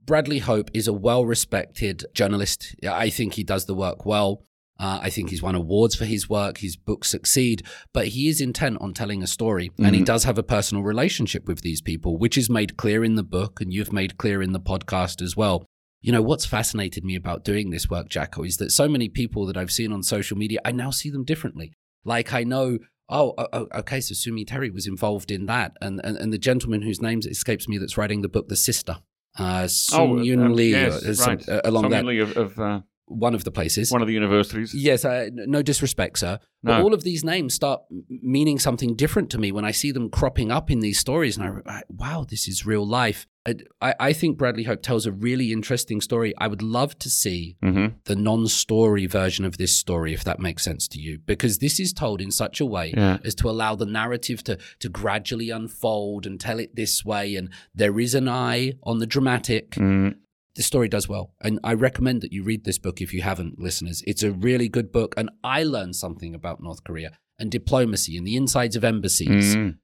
bradley 0.05 0.39
hope 0.39 0.69
is 0.73 0.87
a 0.87 0.93
well-respected 0.93 2.03
journalist 2.13 2.75
i 2.87 3.09
think 3.09 3.33
he 3.35 3.43
does 3.43 3.65
the 3.65 3.73
work 3.75 4.05
well 4.05 4.43
uh, 4.79 4.99
i 5.01 5.09
think 5.09 5.29
he's 5.29 5.41
won 5.41 5.55
awards 5.55 5.95
for 5.95 6.05
his 6.05 6.29
work 6.29 6.57
his 6.59 6.75
books 6.75 7.09
succeed 7.09 7.63
but 7.93 8.07
he 8.09 8.27
is 8.29 8.39
intent 8.41 8.77
on 8.81 8.93
telling 8.93 9.21
a 9.23 9.27
story 9.27 9.71
and 9.77 9.95
he 9.95 10.01
Mhm. 10.01 10.05
does 10.05 10.23
have 10.23 10.37
a 10.37 10.43
personal 10.43 10.83
relationship 10.83 11.47
with 11.47 11.61
these 11.61 11.81
people 11.81 12.17
which 12.17 12.37
is 12.37 12.49
made 12.49 12.77
clear 12.77 13.03
in 13.03 13.15
the 13.15 13.23
book 13.23 13.59
and 13.61 13.73
you've 13.73 13.93
made 13.93 14.17
clear 14.17 14.41
in 14.41 14.51
the 14.53 14.59
podcast 14.59 15.21
as 15.21 15.35
well 15.35 15.65
you 16.01 16.11
know 16.11 16.21
what's 16.21 16.45
fascinated 16.45 17.03
me 17.03 17.15
about 17.15 17.43
doing 17.43 17.69
this 17.69 17.89
work 17.89 18.09
jacco 18.09 18.43
is 18.43 18.57
that 18.57 18.71
so 18.71 18.87
many 18.87 19.09
people 19.09 19.45
that 19.45 19.57
i've 19.57 19.71
seen 19.71 19.91
on 19.91 20.01
social 20.03 20.37
media 20.37 20.59
i 20.65 20.71
now 20.71 20.89
see 20.91 21.09
them 21.09 21.23
differently 21.23 21.71
like 22.03 22.33
i 22.33 22.43
know 22.43 22.77
Oh, 23.11 23.33
okay. 23.73 24.01
So 24.01 24.13
Sue 24.13 24.31
Mi 24.31 24.45
Terry 24.45 24.69
was 24.69 24.85
involved 24.85 25.31
in 25.31 25.47
that, 25.47 25.71
and, 25.81 25.99
and 26.03 26.15
and 26.15 26.31
the 26.31 26.37
gentleman 26.37 26.83
whose 26.83 27.01
name 27.01 27.21
escapes 27.25 27.67
me 27.67 27.79
that's 27.79 27.97
writing 27.97 28.21
the 28.21 28.29
book, 28.29 28.49
The 28.49 28.55
Sister, 28.55 28.97
uh, 29.39 29.67
Sung 29.67 30.19
um, 30.19 30.23
Yun 30.23 30.53
Lee, 30.55 30.69
yes, 30.73 31.03
or 31.03 31.15
some- 31.15 31.39
uh, 31.47 31.61
along 31.63 31.85
Song 31.85 31.89
that 31.89 32.05
Lee 32.05 32.19
of, 32.19 32.37
of 32.37 32.59
uh, 32.59 32.81
one 33.09 33.35
of 33.35 33.43
the 33.43 33.51
places. 33.51 33.91
one 33.91 34.01
of 34.01 34.07
the 34.07 34.13
universities. 34.13 34.73
Yes, 34.73 35.03
n- 35.03 35.31
no 35.47 35.61
disrespect, 35.61 36.19
sir. 36.19 36.39
But 36.61 36.81
all 36.81 36.93
of 36.93 37.03
these 37.03 37.23
names 37.23 37.53
start 37.53 37.81
meaning 38.09 38.59
something 38.59 38.93
different 38.95 39.29
to 39.31 39.37
me 39.37 39.51
when 39.51 39.63
I 39.63 39.71
see 39.71 39.91
them 39.93 40.09
cropping 40.09 40.51
up 40.51 40.69
in 40.69 40.79
these 40.81 40.99
stories. 40.99 41.37
And 41.37 41.63
I, 41.65 41.71
I 41.77 41.81
wow, 41.89 42.25
this 42.29 42.47
is 42.47 42.65
real 42.65 42.85
life. 42.85 43.25
I, 43.47 43.55
I 43.81 43.93
I 44.09 44.13
think 44.13 44.37
Bradley 44.37 44.63
Hope 44.63 44.81
tells 44.81 45.05
a 45.05 45.11
really 45.11 45.53
interesting 45.53 46.01
story. 46.01 46.33
I 46.37 46.47
would 46.47 46.61
love 46.61 46.99
to 46.99 47.09
see 47.09 47.55
Mm-hmm. 47.63 47.95
the 48.05 48.15
non-story 48.15 49.05
version 49.05 49.45
of 49.45 49.57
this 49.57 49.71
story, 49.71 50.13
if 50.13 50.23
that 50.25 50.39
makes 50.39 50.63
sense 50.63 50.87
to 50.89 50.99
you, 50.99 51.19
because 51.25 51.59
this 51.59 51.79
is 51.79 51.93
told 51.93 52.19
in 52.21 52.31
such 52.31 52.59
a 52.59 52.65
way 52.65 52.93
Yeah. 52.95 53.17
as 53.23 53.35
to 53.35 53.49
allow 53.49 53.75
the 53.75 53.85
narrative 53.85 54.43
to 54.43 54.57
to 54.79 54.89
gradually 54.89 55.49
unfold 55.49 56.25
and 56.25 56.39
tell 56.39 56.59
it 56.59 56.75
this 56.75 57.05
way. 57.05 57.35
And 57.37 57.49
there 57.73 57.99
is 58.01 58.13
an 58.15 58.27
eye 58.27 58.73
on 58.83 58.99
the 58.99 59.07
dramatic. 59.07 59.71
Mm. 59.71 60.15
The 60.55 60.63
story 60.63 60.89
does 60.89 61.07
well, 61.07 61.33
and 61.41 61.59
I 61.63 61.73
recommend 61.73 62.21
that 62.21 62.33
you 62.33 62.43
read 62.43 62.65
this 62.65 62.79
book 62.79 63.01
if 63.01 63.13
you 63.13 63.21
haven't, 63.21 63.59
listeners. 63.59 64.03
It's 64.05 64.23
a 64.23 64.31
really 64.31 64.67
good 64.67 64.91
book, 64.91 65.13
and 65.15 65.29
I 65.43 65.63
learned 65.63 65.95
something 65.95 66.33
about 66.35 66.61
North 66.61 66.83
Korea 66.83 67.11
and 67.37 67.51
diplomacy 67.51 68.17
and 68.17 68.25
the 68.25 68.35
insides 68.35 68.75
of 68.75 68.83
embassies. 68.83 69.55
Mm. 69.55 69.77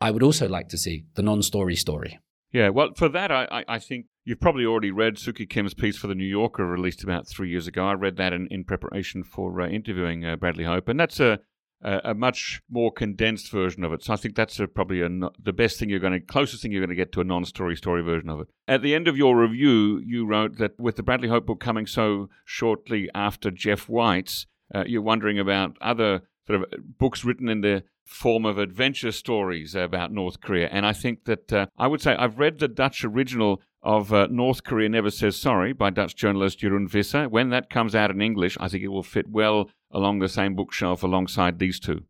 I 0.00 0.10
would 0.10 0.22
also 0.22 0.48
like 0.48 0.68
to 0.70 0.78
see 0.78 1.04
the 1.14 1.22
non-story 1.22 1.76
story. 1.76 2.18
Yeah, 2.52 2.70
well, 2.70 2.90
for 2.96 3.08
that, 3.10 3.30
I, 3.30 3.46
I, 3.50 3.64
I 3.68 3.78
think 3.78 4.06
you've 4.24 4.40
probably 4.40 4.64
already 4.64 4.90
read 4.90 5.16
Suki 5.16 5.48
Kim's 5.48 5.74
piece 5.74 5.96
for 5.96 6.06
The 6.06 6.14
New 6.14 6.24
Yorker, 6.24 6.66
released 6.66 7.04
about 7.04 7.28
three 7.28 7.50
years 7.50 7.66
ago. 7.66 7.86
I 7.86 7.92
read 7.92 8.16
that 8.16 8.32
in, 8.32 8.48
in 8.50 8.64
preparation 8.64 9.22
for 9.22 9.60
uh, 9.60 9.68
interviewing 9.68 10.24
uh, 10.24 10.36
Bradley 10.36 10.64
Hope, 10.64 10.88
and 10.88 10.98
that's 10.98 11.20
a, 11.20 11.38
a, 11.82 12.00
a 12.04 12.14
much 12.14 12.62
more 12.70 12.90
condensed 12.90 13.50
version 13.50 13.84
of 13.84 13.92
it. 13.92 14.02
So 14.02 14.12
I 14.12 14.16
think 14.16 14.34
that's 14.34 14.58
a, 14.58 14.66
probably 14.66 15.02
a, 15.02 15.08
the 15.42 15.52
best 15.52 15.78
thing 15.78 15.88
you're 15.88 16.00
going 16.00 16.12
to, 16.12 16.20
closest 16.20 16.62
thing 16.62 16.72
you're 16.72 16.80
going 16.80 16.90
to 16.90 16.96
get 16.96 17.12
to 17.12 17.20
a 17.20 17.24
non 17.24 17.44
story 17.44 17.76
story 17.76 18.02
version 18.02 18.28
of 18.28 18.40
it. 18.40 18.48
At 18.68 18.82
the 18.82 18.94
end 18.94 19.08
of 19.08 19.16
your 19.16 19.36
review, 19.36 20.00
you 20.04 20.26
wrote 20.26 20.58
that 20.58 20.78
with 20.78 20.96
the 20.96 21.02
Bradley 21.02 21.28
Hope 21.28 21.46
book 21.46 21.60
coming 21.60 21.86
so 21.86 22.28
shortly 22.44 23.10
after 23.14 23.50
Geoff 23.50 23.88
White's, 23.88 24.46
uh, 24.74 24.84
you're 24.86 25.02
wondering 25.02 25.38
about 25.38 25.76
other 25.80 26.22
sort 26.46 26.62
of 26.62 26.98
books 26.98 27.24
written 27.24 27.48
in 27.48 27.60
the 27.60 27.84
form 28.04 28.46
of 28.46 28.56
adventure 28.56 29.12
stories 29.12 29.74
about 29.74 30.12
North 30.12 30.40
Korea. 30.40 30.68
And 30.70 30.86
I 30.86 30.92
think 30.92 31.24
that 31.24 31.52
uh, 31.52 31.66
I 31.76 31.88
would 31.88 32.00
say 32.00 32.14
I've 32.14 32.38
read 32.38 32.60
the 32.60 32.68
Dutch 32.68 33.04
original 33.04 33.60
of 33.82 34.12
uh, 34.12 34.26
North 34.30 34.64
Korea 34.64 34.88
Never 34.88 35.10
Says 35.10 35.36
Sorry 35.36 35.72
by 35.72 35.90
Dutch 35.90 36.16
journalist 36.16 36.60
Jeroen 36.60 36.88
Visser. 36.88 37.28
When 37.28 37.50
that 37.50 37.70
comes 37.70 37.94
out 37.94 38.10
in 38.10 38.20
English, 38.20 38.56
I 38.60 38.68
think 38.68 38.82
it 38.82 38.88
will 38.88 39.02
fit 39.02 39.28
well 39.28 39.70
along 39.90 40.18
the 40.18 40.28
same 40.28 40.54
bookshelf 40.54 41.02
alongside 41.02 41.58
these 41.58 41.80
two. 41.80 42.04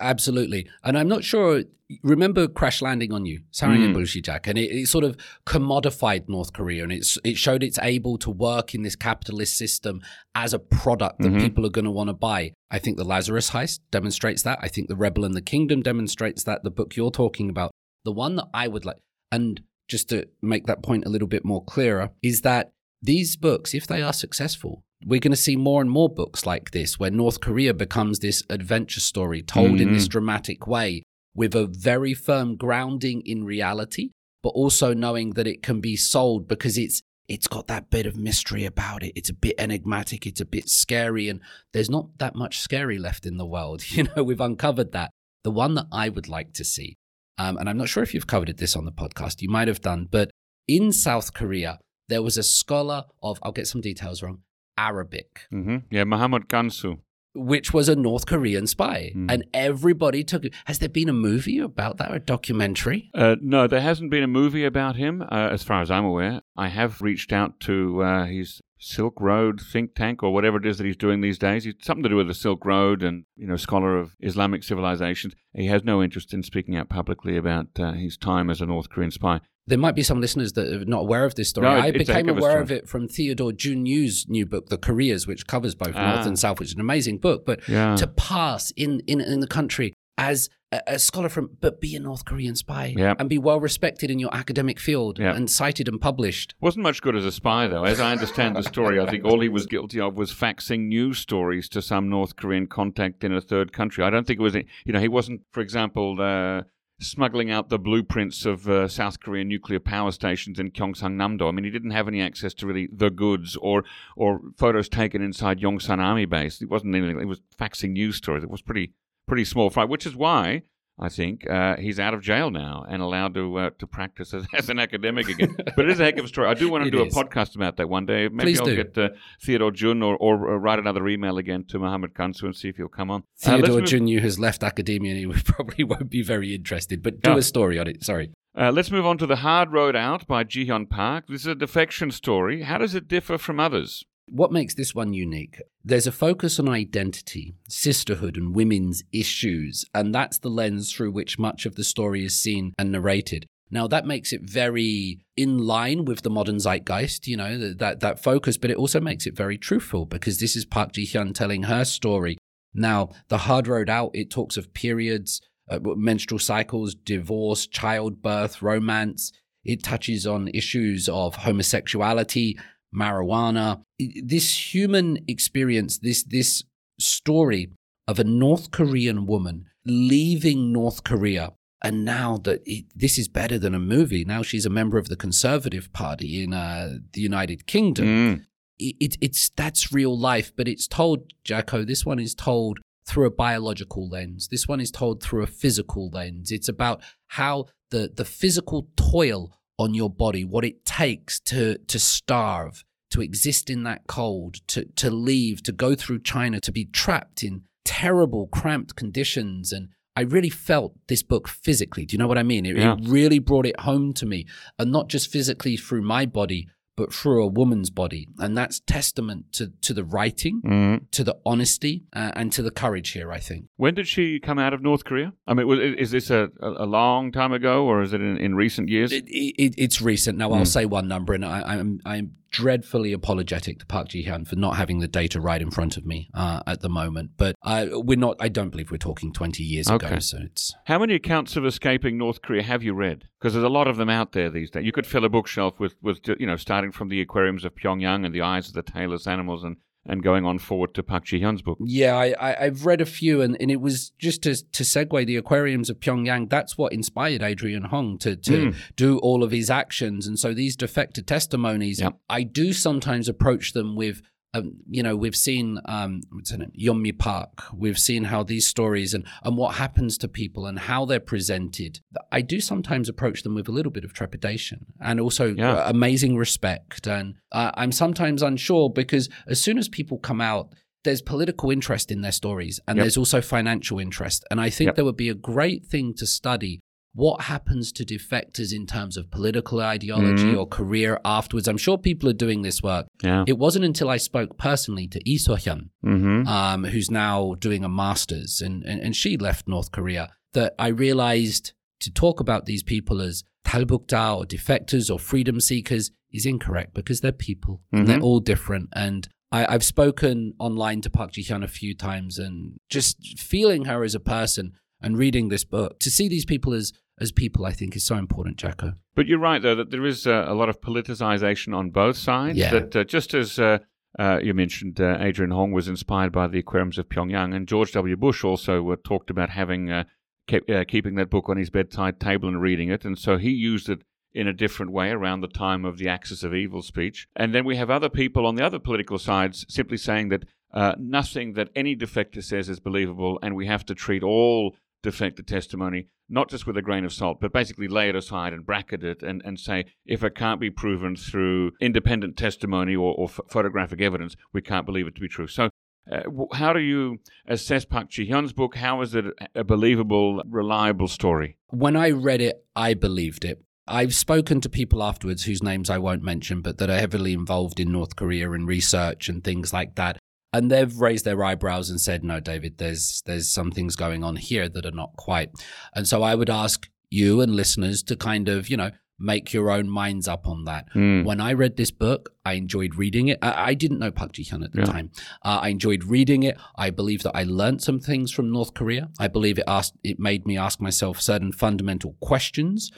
Absolutely. 0.00 0.68
And 0.82 0.98
I'm 0.98 1.08
not 1.08 1.22
sure. 1.22 1.62
Remember 2.02 2.48
Crash 2.48 2.82
Landing 2.82 3.12
on 3.12 3.24
You, 3.24 3.42
Sarang 3.52 3.78
mm. 3.78 3.84
and 3.84 3.94
Bullshit 3.94 4.28
and 4.28 4.58
it, 4.58 4.70
it, 4.70 4.88
sort 4.88 5.04
of 5.04 5.16
commodified 5.46 6.28
North 6.28 6.52
Korea 6.52 6.82
and 6.82 6.90
it's, 6.90 7.18
it 7.22 7.36
showed 7.36 7.62
it's 7.62 7.78
able 7.80 8.18
to 8.18 8.30
work 8.30 8.74
in 8.74 8.82
this 8.82 8.96
capitalist 8.96 9.56
system 9.56 10.00
as 10.34 10.54
a 10.54 10.58
product 10.58 11.20
that 11.20 11.28
mm-hmm. 11.28 11.38
people 11.38 11.64
are 11.64 11.70
going 11.70 11.84
to 11.84 11.90
want 11.90 12.08
to 12.08 12.14
buy. 12.14 12.52
I 12.70 12.78
think 12.78 12.96
the 12.96 13.04
Lazarus 13.04 13.50
heist 13.50 13.80
demonstrates 13.92 14.42
that. 14.42 14.58
I 14.60 14.68
think 14.68 14.88
the 14.88 14.96
Rebel 14.96 15.24
in 15.24 15.32
the 15.32 15.42
Kingdom 15.42 15.82
demonstrates 15.82 16.42
that. 16.44 16.64
The 16.64 16.70
book 16.70 16.96
you're 16.96 17.10
talking 17.10 17.48
about, 17.48 17.70
the 18.04 18.12
one 18.12 18.36
that 18.36 18.48
I 18.52 18.66
would 18.66 18.84
like, 18.84 18.96
and 19.30 19.60
just 19.88 20.08
to 20.08 20.26
make 20.42 20.66
that 20.66 20.82
point 20.82 21.04
a 21.04 21.10
little 21.10 21.28
bit 21.28 21.44
more 21.44 21.62
clearer, 21.62 22.10
is 22.22 22.40
that 22.40 22.72
these 23.02 23.36
books, 23.36 23.74
if 23.74 23.86
they 23.86 24.02
are 24.02 24.14
successful, 24.14 24.82
we're 25.04 25.20
going 25.20 25.32
to 25.32 25.36
see 25.36 25.56
more 25.56 25.80
and 25.80 25.90
more 25.90 26.08
books 26.08 26.46
like 26.46 26.70
this 26.70 26.98
where 26.98 27.10
North 27.10 27.40
Korea 27.40 27.74
becomes 27.74 28.18
this 28.18 28.42
adventure 28.48 29.00
story 29.00 29.42
told 29.42 29.72
mm-hmm. 29.72 29.82
in 29.82 29.92
this 29.92 30.04
mm-hmm. 30.04 30.12
dramatic 30.12 30.66
way 30.66 31.02
with 31.34 31.54
a 31.54 31.66
very 31.66 32.14
firm 32.14 32.56
grounding 32.56 33.22
in 33.26 33.44
reality, 33.44 34.10
but 34.42 34.50
also 34.50 34.94
knowing 34.94 35.30
that 35.30 35.46
it 35.46 35.62
can 35.62 35.80
be 35.80 35.96
sold 35.96 36.48
because 36.48 36.78
it's 36.78 37.02
it's 37.26 37.48
got 37.48 37.68
that 37.68 37.88
bit 37.88 38.04
of 38.04 38.18
mystery 38.18 38.66
about 38.66 39.02
it. 39.02 39.12
It's 39.16 39.30
a 39.30 39.34
bit 39.34 39.54
enigmatic, 39.56 40.26
it's 40.26 40.42
a 40.42 40.44
bit 40.44 40.68
scary, 40.68 41.30
and 41.30 41.40
there's 41.72 41.88
not 41.88 42.18
that 42.18 42.34
much 42.34 42.58
scary 42.58 42.98
left 42.98 43.24
in 43.24 43.38
the 43.38 43.46
world. 43.46 43.82
You 43.90 44.04
know, 44.04 44.22
we've 44.22 44.42
uncovered 44.42 44.92
that. 44.92 45.10
The 45.42 45.50
one 45.50 45.74
that 45.74 45.86
I 45.90 46.10
would 46.10 46.28
like 46.28 46.52
to 46.54 46.64
see 46.64 46.96
um, 47.38 47.56
and 47.56 47.68
I'm 47.68 47.76
not 47.76 47.88
sure 47.88 48.02
if 48.02 48.14
you've 48.14 48.26
covered 48.26 48.56
this 48.56 48.76
on 48.76 48.84
the 48.84 48.92
podcast, 48.92 49.42
you 49.42 49.48
might 49.48 49.68
have 49.68 49.80
done, 49.80 50.08
but 50.10 50.30
in 50.68 50.92
South 50.92 51.34
Korea, 51.34 51.78
there 52.08 52.22
was 52.22 52.38
a 52.38 52.42
scholar 52.42 53.04
of, 53.22 53.38
I'll 53.42 53.52
get 53.52 53.66
some 53.66 53.80
details 53.80 54.22
wrong, 54.22 54.42
Arabic. 54.76 55.42
Mm-hmm. 55.52 55.76
Yeah, 55.90 56.04
Muhammad 56.04 56.48
Kansu. 56.48 56.98
Which 57.36 57.74
was 57.74 57.88
a 57.88 57.96
North 57.96 58.26
Korean 58.26 58.66
spy. 58.68 59.10
Mm. 59.14 59.30
And 59.30 59.44
everybody 59.52 60.22
took 60.22 60.44
it. 60.44 60.54
Has 60.66 60.78
there 60.78 60.88
been 60.88 61.08
a 61.08 61.12
movie 61.12 61.58
about 61.58 61.96
that, 61.96 62.14
a 62.14 62.20
documentary? 62.20 63.10
Uh, 63.12 63.34
no, 63.40 63.66
there 63.66 63.80
hasn't 63.80 64.10
been 64.10 64.22
a 64.22 64.28
movie 64.28 64.64
about 64.64 64.94
him, 64.94 65.20
uh, 65.22 65.48
as 65.50 65.64
far 65.64 65.82
as 65.82 65.90
I'm 65.90 66.04
aware. 66.04 66.42
I 66.56 66.68
have 66.68 67.02
reached 67.02 67.32
out 67.32 67.58
to 67.60 68.02
uh, 68.02 68.26
his 68.26 68.62
Silk 68.84 69.18
Road 69.18 69.62
think 69.62 69.94
tank 69.94 70.22
or 70.22 70.30
whatever 70.30 70.58
it 70.58 70.66
is 70.66 70.76
that 70.76 70.84
he's 70.84 70.96
doing 70.96 71.22
these 71.22 71.38
days. 71.38 71.64
He's 71.64 71.74
something 71.80 72.02
to 72.02 72.10
do 72.10 72.16
with 72.16 72.28
the 72.28 72.34
Silk 72.34 72.66
Road 72.66 73.02
and, 73.02 73.24
you 73.34 73.46
know, 73.46 73.56
scholar 73.56 73.96
of 73.96 74.14
Islamic 74.20 74.62
civilizations. 74.62 75.32
He 75.54 75.68
has 75.68 75.84
no 75.84 76.02
interest 76.02 76.34
in 76.34 76.42
speaking 76.42 76.76
out 76.76 76.90
publicly 76.90 77.38
about 77.38 77.68
uh, 77.78 77.92
his 77.92 78.18
time 78.18 78.50
as 78.50 78.60
a 78.60 78.66
North 78.66 78.90
Korean 78.90 79.10
spy. 79.10 79.40
There 79.66 79.78
might 79.78 79.94
be 79.94 80.02
some 80.02 80.20
listeners 80.20 80.52
that 80.52 80.68
are 80.70 80.84
not 80.84 81.00
aware 81.00 81.24
of 81.24 81.34
this 81.34 81.48
story. 81.48 81.66
No, 81.66 81.72
I 81.72 81.92
became 81.92 82.28
aware 82.28 82.60
of, 82.60 82.70
it 82.70 82.86
from 82.86 83.08
Theodore 83.08 83.52
Jun 83.52 83.86
Yoo's 83.86 84.26
new 84.28 84.44
book, 84.44 84.68
The 84.68 84.76
Koreas, 84.76 85.26
which 85.26 85.46
covers 85.46 85.74
both 85.74 85.96
ah. 85.96 86.16
North 86.16 86.26
and 86.26 86.38
South, 86.38 86.60
which 86.60 86.68
is 86.68 86.74
an 86.74 86.80
amazing 86.82 87.18
book. 87.18 87.46
But 87.46 87.66
yeah. 87.66 87.96
to 87.96 88.06
pass 88.06 88.70
in, 88.72 89.00
in, 89.06 89.22
in 89.22 89.40
the 89.40 89.46
country 89.46 89.94
as 90.18 90.50
a, 90.74 90.94
a, 90.94 90.98
scholar 90.98 91.28
from, 91.28 91.56
but 91.60 91.80
be 91.80 91.94
a 91.94 92.00
North 92.00 92.24
Korean 92.24 92.56
spy 92.56 92.94
and 92.96 93.28
be 93.28 93.38
well 93.38 93.60
respected 93.60 94.10
in 94.10 94.18
your 94.18 94.34
academic 94.34 94.80
field 94.80 95.18
and 95.18 95.50
cited 95.50 95.88
and 95.88 96.00
published. 96.00 96.54
Wasn't 96.60 96.82
much 96.82 97.02
good 97.02 97.16
as 97.16 97.24
a 97.24 97.32
spy, 97.32 97.66
though. 97.66 97.84
As 97.84 98.00
I 98.00 98.12
understand 98.12 98.56
the 98.56 98.62
story, 98.62 99.00
I 99.00 99.06
think 99.06 99.24
all 99.24 99.40
he 99.40 99.48
was 99.48 99.66
guilty 99.66 100.00
of 100.00 100.14
was 100.14 100.32
faxing 100.32 100.88
news 100.88 101.18
stories 101.18 101.68
to 101.70 101.82
some 101.82 102.08
North 102.08 102.36
Korean 102.36 102.66
contact 102.66 103.24
in 103.24 103.32
a 103.32 103.40
third 103.40 103.72
country. 103.72 104.04
I 104.04 104.10
don't 104.10 104.26
think 104.26 104.40
it 104.40 104.42
was, 104.42 104.54
you 104.54 104.92
know, 104.92 105.00
he 105.00 105.08
wasn't, 105.08 105.42
for 105.50 105.60
example, 105.60 106.16
uh, 106.20 106.62
smuggling 107.00 107.50
out 107.50 107.68
the 107.68 107.78
blueprints 107.78 108.46
of 108.46 108.68
uh, 108.68 108.88
South 108.88 109.20
Korean 109.20 109.48
nuclear 109.48 109.80
power 109.80 110.12
stations 110.12 110.58
in 110.58 110.70
Gyeongsang 110.70 111.16
Namdo. 111.16 111.48
I 111.48 111.52
mean, 111.52 111.64
he 111.64 111.70
didn't 111.70 111.90
have 111.90 112.08
any 112.08 112.20
access 112.20 112.54
to 112.54 112.66
really 112.66 112.88
the 112.92 113.10
goods 113.10 113.56
or 113.56 113.84
or 114.16 114.40
photos 114.56 114.88
taken 114.88 115.22
inside 115.22 115.60
Yongsan 115.60 115.98
Army 115.98 116.24
Base. 116.24 116.62
It 116.62 116.70
wasn't 116.70 116.94
anything. 116.94 117.20
It 117.20 117.26
was 117.26 117.42
faxing 117.58 117.90
news 117.90 118.16
stories. 118.16 118.44
It 118.44 118.50
was 118.50 118.62
pretty 118.62 118.92
pretty 119.26 119.44
small 119.44 119.70
fry, 119.70 119.84
which 119.84 120.06
is 120.06 120.14
why 120.14 120.62
I 120.98 121.08
think 121.08 121.48
uh, 121.50 121.76
he's 121.76 121.98
out 121.98 122.14
of 122.14 122.22
jail 122.22 122.50
now 122.50 122.84
and 122.88 123.02
allowed 123.02 123.34
to 123.34 123.58
uh, 123.58 123.70
to 123.78 123.86
practice 123.86 124.32
as, 124.32 124.46
as, 124.56 124.68
an 124.68 124.78
academic 124.78 125.28
again. 125.28 125.56
but 125.76 125.84
it 125.86 125.90
is 125.90 125.98
a 125.98 126.04
heck 126.04 126.18
of 126.18 126.26
a 126.26 126.28
story. 126.28 126.48
I 126.48 126.54
do 126.54 126.70
want 126.70 126.84
to 126.86 126.90
do 126.90 127.04
is. 127.04 127.16
a 127.16 127.18
podcast 127.18 127.56
about 127.56 127.76
that 127.78 127.88
one 127.88 128.06
day. 128.06 128.28
Maybe 128.28 128.52
Please 128.52 128.60
I'll 128.60 128.66
do. 128.66 128.76
get 128.76 128.96
uh, 128.96 129.08
Theodore 129.42 129.72
Jun 129.72 130.02
or, 130.02 130.16
or, 130.16 130.58
write 130.58 130.78
another 130.78 131.06
email 131.08 131.36
again 131.38 131.64
to 131.68 131.78
Muhammad 131.80 132.14
Kansu 132.14 132.44
and 132.44 132.54
see 132.54 132.68
if 132.68 132.76
he'll 132.76 132.88
come 132.88 133.10
on. 133.10 133.24
Uh, 133.44 133.56
Theodore 133.56 133.80
Jun, 133.80 134.06
who 134.06 134.20
has 134.20 134.38
left 134.38 134.62
academia, 134.62 135.14
and 135.16 135.34
he 135.34 135.42
probably 135.44 135.82
won't 135.82 136.10
be 136.10 136.22
very 136.22 136.54
interested. 136.54 137.02
But 137.02 137.20
do 137.22 137.36
a 137.36 137.42
story 137.42 137.78
on 137.78 137.88
it. 137.88 138.04
Sorry. 138.04 138.30
Uh, 138.56 138.70
let's 138.70 138.92
move 138.92 139.04
on 139.04 139.18
to 139.18 139.26
The 139.26 139.36
Hard 139.36 139.72
Road 139.72 139.96
Out 139.96 140.28
by 140.28 140.44
Ji-hyun 140.44 140.88
Park. 140.88 141.24
This 141.28 141.40
is 141.40 141.48
a 141.48 141.56
defection 141.56 142.12
story. 142.12 142.62
How 142.62 142.78
does 142.78 142.94
it 142.94 143.08
differ 143.08 143.36
from 143.36 143.58
others? 143.58 144.04
What 144.30 144.52
makes 144.52 144.74
this 144.74 144.94
one 144.94 145.12
unique? 145.12 145.60
There's 145.84 146.06
a 146.06 146.12
focus 146.12 146.58
on 146.58 146.68
identity, 146.68 147.54
sisterhood, 147.68 148.36
and 148.36 148.54
women's 148.54 149.02
issues, 149.12 149.84
and 149.94 150.14
that's 150.14 150.38
the 150.38 150.48
lens 150.48 150.92
through 150.92 151.12
which 151.12 151.38
much 151.38 151.66
of 151.66 151.76
the 151.76 151.84
story 151.84 152.24
is 152.24 152.38
seen 152.38 152.72
and 152.78 152.90
narrated. 152.90 153.46
Now 153.70 153.86
that 153.88 154.06
makes 154.06 154.32
it 154.32 154.42
very 154.42 155.20
in 155.36 155.58
line 155.58 156.04
with 156.04 156.22
the 156.22 156.30
modern 156.30 156.58
zeitgeist, 156.58 157.26
you 157.26 157.36
know, 157.36 157.74
that 157.74 158.00
that 158.00 158.22
focus, 158.22 158.56
but 158.56 158.70
it 158.70 158.76
also 158.76 159.00
makes 159.00 159.26
it 159.26 159.36
very 159.36 159.58
truthful 159.58 160.06
because 160.06 160.38
this 160.38 160.56
is 160.56 160.64
Park 160.64 160.92
Ji-hyun 160.92 161.34
telling 161.34 161.64
her 161.64 161.84
story. 161.84 162.38
Now, 162.72 163.10
the 163.28 163.38
hard 163.38 163.68
road 163.68 163.90
out, 163.90 164.10
it 164.14 164.30
talks 164.30 164.56
of 164.56 164.74
periods, 164.74 165.40
uh, 165.68 165.78
menstrual 165.82 166.38
cycles, 166.38 166.94
divorce, 166.94 167.66
childbirth, 167.66 168.62
romance. 168.62 169.32
It 169.64 169.82
touches 169.82 170.26
on 170.26 170.48
issues 170.48 171.08
of 171.08 171.36
homosexuality, 171.36 172.58
marijuana. 172.94 173.82
This 173.98 174.74
human 174.74 175.18
experience, 175.28 175.98
this 175.98 176.22
this 176.22 176.64
story 176.98 177.70
of 178.06 178.18
a 178.18 178.24
North 178.24 178.70
Korean 178.70 179.26
woman 179.26 179.66
leaving 179.84 180.72
North 180.72 181.04
Korea. 181.04 181.52
And 181.82 182.04
now 182.04 182.38
that 182.44 182.62
it, 182.64 182.86
this 182.94 183.18
is 183.18 183.28
better 183.28 183.58
than 183.58 183.74
a 183.74 183.78
movie, 183.78 184.24
now 184.24 184.42
she's 184.42 184.64
a 184.64 184.70
member 184.70 184.96
of 184.96 185.08
the 185.08 185.16
Conservative 185.16 185.92
Party 185.92 186.42
in 186.42 186.54
uh, 186.54 186.98
the 187.12 187.20
United 187.20 187.66
Kingdom. 187.66 188.06
Mm. 188.06 188.46
It, 188.78 188.96
it, 189.00 189.16
it's 189.20 189.50
that's 189.50 189.92
real 189.92 190.18
life, 190.18 190.52
but 190.56 190.66
it's 190.66 190.88
told, 190.88 191.30
Jacco. 191.44 191.84
This 191.84 192.06
one 192.06 192.18
is 192.18 192.34
told 192.34 192.78
through 193.06 193.26
a 193.26 193.30
biological 193.30 194.08
lens. 194.08 194.48
This 194.48 194.66
one 194.66 194.80
is 194.80 194.90
told 194.90 195.22
through 195.22 195.42
a 195.42 195.46
physical 195.46 196.08
lens. 196.10 196.50
It's 196.50 196.68
about 196.68 197.02
how 197.28 197.66
the 197.90 198.10
the 198.14 198.24
physical 198.24 198.88
toil 198.96 199.52
on 199.78 199.94
your 199.94 200.10
body, 200.10 200.44
what 200.44 200.64
it 200.64 200.84
takes 200.84 201.40
to 201.40 201.78
to 201.78 201.98
starve, 201.98 202.84
to 203.10 203.20
exist 203.20 203.70
in 203.70 203.82
that 203.84 204.06
cold, 204.06 204.56
to 204.68 204.84
to 204.96 205.10
leave, 205.10 205.62
to 205.64 205.72
go 205.72 205.94
through 205.94 206.20
China, 206.22 206.60
to 206.60 206.72
be 206.72 206.84
trapped 206.86 207.42
in 207.42 207.62
terrible, 207.84 208.46
cramped 208.48 208.96
conditions. 208.96 209.72
And 209.72 209.88
I 210.16 210.22
really 210.22 210.50
felt 210.50 210.94
this 211.08 211.22
book 211.22 211.48
physically. 211.48 212.06
Do 212.06 212.14
you 212.14 212.18
know 212.18 212.28
what 212.28 212.38
I 212.38 212.42
mean? 212.42 212.66
It, 212.66 212.76
yeah. 212.76 212.94
it 212.94 213.08
really 213.08 213.38
brought 213.38 213.66
it 213.66 213.80
home 213.80 214.12
to 214.14 214.26
me, 214.26 214.46
and 214.78 214.92
not 214.92 215.08
just 215.08 215.30
physically 215.30 215.76
through 215.76 216.02
my 216.02 216.26
body, 216.26 216.68
but 216.96 217.12
through 217.12 217.42
a 217.42 217.46
woman's 217.46 217.90
body. 217.90 218.28
And 218.38 218.56
that's 218.56 218.80
testament 218.80 219.52
to, 219.54 219.72
to 219.82 219.94
the 219.94 220.04
writing, 220.04 220.62
mm. 220.64 221.10
to 221.10 221.24
the 221.24 221.36
honesty, 221.44 222.04
uh, 222.12 222.32
and 222.34 222.52
to 222.52 222.62
the 222.62 222.70
courage 222.70 223.10
here, 223.10 223.32
I 223.32 223.38
think. 223.38 223.66
When 223.76 223.94
did 223.94 224.06
she 224.06 224.38
come 224.38 224.58
out 224.58 224.72
of 224.72 224.82
North 224.82 225.04
Korea? 225.04 225.32
I 225.46 225.54
mean, 225.54 225.66
was, 225.66 225.78
is 225.80 226.10
this 226.10 226.30
a, 226.30 226.50
a 226.60 226.86
long 226.86 227.32
time 227.32 227.52
ago 227.52 227.84
or 227.84 228.02
is 228.02 228.12
it 228.12 228.20
in, 228.20 228.36
in 228.36 228.54
recent 228.54 228.88
years? 228.88 229.12
It, 229.12 229.24
it, 229.26 229.74
it's 229.76 230.00
recent. 230.00 230.38
Now, 230.38 230.50
mm. 230.50 230.58
I'll 230.58 230.66
say 230.66 230.86
one 230.86 231.08
number, 231.08 231.34
and 231.34 231.44
I, 231.44 231.62
I'm, 231.62 232.00
I'm 232.04 232.32
dreadfully 232.54 233.12
apologetic 233.12 233.80
to 233.80 233.86
Park 233.86 234.08
Ji-hyun 234.08 234.46
for 234.46 234.54
not 234.54 234.76
having 234.76 235.00
the 235.00 235.08
data 235.08 235.40
right 235.40 235.60
in 235.60 235.72
front 235.72 235.96
of 235.96 236.06
me 236.06 236.30
uh, 236.34 236.62
at 236.68 236.82
the 236.82 236.88
moment. 236.88 237.32
But 237.36 237.56
I, 237.64 237.88
we're 237.92 238.16
not. 238.16 238.36
I 238.38 238.48
don't 238.48 238.70
believe 238.70 238.92
we're 238.92 238.98
talking 238.98 239.32
20 239.32 239.64
years 239.64 239.90
okay. 239.90 240.06
ago. 240.06 240.18
So 240.20 240.38
it's. 240.40 240.72
How 240.84 241.00
many 241.00 241.14
accounts 241.14 241.56
of 241.56 241.66
escaping 241.66 242.16
North 242.16 242.42
Korea 242.42 242.62
have 242.62 242.84
you 242.84 242.94
read? 242.94 243.24
Because 243.40 243.54
there's 243.54 243.64
a 243.64 243.68
lot 243.68 243.88
of 243.88 243.96
them 243.96 244.08
out 244.08 244.32
there 244.32 244.50
these 244.50 244.70
days. 244.70 244.84
You 244.84 244.92
could 244.92 245.06
fill 245.06 245.24
a 245.24 245.28
bookshelf 245.28 245.80
with, 245.80 245.96
with 246.00 246.20
you 246.38 246.46
know, 246.46 246.56
starting 246.56 246.92
from 246.92 247.08
the 247.08 247.20
aquariums 247.20 247.64
of 247.64 247.74
Pyongyang 247.74 248.24
and 248.24 248.32
the 248.32 248.42
eyes 248.42 248.68
of 248.68 248.74
the 248.74 248.84
tailless 248.84 249.26
animals 249.26 249.64
and 249.64 249.76
and 250.06 250.22
going 250.22 250.44
on 250.44 250.58
forward 250.58 250.94
to 250.94 251.02
Park 251.02 251.24
Ji-hyun's 251.24 251.62
book. 251.62 251.78
Yeah, 251.80 252.16
I, 252.16 252.34
I, 252.38 252.64
have 252.64 252.84
read 252.84 253.00
a 253.00 253.06
few, 253.06 253.40
and, 253.40 253.56
and 253.60 253.70
it 253.70 253.80
was 253.80 254.10
just 254.18 254.42
to, 254.42 254.54
to 254.54 254.82
segue 254.82 255.26
the 255.26 255.36
aquariums 255.36 255.88
of 255.88 256.00
Pyongyang. 256.00 256.50
That's 256.50 256.76
what 256.76 256.92
inspired 256.92 257.42
Adrian 257.42 257.84
Hong 257.84 258.18
to, 258.18 258.36
to 258.36 258.52
mm. 258.52 258.76
do 258.96 259.18
all 259.18 259.42
of 259.42 259.50
his 259.50 259.70
actions. 259.70 260.26
And 260.26 260.38
so 260.38 260.52
these 260.52 260.76
defector 260.76 261.24
testimonies, 261.24 262.00
yep. 262.00 262.18
I 262.28 262.42
do 262.42 262.72
sometimes 262.72 263.28
approach 263.28 263.72
them 263.72 263.96
with 263.96 264.22
um, 264.54 264.76
you 264.88 265.02
know, 265.02 265.16
we've 265.16 265.36
seen 265.36 265.80
um, 265.86 266.22
what's 266.30 266.50
her 266.52 266.58
name, 266.58 266.72
Yeonmi 266.78 267.18
Park. 267.18 267.64
We've 267.74 267.98
seen 267.98 268.24
how 268.24 268.42
these 268.44 268.66
stories 268.68 269.12
and 269.12 269.26
and 269.42 269.56
what 269.56 269.74
happens 269.74 270.16
to 270.18 270.28
people 270.28 270.66
and 270.66 270.78
how 270.78 271.04
they're 271.04 271.20
presented. 271.20 272.00
I 272.30 272.40
do 272.40 272.60
sometimes 272.60 273.08
approach 273.08 273.42
them 273.42 273.54
with 273.54 273.68
a 273.68 273.72
little 273.72 273.92
bit 273.92 274.04
of 274.04 274.12
trepidation 274.12 274.86
and 275.00 275.20
also 275.20 275.54
yeah. 275.54 275.88
amazing 275.88 276.36
respect. 276.36 277.06
And 277.06 277.34
uh, 277.52 277.72
I'm 277.74 277.92
sometimes 277.92 278.42
unsure 278.42 278.90
because 278.90 279.28
as 279.48 279.60
soon 279.60 279.76
as 279.76 279.88
people 279.88 280.18
come 280.18 280.40
out 280.40 280.72
there's 281.04 281.20
political 281.20 281.70
interest 281.70 282.10
in 282.10 282.22
their 282.22 282.32
stories 282.32 282.80
and 282.88 282.96
Yep. 282.96 283.04
there's 283.04 283.16
also 283.18 283.42
financial 283.42 283.98
interest. 283.98 284.42
And 284.50 284.58
I 284.58 284.70
think 284.70 284.88
Yep. 284.88 284.96
there 284.96 285.04
would 285.04 285.18
be 285.18 285.28
a 285.28 285.34
great 285.34 285.84
thing 285.84 286.14
to 286.14 286.26
study 286.26 286.80
what 287.14 287.42
happens 287.42 287.92
to 287.92 288.04
defectors 288.04 288.72
in 288.74 288.86
terms 288.86 289.16
of 289.16 289.30
political 289.30 289.80
ideology 289.80 290.46
Mhm. 290.52 290.58
or 290.58 290.66
career 290.66 291.20
afterwards. 291.24 291.68
I'm 291.68 291.76
sure 291.78 291.96
people 291.96 292.28
are 292.28 292.32
doing 292.34 292.62
this 292.62 292.82
work. 292.82 293.06
Yeah. 293.22 293.44
It 293.46 293.56
wasn't 293.56 293.84
until 293.84 294.08
I 294.10 294.16
spoke 294.16 294.58
personally 294.58 295.06
to 295.08 295.20
Lee 295.24 295.38
So-hyun, 295.38 295.90
Mm-hmm. 296.04 296.48
um, 296.48 296.84
who's 296.84 297.10
now 297.12 297.54
doing 297.54 297.84
a 297.84 297.88
master's, 297.88 298.60
and, 298.60 298.82
and, 298.84 299.00
and 299.00 299.14
she 299.14 299.36
left 299.36 299.68
North 299.68 299.92
Korea, 299.92 300.32
that 300.54 300.74
I 300.78 300.88
realized 300.88 301.72
to 302.00 302.10
talk 302.12 302.40
about 302.40 302.66
these 302.66 302.82
people 302.82 303.20
as 303.22 303.44
talbukja 303.64 304.36
or 304.36 304.44
defectors 304.44 305.12
or 305.12 305.18
freedom 305.18 305.60
seekers 305.60 306.10
is 306.32 306.44
incorrect 306.46 306.94
because 306.94 307.20
they're 307.20 307.32
people 307.32 307.80
and 307.92 308.06
they're 308.08 308.20
all 308.20 308.40
different. 308.40 308.88
And 308.92 309.28
I, 309.52 309.66
I've 309.72 309.84
spoken 309.84 310.54
online 310.58 311.00
to 311.02 311.10
Park 311.10 311.32
Ji-hyun 311.32 311.62
a 311.62 311.68
few 311.68 311.94
times 311.94 312.38
and 312.38 312.74
just 312.90 313.38
feeling 313.38 313.84
her 313.84 314.02
as 314.02 314.14
a 314.16 314.20
person 314.20 314.72
and 315.00 315.16
reading 315.18 315.48
this 315.48 315.64
book, 315.64 316.00
to 316.00 316.10
see 316.10 316.28
these 316.28 316.44
people 316.44 316.72
as, 316.72 316.92
as 317.20 317.32
people, 317.32 317.64
I 317.64 317.72
think 317.72 317.94
is 317.94 318.04
so 318.04 318.16
important, 318.16 318.56
Jacco. 318.56 318.94
But 319.14 319.26
you're 319.26 319.38
right, 319.38 319.62
though, 319.62 319.76
that 319.76 319.90
there 319.90 320.04
is 320.04 320.26
uh, 320.26 320.44
a 320.48 320.54
lot 320.54 320.68
of 320.68 320.80
politicization 320.80 321.74
on 321.74 321.90
both 321.90 322.16
sides. 322.16 322.58
Yeah. 322.58 322.70
That 322.70 322.96
uh, 322.96 323.04
just 323.04 323.34
as 323.34 323.58
uh, 323.58 323.78
uh, 324.18 324.40
you 324.42 324.54
mentioned, 324.54 325.00
uh, 325.00 325.18
Adrian 325.20 325.50
Hong 325.50 325.72
was 325.72 325.88
inspired 325.88 326.32
by 326.32 326.46
the 326.48 326.58
aquariums 326.58 326.98
of 326.98 327.08
Pyongyang, 327.08 327.54
and 327.54 327.68
George 327.68 327.92
W. 327.92 328.16
Bush 328.16 328.44
also 328.44 328.90
uh, 328.90 328.96
talked 329.04 329.30
about 329.30 329.50
having 329.50 329.90
uh, 329.90 330.04
kept, 330.46 330.70
uh, 330.70 330.84
keeping 330.84 331.14
that 331.16 331.30
book 331.30 331.48
on 331.48 331.56
his 331.56 331.70
bedside 331.70 332.20
table 332.20 332.48
and 332.48 332.60
reading 332.60 332.90
it, 332.90 333.04
and 333.04 333.18
so 333.18 333.38
he 333.38 333.50
used 333.50 333.88
it 333.88 334.02
in 334.32 334.48
a 334.48 334.52
different 334.52 334.90
way 334.90 335.10
around 335.10 335.40
the 335.40 335.48
time 335.48 335.84
of 335.84 335.96
the 335.96 336.08
Axis 336.08 336.42
of 336.42 336.52
Evil 336.52 336.82
speech. 336.82 337.28
And 337.36 337.54
then 337.54 337.64
we 337.64 337.76
have 337.76 337.90
other 337.90 338.08
people 338.08 338.46
on 338.46 338.56
the 338.56 338.64
other 338.64 338.80
political 338.80 339.18
sides 339.18 339.64
simply 339.68 339.96
saying 339.96 340.30
that 340.30 340.44
uh, 340.72 340.94
nothing 340.98 341.52
that 341.52 341.70
any 341.76 341.94
defector 341.94 342.42
says 342.42 342.68
is 342.68 342.80
believable, 342.80 343.38
and 343.42 343.54
we 343.54 343.66
have 343.66 343.84
to 343.86 343.94
treat 343.94 344.24
all 344.24 344.74
defector 345.04 345.46
testimony 345.46 346.08
not 346.28 346.48
just 346.50 346.66
with 346.66 346.76
a 346.76 346.82
grain 346.82 347.04
of 347.04 347.12
salt, 347.12 347.40
but 347.40 347.52
basically 347.52 347.88
lay 347.88 348.08
it 348.08 348.16
aside 348.16 348.52
and 348.52 348.66
bracket 348.66 349.02
it 349.02 349.22
and, 349.22 349.42
and 349.44 349.58
say 349.58 349.84
if 350.06 350.22
it 350.22 350.34
can't 350.34 350.60
be 350.60 350.70
proven 350.70 351.16
through 351.16 351.72
independent 351.80 352.36
testimony 352.36 352.94
or, 352.94 353.14
or 353.14 353.28
ph- 353.28 353.40
photographic 353.48 354.00
evidence, 354.00 354.36
we 354.52 354.62
can't 354.62 354.86
believe 354.86 355.06
it 355.06 355.14
to 355.14 355.20
be 355.20 355.28
true. 355.28 355.46
So, 355.46 355.68
uh, 356.10 356.20
how 356.52 356.74
do 356.74 356.80
you 356.80 357.18
assess 357.46 357.86
Park 357.86 358.10
Ji 358.10 358.28
Hyun's 358.28 358.52
book? 358.52 358.76
How 358.76 359.00
is 359.00 359.14
it 359.14 359.24
a 359.54 359.64
believable, 359.64 360.42
reliable 360.46 361.08
story? 361.08 361.56
when 361.70 361.96
I 361.96 362.10
read 362.10 362.40
it, 362.40 362.64
I 362.76 362.94
believed 362.94 363.44
it. 363.44 363.62
I've 363.86 364.14
spoken 364.14 364.60
to 364.62 364.68
people 364.68 365.02
afterwards 365.02 365.44
whose 365.44 365.62
names 365.62 365.90
I 365.90 365.98
won't 365.98 366.22
mention, 366.22 366.62
but 366.62 366.78
that 366.78 366.88
are 366.88 366.98
heavily 366.98 367.34
involved 367.34 367.80
in 367.80 367.92
North 367.92 368.16
Korea 368.16 368.50
and 368.52 368.66
research 368.66 369.28
and 369.28 369.42
things 369.42 369.72
like 369.72 369.96
that. 369.96 370.18
And 370.54 370.70
they've 370.70 370.96
raised 370.96 371.24
their 371.24 371.42
eyebrows 371.42 371.90
and 371.90 372.00
said, 372.00 372.22
no, 372.22 372.38
David, 372.38 372.78
there's, 372.78 373.22
there's 373.26 373.48
some 373.50 373.70
things 373.72 373.96
going 373.96 374.22
on 374.22 374.36
here 374.36 374.68
that 374.68 374.86
are 374.86 374.90
not 375.02 375.10
quite. 375.16 375.50
And 375.94 376.06
so 376.06 376.22
I 376.22 376.34
would 376.34 376.48
ask 376.48 376.88
you 377.10 377.40
and 377.40 377.54
listeners 377.56 378.02
to 378.04 378.16
kind 378.16 378.48
of, 378.48 378.68
you 378.70 378.76
know, 378.76 378.90
make 379.18 379.52
your 379.52 379.70
own 379.70 379.88
minds 379.88 380.26
up 380.26 380.46
on 380.46 380.64
that. 380.64 380.86
Mm. 380.94 381.24
When 381.24 381.40
I 381.40 381.52
read 381.52 381.76
this 381.76 381.90
book, 381.90 382.30
I 382.44 382.52
enjoyed 382.54 382.96
reading 382.96 383.28
it. 383.28 383.38
I, 383.42 383.70
I 383.70 383.74
didn't 383.74 383.98
know 384.00 384.10
Park 384.10 384.32
Ji 384.32 384.44
Hyun 384.44 384.64
at 384.64 384.72
the 384.72 384.80
Yeah. 384.80 384.84
time. 384.86 385.10
Uh, 385.44 385.60
I 385.62 385.68
enjoyed 385.68 386.04
reading 386.04 386.42
it. 386.42 386.56
I 386.76 386.90
believe 386.90 387.22
that 387.22 387.36
I 387.36 387.44
learned 387.44 387.82
some 387.82 388.00
things 388.00 388.32
from 388.32 388.50
North 388.52 388.74
Korea. 388.74 389.10
I 389.18 389.28
believe 389.28 389.58
it 389.58 389.64
asked 389.66 389.94
it 390.02 390.18
made 390.18 390.46
me 390.46 390.56
ask 390.56 390.80
myself 390.80 391.20
certain 391.20 391.52
fundamental 391.52 392.16
questions. 392.20 392.90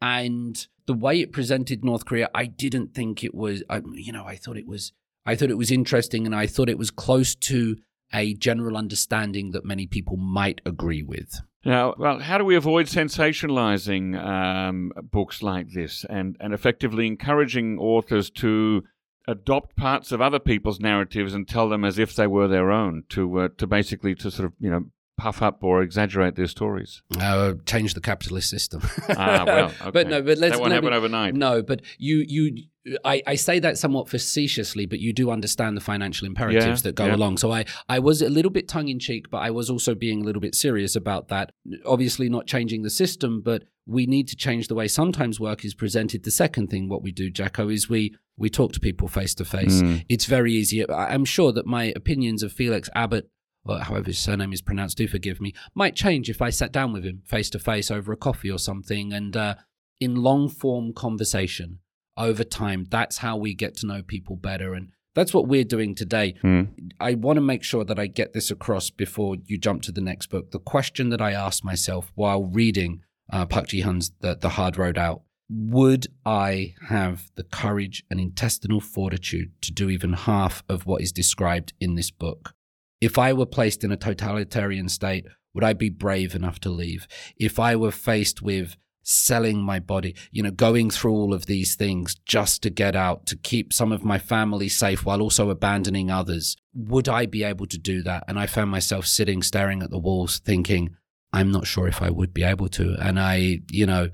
And 0.00 0.66
the 0.86 0.94
way 0.94 1.20
it 1.20 1.32
presented 1.32 1.84
North 1.84 2.04
Korea, 2.04 2.28
I 2.34 2.46
didn't 2.46 2.94
think 2.94 3.24
it 3.24 3.34
was. 3.34 3.62
I, 3.70 3.82
you 3.94 4.12
know, 4.12 4.24
I 4.24 4.36
thought 4.36 4.56
it 4.56 4.66
was. 4.68 4.92
I 5.26 5.34
thought 5.34 5.50
it 5.50 5.58
was 5.58 5.70
interesting, 5.70 6.26
and 6.26 6.34
I 6.34 6.46
thought 6.46 6.68
it 6.68 6.78
was 6.78 6.90
close 6.90 7.34
to 7.34 7.76
a 8.12 8.34
general 8.34 8.76
understanding 8.76 9.50
that 9.52 9.64
many 9.64 9.86
people 9.86 10.16
might 10.16 10.60
agree 10.64 11.02
with. 11.02 11.40
Now, 11.64 11.94
well, 11.96 12.18
how 12.18 12.38
do 12.38 12.44
we 12.44 12.56
avoid 12.56 12.86
sensationalizing 12.86 14.22
um, 14.22 14.92
books 15.10 15.42
like 15.42 15.70
this 15.72 16.04
and, 16.08 16.36
and 16.38 16.52
effectively 16.52 17.06
encouraging 17.06 17.78
authors 17.78 18.30
to 18.30 18.84
adopt 19.26 19.74
parts 19.74 20.12
of 20.12 20.20
other 20.20 20.38
people's 20.38 20.80
narratives 20.80 21.32
and 21.32 21.48
tell 21.48 21.68
them 21.70 21.84
as 21.84 21.98
if 21.98 22.14
they 22.14 22.26
were 22.26 22.46
their 22.46 22.70
own 22.70 23.04
to 23.08 23.38
uh, 23.40 23.48
to 23.56 23.66
basically 23.66 24.14
to 24.14 24.30
sort 24.30 24.44
of 24.46 24.52
you 24.60 24.70
know 24.70 24.84
puff 25.16 25.40
up 25.40 25.62
or 25.62 25.82
exaggerate 25.82 26.36
their 26.36 26.46
stories? 26.46 27.02
Uh, 27.18 27.54
change 27.64 27.94
the 27.94 28.00
capitalist 28.00 28.50
system. 28.50 28.82
Ah, 29.16 29.44
well, 29.46 29.66
okay. 29.66 29.90
but 29.92 30.08
no, 30.08 30.20
but 30.20 30.38
let's 30.38 30.56
that 30.56 30.60
won't 30.60 30.72
happen 30.72 30.92
overnight. 30.92 31.34
No, 31.34 31.62
but 31.62 31.80
you 31.98 32.24
you 32.28 32.64
I, 33.04 33.22
I 33.26 33.34
say 33.34 33.58
that 33.60 33.78
somewhat 33.78 34.08
facetiously, 34.08 34.84
but 34.84 35.00
you 35.00 35.12
do 35.12 35.30
understand 35.30 35.76
the 35.76 35.80
financial 35.80 36.26
imperatives 36.26 36.80
Yeah, 36.80 36.90
that 36.90 36.94
go 36.94 37.06
yeah. 37.06 37.16
along. 37.16 37.38
So 37.38 37.50
I 37.50 37.64
I 37.88 37.98
was 37.98 38.20
a 38.20 38.28
little 38.28 38.50
bit 38.50 38.68
tongue 38.68 38.88
in 38.88 38.98
cheek, 38.98 39.30
but 39.30 39.38
I 39.38 39.50
was 39.50 39.70
also 39.70 39.94
being 39.94 40.20
a 40.20 40.24
little 40.24 40.40
bit 40.40 40.54
serious 40.54 40.94
about 40.94 41.28
that. 41.28 41.52
Obviously, 41.86 42.28
not 42.28 42.46
changing 42.46 42.82
the 42.82 42.90
system, 42.90 43.40
but 43.42 43.64
we 43.86 44.06
need 44.06 44.28
to 44.28 44.36
change 44.36 44.68
the 44.68 44.74
way 44.74 44.88
sometimes 44.88 45.40
work 45.40 45.64
is 45.64 45.74
presented. 45.74 46.24
The 46.24 46.30
second 46.30 46.68
thing, 46.68 46.88
what 46.88 47.02
we 47.02 47.12
do, 47.12 47.30
Jacco, 47.30 47.68
is 47.68 47.88
we 47.88 48.14
we 48.36 48.50
talk 48.50 48.72
to 48.72 48.80
people 48.80 49.08
face 49.08 49.34
to 49.36 49.44
face. 49.44 49.82
It's 50.08 50.26
very 50.26 50.52
easy. 50.52 50.88
I'm 50.90 51.24
sure 51.24 51.52
that 51.52 51.66
my 51.66 51.92
opinions 51.96 52.42
of 52.42 52.52
Felix 52.52 52.90
Abbott 52.94 53.30
or 53.64 53.78
however 53.78 54.06
his 54.06 54.18
surname 54.18 54.52
is 54.52 54.60
pronounced, 54.60 54.98
do 54.98 55.08
forgive 55.08 55.40
me, 55.40 55.54
might 55.74 55.96
change 55.96 56.28
if 56.28 56.42
I 56.42 56.50
sat 56.50 56.70
down 56.70 56.92
with 56.92 57.04
him 57.04 57.22
face 57.24 57.48
to 57.50 57.58
face 57.58 57.90
over 57.90 58.12
a 58.12 58.16
coffee 58.16 58.50
or 58.50 58.58
something. 58.58 59.12
And 59.12 59.34
uh, 59.34 59.54
in 60.00 60.16
long 60.16 60.48
form 60.50 60.92
conversation 60.92 61.78
over 62.16 62.44
time, 62.44 62.86
that's 62.90 63.18
how 63.18 63.36
we 63.36 63.54
get 63.54 63.76
to 63.78 63.86
know 63.86 64.02
people 64.02 64.36
better. 64.36 64.74
And 64.74 64.90
that's 65.14 65.32
what 65.32 65.46
we're 65.46 65.64
doing 65.64 65.94
today. 65.94 66.34
Mm. 66.42 66.90
I 67.00 67.14
want 67.14 67.36
to 67.36 67.40
make 67.40 67.62
sure 67.62 67.84
that 67.84 67.98
I 67.98 68.06
get 68.06 68.32
this 68.32 68.50
across 68.50 68.90
before 68.90 69.36
you 69.44 69.58
jump 69.58 69.82
to 69.82 69.92
the 69.92 70.00
next 70.00 70.26
book. 70.28 70.50
The 70.50 70.58
question 70.58 71.10
that 71.10 71.20
I 71.20 71.32
asked 71.32 71.64
myself 71.64 72.10
while 72.14 72.44
reading 72.44 73.02
uh, 73.32 73.46
Park 73.46 73.68
Ji 73.68 73.82
Hyun's 73.82 74.12
the, 74.20 74.34
the 74.34 74.50
Hard 74.50 74.76
Road 74.76 74.98
Out 74.98 75.22
would 75.48 76.06
I 76.24 76.74
have 76.88 77.30
the 77.34 77.44
courage 77.44 78.04
and 78.10 78.18
intestinal 78.18 78.80
fortitude 78.80 79.52
to 79.62 79.72
do 79.72 79.90
even 79.90 80.14
half 80.14 80.62
of 80.68 80.86
what 80.86 81.02
is 81.02 81.12
described 81.12 81.74
in 81.80 81.94
this 81.94 82.10
book? 82.10 82.54
If 83.00 83.18
I 83.18 83.32
were 83.32 83.46
placed 83.46 83.84
in 83.84 83.92
a 83.92 83.96
totalitarian 83.96 84.88
state, 84.88 85.26
would 85.52 85.64
I 85.64 85.74
be 85.74 85.90
brave 85.90 86.34
enough 86.34 86.58
to 86.60 86.70
leave? 86.70 87.06
If 87.36 87.58
I 87.58 87.76
were 87.76 87.90
faced 87.90 88.42
with 88.42 88.76
selling 89.04 89.62
my 89.62 89.78
body, 89.78 90.16
you 90.32 90.42
know, 90.42 90.50
going 90.50 90.90
through 90.90 91.12
all 91.12 91.32
of 91.32 91.46
these 91.46 91.76
things 91.76 92.16
just 92.26 92.62
to 92.62 92.70
get 92.70 92.96
out, 92.96 93.26
to 93.26 93.36
keep 93.36 93.72
some 93.72 93.92
of 93.92 94.02
my 94.02 94.18
family 94.18 94.68
safe 94.68 95.04
while 95.04 95.20
also 95.22 95.50
abandoning 95.50 96.10
others, 96.10 96.56
would 96.74 97.08
I 97.08 97.26
be 97.26 97.44
able 97.44 97.66
to 97.66 97.78
do 97.78 98.02
that? 98.02 98.24
And 98.26 98.38
I 98.38 98.46
found 98.46 98.70
myself 98.70 99.06
sitting, 99.06 99.42
staring 99.42 99.82
at 99.82 99.90
the 99.90 99.98
walls, 99.98 100.40
thinking, 100.40 100.96
I'm 101.32 101.52
not 101.52 101.66
sure 101.66 101.86
if 101.86 102.02
I 102.02 102.10
would 102.10 102.32
be 102.32 102.42
able 102.42 102.68
to. 102.70 102.96
And 103.00 103.20
I, 103.20 103.60
you 103.70 103.86
know, 103.86 104.08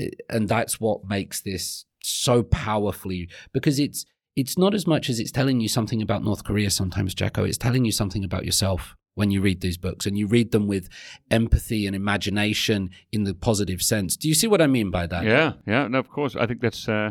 eh, 0.00 0.10
and 0.28 0.48
that's 0.48 0.80
what 0.80 1.08
makes 1.08 1.40
this 1.42 1.84
so 2.02 2.42
powerfully 2.42 3.28
because 3.52 3.78
it's 3.78 4.06
it's 4.36 4.56
not 4.56 4.74
as 4.74 4.86
much 4.86 5.10
as 5.10 5.20
it's 5.20 5.32
telling 5.32 5.60
you 5.60 5.68
something 5.68 6.00
about 6.00 6.24
North 6.24 6.44
Korea 6.44 6.70
sometimes, 6.70 7.14
Jacco. 7.14 7.44
It's 7.44 7.58
telling 7.58 7.84
you 7.84 7.92
something 7.92 8.24
about 8.24 8.46
yourself 8.46 8.96
when 9.20 9.30
you 9.30 9.42
read 9.42 9.60
these 9.60 9.76
books 9.76 10.06
and 10.06 10.16
you 10.16 10.26
read 10.26 10.50
them 10.50 10.66
with 10.66 10.88
empathy 11.30 11.86
and 11.86 11.94
imagination 11.94 12.88
in 13.12 13.24
the 13.24 13.34
positive 13.34 13.82
sense. 13.82 14.16
Do 14.16 14.28
you 14.28 14.34
see 14.34 14.46
what 14.46 14.62
I 14.62 14.66
mean 14.66 14.90
by 14.90 15.06
that? 15.08 15.24
Yeah, 15.24 15.52
yeah, 15.66 15.86
no, 15.88 15.98
of 15.98 16.08
course. 16.08 16.34
I 16.34 16.46
think 16.46 16.62
that's 16.62 16.88
uh, 16.88 17.10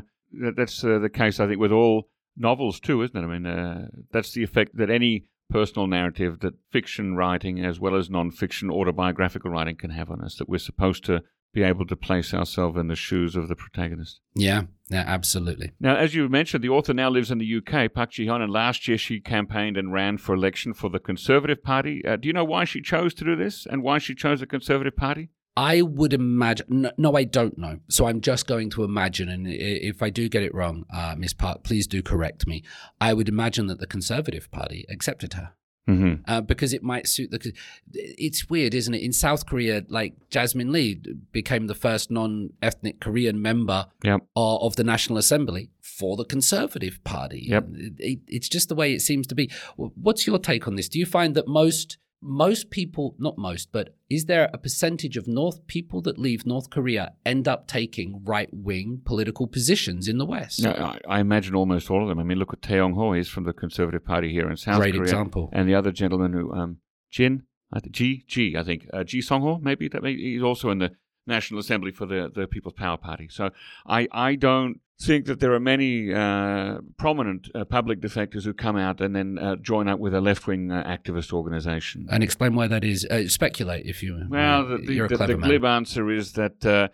that's 0.56 0.84
uh, 0.84 0.98
the 0.98 1.10
case. 1.10 1.40
I 1.40 1.46
think 1.46 1.60
with 1.60 1.72
all 1.72 2.10
novels 2.36 2.80
too, 2.80 3.04
isn't 3.04 3.16
it? 3.16 3.24
I 3.24 3.28
mean, 3.28 3.46
uh, 3.46 3.90
that's 4.12 4.32
the 4.32 4.44
effect 4.44 4.76
that 4.78 4.90
any 4.90 5.26
personal 5.52 5.86
narrative 5.86 6.40
that 6.40 6.56
fiction 6.72 7.16
writing 7.16 7.64
as 7.64 7.80
well 7.80 7.96
as 7.96 8.10
non-fiction 8.10 8.72
autobiographical 8.72 9.52
writing 9.52 9.76
can 9.76 9.92
have 9.92 10.10
on 10.10 10.22
us. 10.22 10.36
That 10.38 10.50
we're 10.50 10.58
supposed 10.58 11.06
to 11.06 11.22
be 11.54 11.64
able 11.64 11.86
to 11.88 11.96
place 11.96 12.34
ourselves 12.34 12.78
in 12.78 12.88
the 12.88 12.96
shoes 12.96 13.36
of 13.36 13.48
the 13.48 13.56
protagonist. 13.56 14.20
Yeah, 14.36 14.64
yeah, 14.90 15.04
absolutely. 15.08 15.72
Now, 15.80 15.96
as 15.96 16.14
you 16.14 16.30
mentioned, 16.30 16.64
the 16.64 16.70
author 16.70 16.94
now 16.94 17.10
lives 17.10 17.32
in 17.32 17.40
the 17.40 17.58
UK, 17.58 17.92
Park 17.94 18.12
Ji-hyun, 18.12 18.42
and 18.42 18.52
last 18.52 18.88
year 18.88 18.98
she 18.98 19.20
campaigned 19.20 19.78
and 19.78 19.92
ran 19.92 20.18
for 20.18 20.36
election 20.36 20.74
for 20.74 20.90
the 20.90 21.00
Conservative 21.00 21.64
Party. 21.64 22.04
Uh, 22.06 22.16
do 22.18 22.28
you 22.28 22.34
know 22.34 22.46
why 22.46 22.66
she 22.66 22.82
chose 22.82 23.14
to 23.16 23.26
do 23.26 23.36
this 23.36 23.66
and 23.66 23.82
why 23.82 23.98
she 23.98 24.14
chose 24.14 24.40
the 24.40 24.46
Conservative 24.46 24.96
Party? 24.96 25.30
I 25.58 25.82
would 25.82 26.14
imagine. 26.14 26.68
No, 26.70 26.92
no, 26.98 27.18
I 27.18 27.26
don't 27.26 27.58
know. 27.58 27.80
So 27.90 28.06
I'm 28.06 28.22
just 28.22 28.48
going 28.48 28.70
to 28.72 28.84
imagine, 28.84 29.28
and 29.28 29.46
if 29.46 30.02
I 30.02 30.10
do 30.10 30.30
get 30.30 30.44
it 30.44 30.54
wrong, 30.54 30.86
uh, 30.94 31.16
Miss 31.18 31.34
Park, 31.34 31.64
please 31.64 31.86
do 31.86 32.02
correct 32.02 32.48
me. 32.48 32.64
I 33.02 33.14
would 33.14 33.28
imagine 33.28 33.68
that 33.68 33.80
the 33.80 33.88
Conservative 33.88 34.50
Party 34.52 34.86
accepted 34.90 35.34
her. 35.34 35.54
Mm-hmm. 35.90 36.14
uh, 36.32 36.42
because 36.42 36.74
it 36.74 36.84
might 36.84 37.08
suit 37.08 37.32
the. 37.32 37.54
It's 37.94 38.50
weird, 38.50 38.74
isn't 38.74 38.94
it? 38.94 39.02
In 39.02 39.12
South 39.14 39.46
Korea, 39.46 39.84
like 39.90 40.14
Jasmine 40.30 40.72
Lee 40.72 41.02
became 41.32 41.68
the 41.68 41.76
first 41.76 42.12
non-ethnic 42.12 43.00
Korean 43.00 43.42
member 43.42 43.88
Yep. 44.04 44.22
of, 44.36 44.62
of 44.62 44.76
the 44.76 44.84
National 44.84 45.18
Assembly 45.18 45.70
for 45.82 46.16
the 46.18 46.26
Conservative 46.26 47.04
Party. 47.04 47.46
Yep. 47.50 47.68
It- 47.74 47.94
it- 48.00 48.20
it's 48.28 48.50
just 48.50 48.70
the 48.70 48.76
way 48.76 48.94
it 48.94 49.02
seems 49.02 49.28
to 49.28 49.36
be. 49.36 49.50
What's 49.76 50.26
your 50.28 50.40
take 50.40 50.68
on 50.68 50.76
this? 50.76 50.90
Do 50.90 51.00
you 51.00 51.06
find 51.06 51.36
that 51.36 51.48
most 51.48 51.98
most 52.22 52.70
people, 52.70 53.16
not 53.18 53.38
most, 53.38 53.72
but 53.72 53.96
is 54.10 54.26
there 54.26 54.50
a 54.54 54.58
percentage 54.58 55.16
of 55.16 55.28
North 55.28 55.66
people 55.68 56.02
that 56.02 56.18
leave 56.18 56.46
North 56.46 56.70
Korea 56.70 57.14
end 57.26 57.48
up 57.48 57.68
taking 57.68 58.22
right 58.26 58.50
wing 58.52 59.02
political 59.06 59.48
positions 59.48 60.08
in 60.08 60.18
the 60.18 60.26
West? 60.26 60.62
No, 60.62 60.72
I, 60.72 61.00
I, 61.08 61.20
imagine 61.20 61.56
almost 61.56 61.90
all 61.90 62.02
of 62.02 62.10
them. 62.10 62.20
I 62.20 62.24
mean, 62.24 62.38
look 62.38 62.54
at 62.54 62.62
Tae 62.62 62.80
Ho. 62.80 63.14
He's 63.14 63.30
from 63.30 63.46
the 63.46 63.54
Conservative 63.54 64.04
Party 64.04 64.32
here 64.32 64.50
in 64.50 64.58
South 64.58 64.78
Great 64.78 64.92
Korea. 64.92 65.00
Great 65.00 65.10
example. 65.10 65.50
And 65.54 65.70
the 65.70 65.76
other 65.76 65.92
gentleman 65.92 66.34
who, 66.34 66.52
um, 66.52 66.78
Jin, 67.10 67.44
G, 67.92 68.26
G, 68.28 68.56
I 68.58 68.64
think, 68.64 68.88
uh, 68.92 69.04
Ji 69.04 69.22
Song 69.22 69.42
Ho, 69.42 69.60
maybe 69.62 69.88
that 69.88 70.04
he's 70.04 70.44
also 70.44 70.70
in 70.72 70.80
the 70.80 70.92
National 71.30 71.60
Assembly 71.62 71.92
for 71.92 72.06
the, 72.06 72.30
the 72.34 72.48
People's 72.48 72.74
Power 72.74 72.98
Party. 72.98 73.28
So 73.30 73.52
I, 73.88 74.08
I 74.12 74.36
don't 74.36 74.82
think 75.02 75.26
that 75.28 75.40
there 75.40 75.54
are 75.54 75.60
many 75.60 76.14
uh, 76.14 76.80
prominent 76.98 77.50
uh, 77.56 77.64
public 77.64 78.02
defectors 78.02 78.44
who 78.44 78.54
come 78.54 78.76
out 78.76 79.00
and 79.00 79.16
then 79.16 79.38
uh, 79.38 79.56
join 79.56 79.88
up 79.88 80.00
with 80.00 80.14
a 80.14 80.20
left 80.20 80.46
wing 80.46 80.72
uh, 80.72 80.84
activist 80.84 81.32
organization. 81.32 82.08
And 82.12 82.22
explain 82.22 82.54
why 82.56 82.68
that 82.68 82.84
is. 82.84 83.06
Uh, 83.06 83.28
speculate 83.28 83.86
if 83.86 84.04
you. 84.04 84.26
Well, 84.28 84.68
the, 84.68 84.78
the, 84.78 85.08
the, 85.08 85.28
the 85.28 85.36
glib 85.36 85.66
answer 85.66 86.12
is 86.12 86.34
that. 86.34 86.66
Uh, 86.66 86.90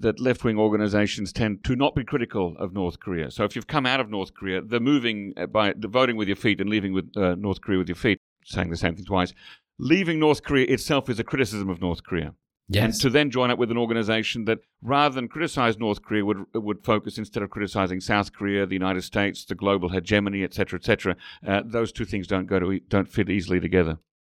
that 0.00 0.18
left 0.18 0.42
wing 0.42 0.58
organizations 0.58 1.32
tend 1.32 1.62
to 1.62 1.76
not 1.76 1.94
be 1.94 2.02
critical 2.02 2.56
of 2.58 2.72
North 2.72 2.98
Korea. 2.98 3.30
So 3.30 3.44
if 3.44 3.54
you've 3.54 3.68
come 3.68 3.86
out 3.86 4.00
of 4.00 4.10
North 4.10 4.34
Korea, 4.34 4.60
the 4.60 4.80
moving 4.80 5.32
by 5.52 5.72
the 5.72 5.86
voting 5.86 6.16
with 6.16 6.26
your 6.26 6.36
feet 6.36 6.60
and 6.60 6.68
leaving 6.68 6.92
with 6.92 7.08
North 7.14 7.60
Korea 7.60 7.78
with 7.78 7.88
your 7.88 7.94
feet, 7.94 8.18
saying 8.44 8.70
the 8.70 8.76
same 8.76 8.96
thing 8.96 9.04
twice, 9.04 9.32
leaving 9.78 10.18
North 10.18 10.42
Korea 10.42 10.66
itself 10.66 11.08
is 11.08 11.20
a 11.20 11.24
criticism 11.24 11.70
of 11.70 11.80
North 11.80 12.02
Korea. 12.02 12.34
Yes. 12.68 12.84
And 12.84 13.00
to 13.02 13.10
then 13.10 13.30
join 13.30 13.50
up 13.50 13.58
with 13.58 13.70
an 13.70 13.78
organization 13.78 14.44
that, 14.44 14.58
rather 14.82 15.14
than 15.14 15.28
criticize 15.28 15.78
North 15.78 16.02
Korea, 16.02 16.24
would 16.24 16.44
would 16.54 16.84
focus 16.84 17.16
instead 17.16 17.42
of 17.42 17.50
criticizing 17.50 18.00
South 18.00 18.32
Korea, 18.32 18.66
the 18.66 18.74
United 18.74 19.02
States, 19.04 19.44
the 19.44 19.54
global 19.54 19.88
hegemony, 19.88 20.44
etc., 20.44 20.78
etc. 20.78 21.16
Uh, 21.46 21.62
those 21.64 21.92
two 21.92 22.04
things 22.04 22.26
don't 22.26 22.46
go 22.46 22.58
to 22.58 22.78
don't 22.88 23.08
fit 23.08 23.30
easily 23.30 23.58
together. 23.58 23.98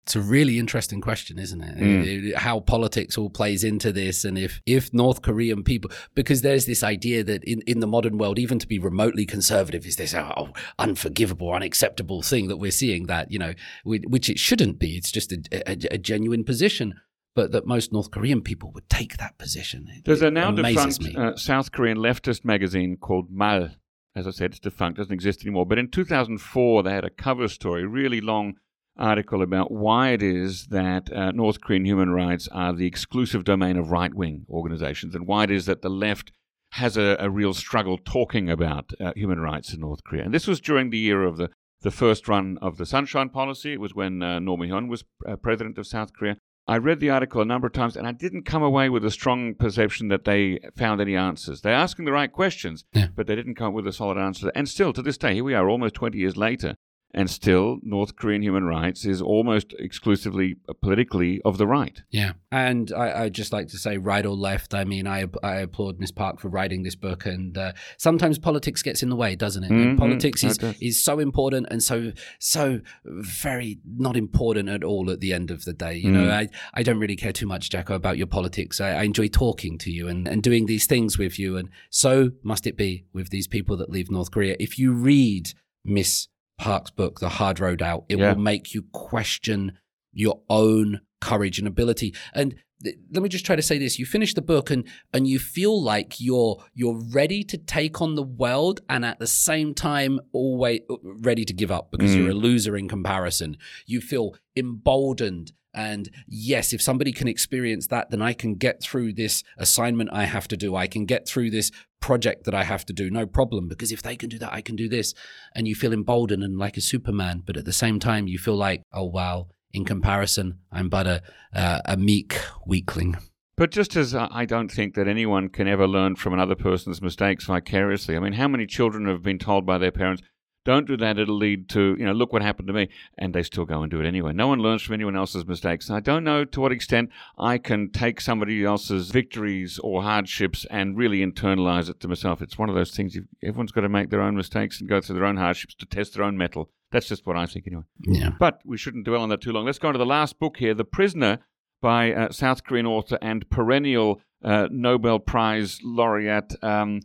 It's 0.08 0.16
a 0.16 0.20
really 0.22 0.58
interesting 0.58 1.02
question, 1.02 1.38
isn't 1.38 1.60
it? 1.60 1.76
Mm. 1.76 2.34
How 2.34 2.60
politics 2.60 3.18
all 3.18 3.28
plays 3.28 3.62
into 3.62 3.92
this, 3.92 4.24
and 4.24 4.38
if 4.38 4.60
if 4.64 4.92
North 4.92 5.20
Korean 5.20 5.62
people, 5.62 5.90
because 6.14 6.40
there's 6.40 6.64
this 6.64 6.82
idea 6.82 7.22
that 7.24 7.44
in, 7.44 7.62
in 7.66 7.80
the 7.80 7.86
modern 7.86 8.16
world, 8.16 8.38
even 8.38 8.58
to 8.58 8.66
be 8.66 8.78
remotely 8.78 9.26
conservative 9.26 9.84
is 9.84 9.96
this 9.96 10.14
oh, 10.14 10.48
unforgivable, 10.78 11.52
unacceptable 11.52 12.22
thing 12.22 12.48
that 12.48 12.56
we're 12.56 12.70
seeing. 12.70 13.06
That 13.06 13.30
you 13.30 13.38
know, 13.38 13.52
which 13.84 14.30
it 14.30 14.38
shouldn't 14.38 14.78
be. 14.78 14.96
It's 14.96 15.12
just 15.12 15.30
a, 15.30 15.70
a, 15.70 15.94
a 15.94 15.98
genuine 15.98 16.44
position 16.44 16.94
but 17.38 17.52
that 17.52 17.68
most 17.68 17.92
North 17.92 18.10
Korean 18.10 18.42
people 18.42 18.72
would 18.72 18.90
take 18.90 19.16
that 19.18 19.38
position. 19.38 19.86
It, 19.94 20.04
There's 20.04 20.22
a 20.22 20.30
now 20.30 20.50
defunct 20.50 21.06
uh, 21.16 21.36
South 21.36 21.70
Korean 21.70 21.96
leftist 21.96 22.44
magazine 22.44 22.96
called 22.96 23.30
Mal. 23.30 23.70
As 24.16 24.26
I 24.26 24.32
said, 24.32 24.50
it's 24.50 24.58
defunct, 24.58 24.98
doesn't 24.98 25.12
exist 25.12 25.42
anymore. 25.42 25.64
But 25.64 25.78
in 25.78 25.88
2004, 25.88 26.82
they 26.82 26.90
had 26.90 27.04
a 27.04 27.10
cover 27.10 27.46
story, 27.46 27.86
really 27.86 28.20
long 28.20 28.54
article 28.96 29.40
about 29.40 29.70
why 29.70 30.08
it 30.08 30.20
is 30.20 30.66
that 30.72 31.12
uh, 31.12 31.30
North 31.30 31.60
Korean 31.60 31.84
human 31.84 32.10
rights 32.10 32.48
are 32.50 32.72
the 32.72 32.88
exclusive 32.88 33.44
domain 33.44 33.76
of 33.76 33.92
right 33.92 34.12
wing 34.12 34.44
organizations 34.50 35.14
and 35.14 35.24
why 35.28 35.44
it 35.44 35.52
is 35.52 35.66
that 35.66 35.82
the 35.82 35.88
left 35.88 36.32
has 36.72 36.96
a, 36.96 37.16
a 37.20 37.30
real 37.30 37.54
struggle 37.54 37.98
talking 38.04 38.50
about 38.50 38.90
uh, 39.00 39.12
human 39.14 39.38
rights 39.38 39.72
in 39.72 39.78
North 39.78 40.02
Korea. 40.02 40.24
And 40.24 40.34
this 40.34 40.48
was 40.48 40.58
during 40.58 40.90
the 40.90 40.98
year 40.98 41.22
of 41.22 41.36
the, 41.36 41.50
the 41.82 41.92
first 41.92 42.26
run 42.26 42.58
of 42.60 42.78
the 42.78 42.84
Sunshine 42.84 43.28
Policy. 43.28 43.74
It 43.74 43.80
was 43.80 43.94
when 43.94 44.24
uh, 44.24 44.40
Roh 44.40 44.56
Moo-hyun 44.56 44.88
was 44.88 45.04
uh, 45.24 45.36
president 45.36 45.78
of 45.78 45.86
South 45.86 46.12
Korea. 46.12 46.36
I 46.68 46.76
read 46.76 47.00
the 47.00 47.08
article 47.08 47.40
a 47.40 47.46
number 47.46 47.66
of 47.66 47.72
times 47.72 47.96
and 47.96 48.06
I 48.06 48.12
didn't 48.12 48.42
come 48.42 48.62
away 48.62 48.90
with 48.90 49.02
a 49.02 49.10
strong 49.10 49.54
perception 49.54 50.08
that 50.08 50.26
they 50.26 50.60
found 50.76 51.00
any 51.00 51.16
answers. 51.16 51.62
They're 51.62 51.72
asking 51.72 52.04
the 52.04 52.12
right 52.12 52.30
questions, 52.30 52.84
yeah. 52.92 53.08
but 53.16 53.26
they 53.26 53.34
didn't 53.34 53.54
come 53.54 53.68
up 53.68 53.72
with 53.72 53.86
a 53.86 53.92
solid 53.92 54.18
answer. 54.18 54.52
And 54.54 54.68
still, 54.68 54.92
to 54.92 55.00
this 55.00 55.16
day, 55.16 55.34
here 55.34 55.44
we 55.44 55.54
are 55.54 55.66
almost 55.66 55.94
20 55.94 56.18
years 56.18 56.36
later, 56.36 56.76
and 57.14 57.30
still 57.30 57.78
North 57.82 58.16
Korean 58.16 58.42
human 58.42 58.64
rights 58.64 59.04
is 59.04 59.22
almost 59.22 59.74
exclusively 59.78 60.56
uh, 60.68 60.74
politically 60.74 61.40
of 61.44 61.56
the 61.56 61.66
right. 61.66 62.02
Yeah, 62.10 62.32
and 62.52 62.92
I, 62.92 63.24
I 63.24 63.28
just 63.30 63.52
like 63.52 63.68
to 63.68 63.78
say, 63.78 63.96
right 63.96 64.24
or 64.24 64.34
left. 64.34 64.74
I 64.74 64.84
mean, 64.84 65.06
I 65.06 65.26
I 65.42 65.56
applaud 65.56 65.98
Miss 65.98 66.10
Park 66.10 66.38
for 66.38 66.48
writing 66.48 66.82
this 66.82 66.94
book, 66.94 67.24
and 67.24 67.56
uh, 67.56 67.72
sometimes 67.96 68.38
politics 68.38 68.82
gets 68.82 69.02
in 69.02 69.08
the 69.08 69.16
way, 69.16 69.36
doesn't 69.36 69.64
it? 69.64 69.70
Mm-hmm. 69.70 69.96
Politics 69.96 70.44
is 70.44 70.58
is 70.80 71.02
so 71.02 71.18
important 71.18 71.66
and 71.70 71.82
so 71.82 72.12
so 72.38 72.80
very 73.04 73.78
not 73.86 74.16
important 74.16 74.68
at 74.68 74.84
all 74.84 75.10
at 75.10 75.20
the 75.20 75.32
end 75.32 75.50
of 75.50 75.64
the 75.64 75.72
day. 75.72 75.96
You 75.96 76.10
mm. 76.10 76.12
know, 76.12 76.30
I 76.30 76.48
I 76.74 76.82
don't 76.82 76.98
really 76.98 77.16
care 77.16 77.32
too 77.32 77.46
much, 77.46 77.70
Jacco, 77.70 77.94
about 77.94 78.18
your 78.18 78.26
politics. 78.26 78.80
I, 78.80 78.90
I 78.90 79.02
enjoy 79.02 79.28
talking 79.28 79.78
to 79.78 79.90
you 79.90 80.08
and 80.08 80.28
and 80.28 80.42
doing 80.42 80.66
these 80.66 80.86
things 80.86 81.16
with 81.16 81.38
you, 81.38 81.56
and 81.56 81.70
so 81.88 82.32
must 82.42 82.66
it 82.66 82.76
be 82.76 83.06
with 83.14 83.30
these 83.30 83.48
people 83.48 83.78
that 83.78 83.88
leave 83.90 84.10
North 84.10 84.30
Korea. 84.30 84.56
If 84.60 84.78
you 84.78 84.92
read 84.92 85.52
Miss 85.84 86.28
Park's 86.58 86.90
book, 86.90 87.20
The 87.20 87.28
Hard 87.28 87.60
Road 87.60 87.82
Out. 87.82 88.04
It 88.08 88.18
yeah. 88.18 88.32
will 88.32 88.40
make 88.40 88.74
you 88.74 88.82
question 88.92 89.78
your 90.12 90.40
own 90.50 91.00
courage 91.20 91.58
and 91.58 91.68
ability. 91.68 92.14
And 92.32 92.56
th- 92.82 92.96
let 93.12 93.22
me 93.22 93.28
just 93.28 93.46
try 93.46 93.56
to 93.56 93.62
say 93.62 93.78
this: 93.78 93.98
you 93.98 94.06
finish 94.06 94.34
the 94.34 94.42
book 94.42 94.70
and 94.70 94.86
and 95.12 95.26
you 95.26 95.38
feel 95.38 95.80
like 95.80 96.20
you're 96.20 96.62
you're 96.74 97.00
ready 97.12 97.44
to 97.44 97.56
take 97.56 98.02
on 98.02 98.14
the 98.14 98.22
world, 98.22 98.80
and 98.88 99.04
at 99.04 99.18
the 99.18 99.26
same 99.26 99.74
time, 99.74 100.20
always 100.32 100.80
ready 101.02 101.44
to 101.44 101.52
give 101.52 101.70
up 101.70 101.90
because 101.90 102.10
mm. 102.10 102.18
you're 102.18 102.30
a 102.30 102.34
loser 102.34 102.76
in 102.76 102.88
comparison. 102.88 103.56
You 103.86 104.00
feel 104.00 104.34
emboldened 104.56 105.52
and 105.74 106.10
yes, 106.26 106.72
if 106.72 106.82
somebody 106.82 107.12
can 107.12 107.28
experience 107.28 107.86
that, 107.88 108.10
then 108.10 108.22
I 108.22 108.32
can 108.32 108.54
get 108.54 108.82
through 108.82 109.12
this 109.12 109.44
assignment 109.58 110.10
I 110.12 110.24
have 110.24 110.48
to 110.48 110.56
do. 110.56 110.74
I 110.74 110.86
can 110.86 111.04
get 111.04 111.28
through 111.28 111.50
this 111.50 111.70
project 112.00 112.44
that 112.44 112.54
I 112.54 112.64
have 112.64 112.84
to 112.86 112.92
do, 112.92 113.10
no 113.10 113.26
problem. 113.26 113.68
Because 113.68 113.92
if 113.92 114.02
they 114.02 114.16
can 114.16 114.28
do 114.28 114.38
that, 114.38 114.52
I 114.52 114.60
can 114.60 114.76
do 114.76 114.88
this. 114.88 115.14
And 115.54 115.66
you 115.68 115.74
feel 115.74 115.92
emboldened 115.92 116.42
and 116.42 116.58
like 116.58 116.76
a 116.76 116.80
Superman. 116.80 117.42
But 117.44 117.56
at 117.56 117.64
the 117.64 117.72
same 117.72 117.98
time, 117.98 118.28
you 118.28 118.38
feel 118.38 118.56
like, 118.56 118.82
oh, 118.92 119.04
wow, 119.04 119.48
in 119.72 119.84
comparison, 119.84 120.60
I'm 120.72 120.88
but 120.88 121.06
a, 121.06 121.22
uh, 121.54 121.80
a 121.84 121.96
meek 121.96 122.40
weakling. 122.66 123.16
But 123.56 123.72
just 123.72 123.96
as 123.96 124.14
I 124.14 124.44
don't 124.44 124.70
think 124.70 124.94
that 124.94 125.08
anyone 125.08 125.48
can 125.48 125.66
ever 125.66 125.88
learn 125.88 126.14
from 126.14 126.32
another 126.32 126.54
person's 126.54 127.02
mistakes 127.02 127.46
vicariously, 127.46 128.16
I 128.16 128.20
mean, 128.20 128.34
how 128.34 128.46
many 128.46 128.66
children 128.66 129.06
have 129.06 129.24
been 129.24 129.38
told 129.40 129.66
by 129.66 129.78
their 129.78 129.90
parents, 129.90 130.22
don't 130.68 130.86
do 130.86 130.98
that. 130.98 131.18
It'll 131.18 131.34
lead 131.34 131.70
to, 131.70 131.96
you 131.98 132.04
know, 132.04 132.12
look 132.12 132.30
what 132.30 132.42
happened 132.42 132.68
to 132.68 132.74
me. 132.74 132.90
And 133.16 133.34
they 133.34 133.42
still 133.42 133.64
go 133.64 133.80
and 133.80 133.90
do 133.90 134.00
it 134.00 134.06
anyway. 134.06 134.34
No 134.34 134.48
one 134.48 134.58
learns 134.58 134.82
from 134.82 134.92
anyone 134.92 135.16
else's 135.16 135.46
mistakes. 135.46 135.88
I 135.88 136.00
don't 136.00 136.24
know 136.24 136.44
to 136.44 136.60
what 136.60 136.72
extent 136.72 137.08
I 137.38 137.56
can 137.56 137.90
take 137.90 138.20
somebody 138.20 138.62
else's 138.64 139.10
victories 139.10 139.78
or 139.78 140.02
hardships 140.02 140.66
and 140.70 140.98
really 140.98 141.24
internalize 141.24 141.88
it 141.88 142.00
to 142.00 142.08
myself. 142.08 142.42
It's 142.42 142.58
one 142.58 142.68
of 142.68 142.74
those 142.74 142.90
things. 142.90 143.16
Everyone's 143.42 143.72
got 143.72 143.80
to 143.80 143.88
make 143.88 144.10
their 144.10 144.20
own 144.20 144.36
mistakes 144.36 144.78
and 144.78 144.90
go 144.90 145.00
through 145.00 145.16
their 145.16 145.24
own 145.24 145.38
hardships 145.38 145.74
to 145.76 145.86
test 145.86 146.12
their 146.14 146.24
own 146.24 146.36
mettle. 146.36 146.70
That's 146.92 147.08
just 147.08 147.26
what 147.26 147.36
I 147.36 147.46
think 147.46 147.66
anyway. 147.66 147.84
Yeah. 148.00 148.32
But 148.38 148.60
we 148.66 148.76
shouldn't 148.76 149.06
dwell 149.06 149.22
on 149.22 149.30
that 149.30 149.40
too 149.40 149.52
long. 149.52 149.64
Let's 149.64 149.78
go 149.78 149.88
on 149.88 149.94
to 149.94 149.98
the 149.98 150.04
last 150.04 150.38
book 150.38 150.58
here, 150.58 150.74
The 150.74 150.84
Prisoner 150.84 151.38
by 151.80 152.12
uh, 152.12 152.30
South 152.30 152.64
Korean 152.64 152.86
author 152.86 153.18
and 153.22 153.48
perennial 153.48 154.20
uh, 154.44 154.68
Nobel 154.70 155.18
Prize 155.18 155.80
laureate. 155.82 156.52
Um, 156.62 157.00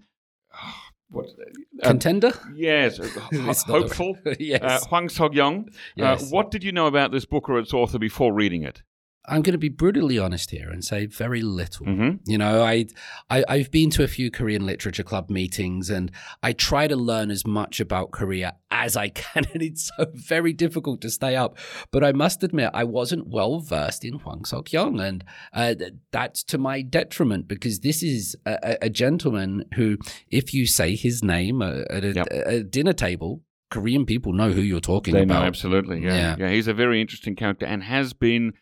what 1.13 1.27
uh, 1.27 1.87
contender? 1.87 2.33
Yes, 2.55 2.97
hopeful. 3.67 4.17
yes, 4.39 4.61
uh, 4.63 4.79
Hwang 4.87 5.09
Sok-yong. 5.09 5.69
Uh, 5.69 5.73
yes. 5.95 6.31
what 6.31 6.51
did 6.51 6.63
you 6.63 6.71
know 6.71 6.87
about 6.87 7.11
this 7.11 7.25
book 7.25 7.49
or 7.49 7.59
its 7.59 7.73
author 7.73 7.99
before 7.99 8.33
reading 8.33 8.63
it? 8.63 8.81
I'm 9.25 9.41
going 9.41 9.53
to 9.53 9.57
be 9.57 9.69
brutally 9.69 10.19
honest 10.19 10.51
here 10.51 10.69
and 10.69 10.83
say 10.83 11.05
very 11.05 11.41
little. 11.41 11.85
Mm-hmm. 11.85 12.29
You 12.29 12.37
know, 12.37 12.61
I, 12.61 12.87
I 13.29 13.57
have 13.57 13.71
been 13.71 13.89
to 13.91 14.03
a 14.03 14.07
few 14.07 14.29
Korean 14.29 14.65
Literature 14.65 15.03
Club 15.03 15.29
meetings, 15.29 15.89
and 15.89 16.11
I 16.41 16.51
try 16.51 16.87
to 16.87 16.95
learn 16.95 17.31
as 17.31 17.47
much 17.47 17.79
about 17.79 18.11
Korea 18.11 18.55
as 18.69 18.97
I 18.97 19.09
can, 19.09 19.45
and 19.53 19.61
it's 19.61 19.91
so 19.95 20.07
very 20.13 20.51
difficult 20.51 20.99
to 21.01 21.09
stay 21.09 21.35
up. 21.37 21.57
But 21.91 22.03
I 22.03 22.11
must 22.11 22.43
admit, 22.43 22.71
I 22.73 22.83
wasn't 22.83 23.27
well 23.27 23.59
versed 23.59 24.03
in 24.03 24.15
Hwang 24.15 24.43
Sok-yong, 24.43 24.99
and 24.99 25.23
uh, 25.53 25.75
that's 26.11 26.43
to 26.45 26.57
my 26.57 26.81
detriment 26.81 27.47
because 27.47 27.79
this 27.79 28.03
is 28.03 28.35
a, 28.45 28.77
a, 28.81 28.89
gentleman 28.89 29.65
who, 29.75 29.97
if 30.29 30.53
you 30.53 30.67
say 30.67 30.95
his 30.95 31.23
name 31.23 31.61
uh, 31.61 31.83
at 31.89 32.03
a, 32.03 32.13
yep. 32.13 32.27
a 32.31 32.63
dinner 32.63 32.93
table, 32.93 33.41
Korean 33.71 34.05
people 34.05 34.33
know 34.33 34.51
who 34.51 34.61
you're 34.61 34.79
talking 34.79 35.13
they 35.13 35.23
about. 35.23 35.41
Know, 35.41 35.47
absolutely, 35.47 36.03
yeah. 36.03 36.13
yeah. 36.13 36.35
yeah. 36.39 36.49
He's 36.49 36.67
a 36.67 36.73
very 36.73 37.01
interesting 37.01 37.35
character 37.35 37.65
and 37.65 37.83
has 37.83 38.13
been 38.13 38.53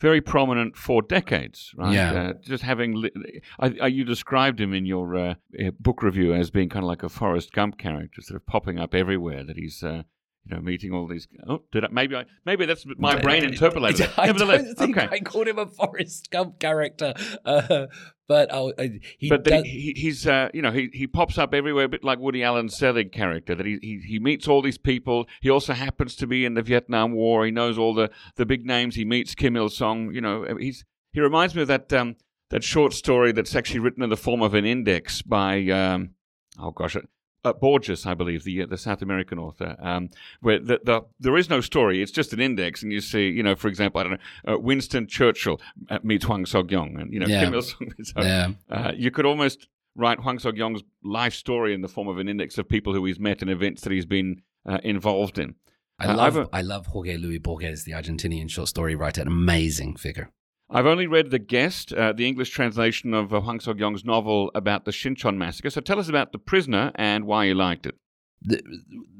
very 0.00 0.20
prominent 0.20 0.76
for 0.76 1.02
decades, 1.02 1.72
right? 1.76 1.92
Yeah. 1.92 2.12
Uh, 2.12 2.32
just 2.42 2.62
having, 2.62 2.94
li- 2.94 3.40
I, 3.58 3.74
I, 3.82 3.86
you 3.88 4.04
described 4.04 4.60
him 4.60 4.72
in 4.72 4.86
your 4.86 5.16
uh, 5.16 5.34
book 5.78 6.02
review 6.02 6.34
as 6.34 6.50
being 6.50 6.68
kind 6.68 6.84
of 6.84 6.88
like 6.88 7.02
a 7.02 7.08
Forrest 7.08 7.52
Gump 7.52 7.78
character, 7.78 8.22
sort 8.22 8.40
of 8.40 8.46
popping 8.46 8.78
up 8.78 8.94
everywhere. 8.94 9.44
That 9.44 9.56
he's, 9.56 9.82
uh, 9.82 10.02
you 10.44 10.56
know, 10.56 10.62
meeting 10.62 10.92
all 10.92 11.06
these. 11.06 11.28
Oh, 11.46 11.62
did 11.70 11.84
I, 11.84 11.88
maybe 11.90 12.16
I 12.16 12.24
maybe 12.46 12.66
that's 12.66 12.84
my 12.98 13.20
brain 13.20 13.44
interpolated. 13.44 14.08
I, 14.16 14.22
I 14.22 14.26
Nevertheless, 14.26 14.64
don't 14.64 14.74
think 14.78 14.96
okay. 14.96 15.08
I 15.10 15.20
called 15.20 15.48
him 15.48 15.58
a 15.58 15.66
Forrest 15.66 16.30
Gump 16.30 16.58
character, 16.58 17.14
uh, 17.44 17.86
but 18.26 18.48
oh, 18.52 18.72
he 19.18 19.28
but 19.28 19.44
does... 19.44 19.64
he, 19.64 19.92
he's 19.96 20.26
uh, 20.26 20.48
you 20.54 20.62
know 20.62 20.72
he, 20.72 20.88
he 20.92 21.06
pops 21.06 21.36
up 21.36 21.52
everywhere, 21.52 21.84
a 21.84 21.88
bit 21.88 22.04
like 22.04 22.18
Woody 22.18 22.42
Allen's 22.42 22.76
Zelig 22.76 23.12
character. 23.12 23.54
That 23.54 23.66
he, 23.66 23.78
he 23.82 24.00
he 24.06 24.18
meets 24.18 24.48
all 24.48 24.62
these 24.62 24.78
people. 24.78 25.26
He 25.40 25.50
also 25.50 25.74
happens 25.74 26.16
to 26.16 26.26
be 26.26 26.44
in 26.44 26.54
the 26.54 26.62
Vietnam 26.62 27.12
War. 27.12 27.44
He 27.44 27.50
knows 27.50 27.76
all 27.76 27.94
the, 27.94 28.10
the 28.36 28.46
big 28.46 28.64
names. 28.64 28.94
He 28.94 29.04
meets 29.04 29.34
Kim 29.34 29.56
Il 29.56 29.68
Sung. 29.68 30.12
You 30.14 30.22
know, 30.22 30.56
he's 30.58 30.84
he 31.12 31.20
reminds 31.20 31.54
me 31.54 31.62
of 31.62 31.68
that 31.68 31.92
um, 31.92 32.16
that 32.48 32.64
short 32.64 32.92
story 32.94 33.32
that's 33.32 33.54
actually 33.54 33.80
written 33.80 34.02
in 34.02 34.10
the 34.10 34.16
form 34.16 34.42
of 34.42 34.54
an 34.54 34.64
index 34.64 35.22
by 35.22 35.66
um, 35.68 36.10
oh 36.58 36.70
gosh, 36.70 36.96
uh, 37.44 37.52
Borges, 37.52 38.06
I 38.06 38.14
believe, 38.14 38.44
the 38.44 38.64
the 38.66 38.76
South 38.78 39.02
American 39.02 39.38
author, 39.38 39.76
um, 39.80 40.10
where 40.40 40.58
the, 40.58 40.80
the, 40.84 41.02
there 41.18 41.36
is 41.36 41.48
no 41.48 41.60
story; 41.60 42.02
it's 42.02 42.12
just 42.12 42.32
an 42.32 42.40
index, 42.40 42.82
and 42.82 42.92
you 42.92 43.00
see, 43.00 43.28
you 43.30 43.42
know, 43.42 43.54
for 43.56 43.68
example, 43.68 44.00
I 44.00 44.04
don't 44.04 44.12
know, 44.12 44.54
uh, 44.54 44.58
Winston 44.58 45.06
Churchill 45.06 45.60
uh, 45.88 45.98
meets 46.02 46.24
Hwang 46.26 46.44
Sok-yong, 46.46 47.00
and 47.00 47.12
you 47.12 47.18
know, 47.20 47.26
Yeah. 47.26 47.44
Kim 47.44 47.54
Il 47.54 47.62
Sung. 47.62 47.92
So, 48.02 48.20
Yeah. 48.22 48.48
uh, 48.70 48.92
you 48.96 49.10
could 49.10 49.24
almost 49.26 49.68
write 49.96 50.18
Hwang 50.20 50.38
Sok-yong's 50.38 50.82
life 51.02 51.34
story 51.34 51.74
in 51.74 51.80
the 51.80 51.88
form 51.88 52.08
of 52.08 52.18
an 52.18 52.28
index 52.28 52.58
of 52.58 52.68
people 52.68 52.92
who 52.94 53.04
he's 53.04 53.18
met 53.18 53.42
and 53.42 53.50
events 53.50 53.82
that 53.82 53.92
he's 53.92 54.06
been 54.06 54.42
uh, 54.66 54.78
involved 54.84 55.38
in. 55.38 55.54
I 55.98 56.06
Uh, 56.08 56.16
love 56.16 56.48
I 56.52 56.62
love 56.62 56.86
Jorge 56.86 57.16
Luis 57.16 57.40
Borges, 57.40 57.84
the 57.84 57.92
Argentinian 57.92 58.48
short 58.50 58.68
story 58.68 58.94
writer, 58.94 59.20
an 59.22 59.28
amazing 59.28 59.96
figure. 59.96 60.30
I've 60.72 60.86
only 60.86 61.06
read 61.06 61.30
The 61.30 61.40
Guest, 61.40 61.92
uh, 61.92 62.12
the 62.12 62.26
English 62.26 62.50
translation 62.50 63.12
of 63.12 63.34
uh, 63.34 63.40
Hwang 63.40 63.58
Sok-yong's 63.58 64.04
novel 64.04 64.50
about 64.54 64.84
the 64.84 64.92
Shinchon 64.92 65.36
massacre. 65.36 65.70
So 65.70 65.80
tell 65.80 65.98
us 65.98 66.08
about 66.08 66.30
The 66.32 66.38
Prisoner 66.38 66.92
and 66.94 67.26
why 67.26 67.44
you 67.44 67.54
liked 67.54 67.86
it. 67.86 67.96
The, 68.42 68.62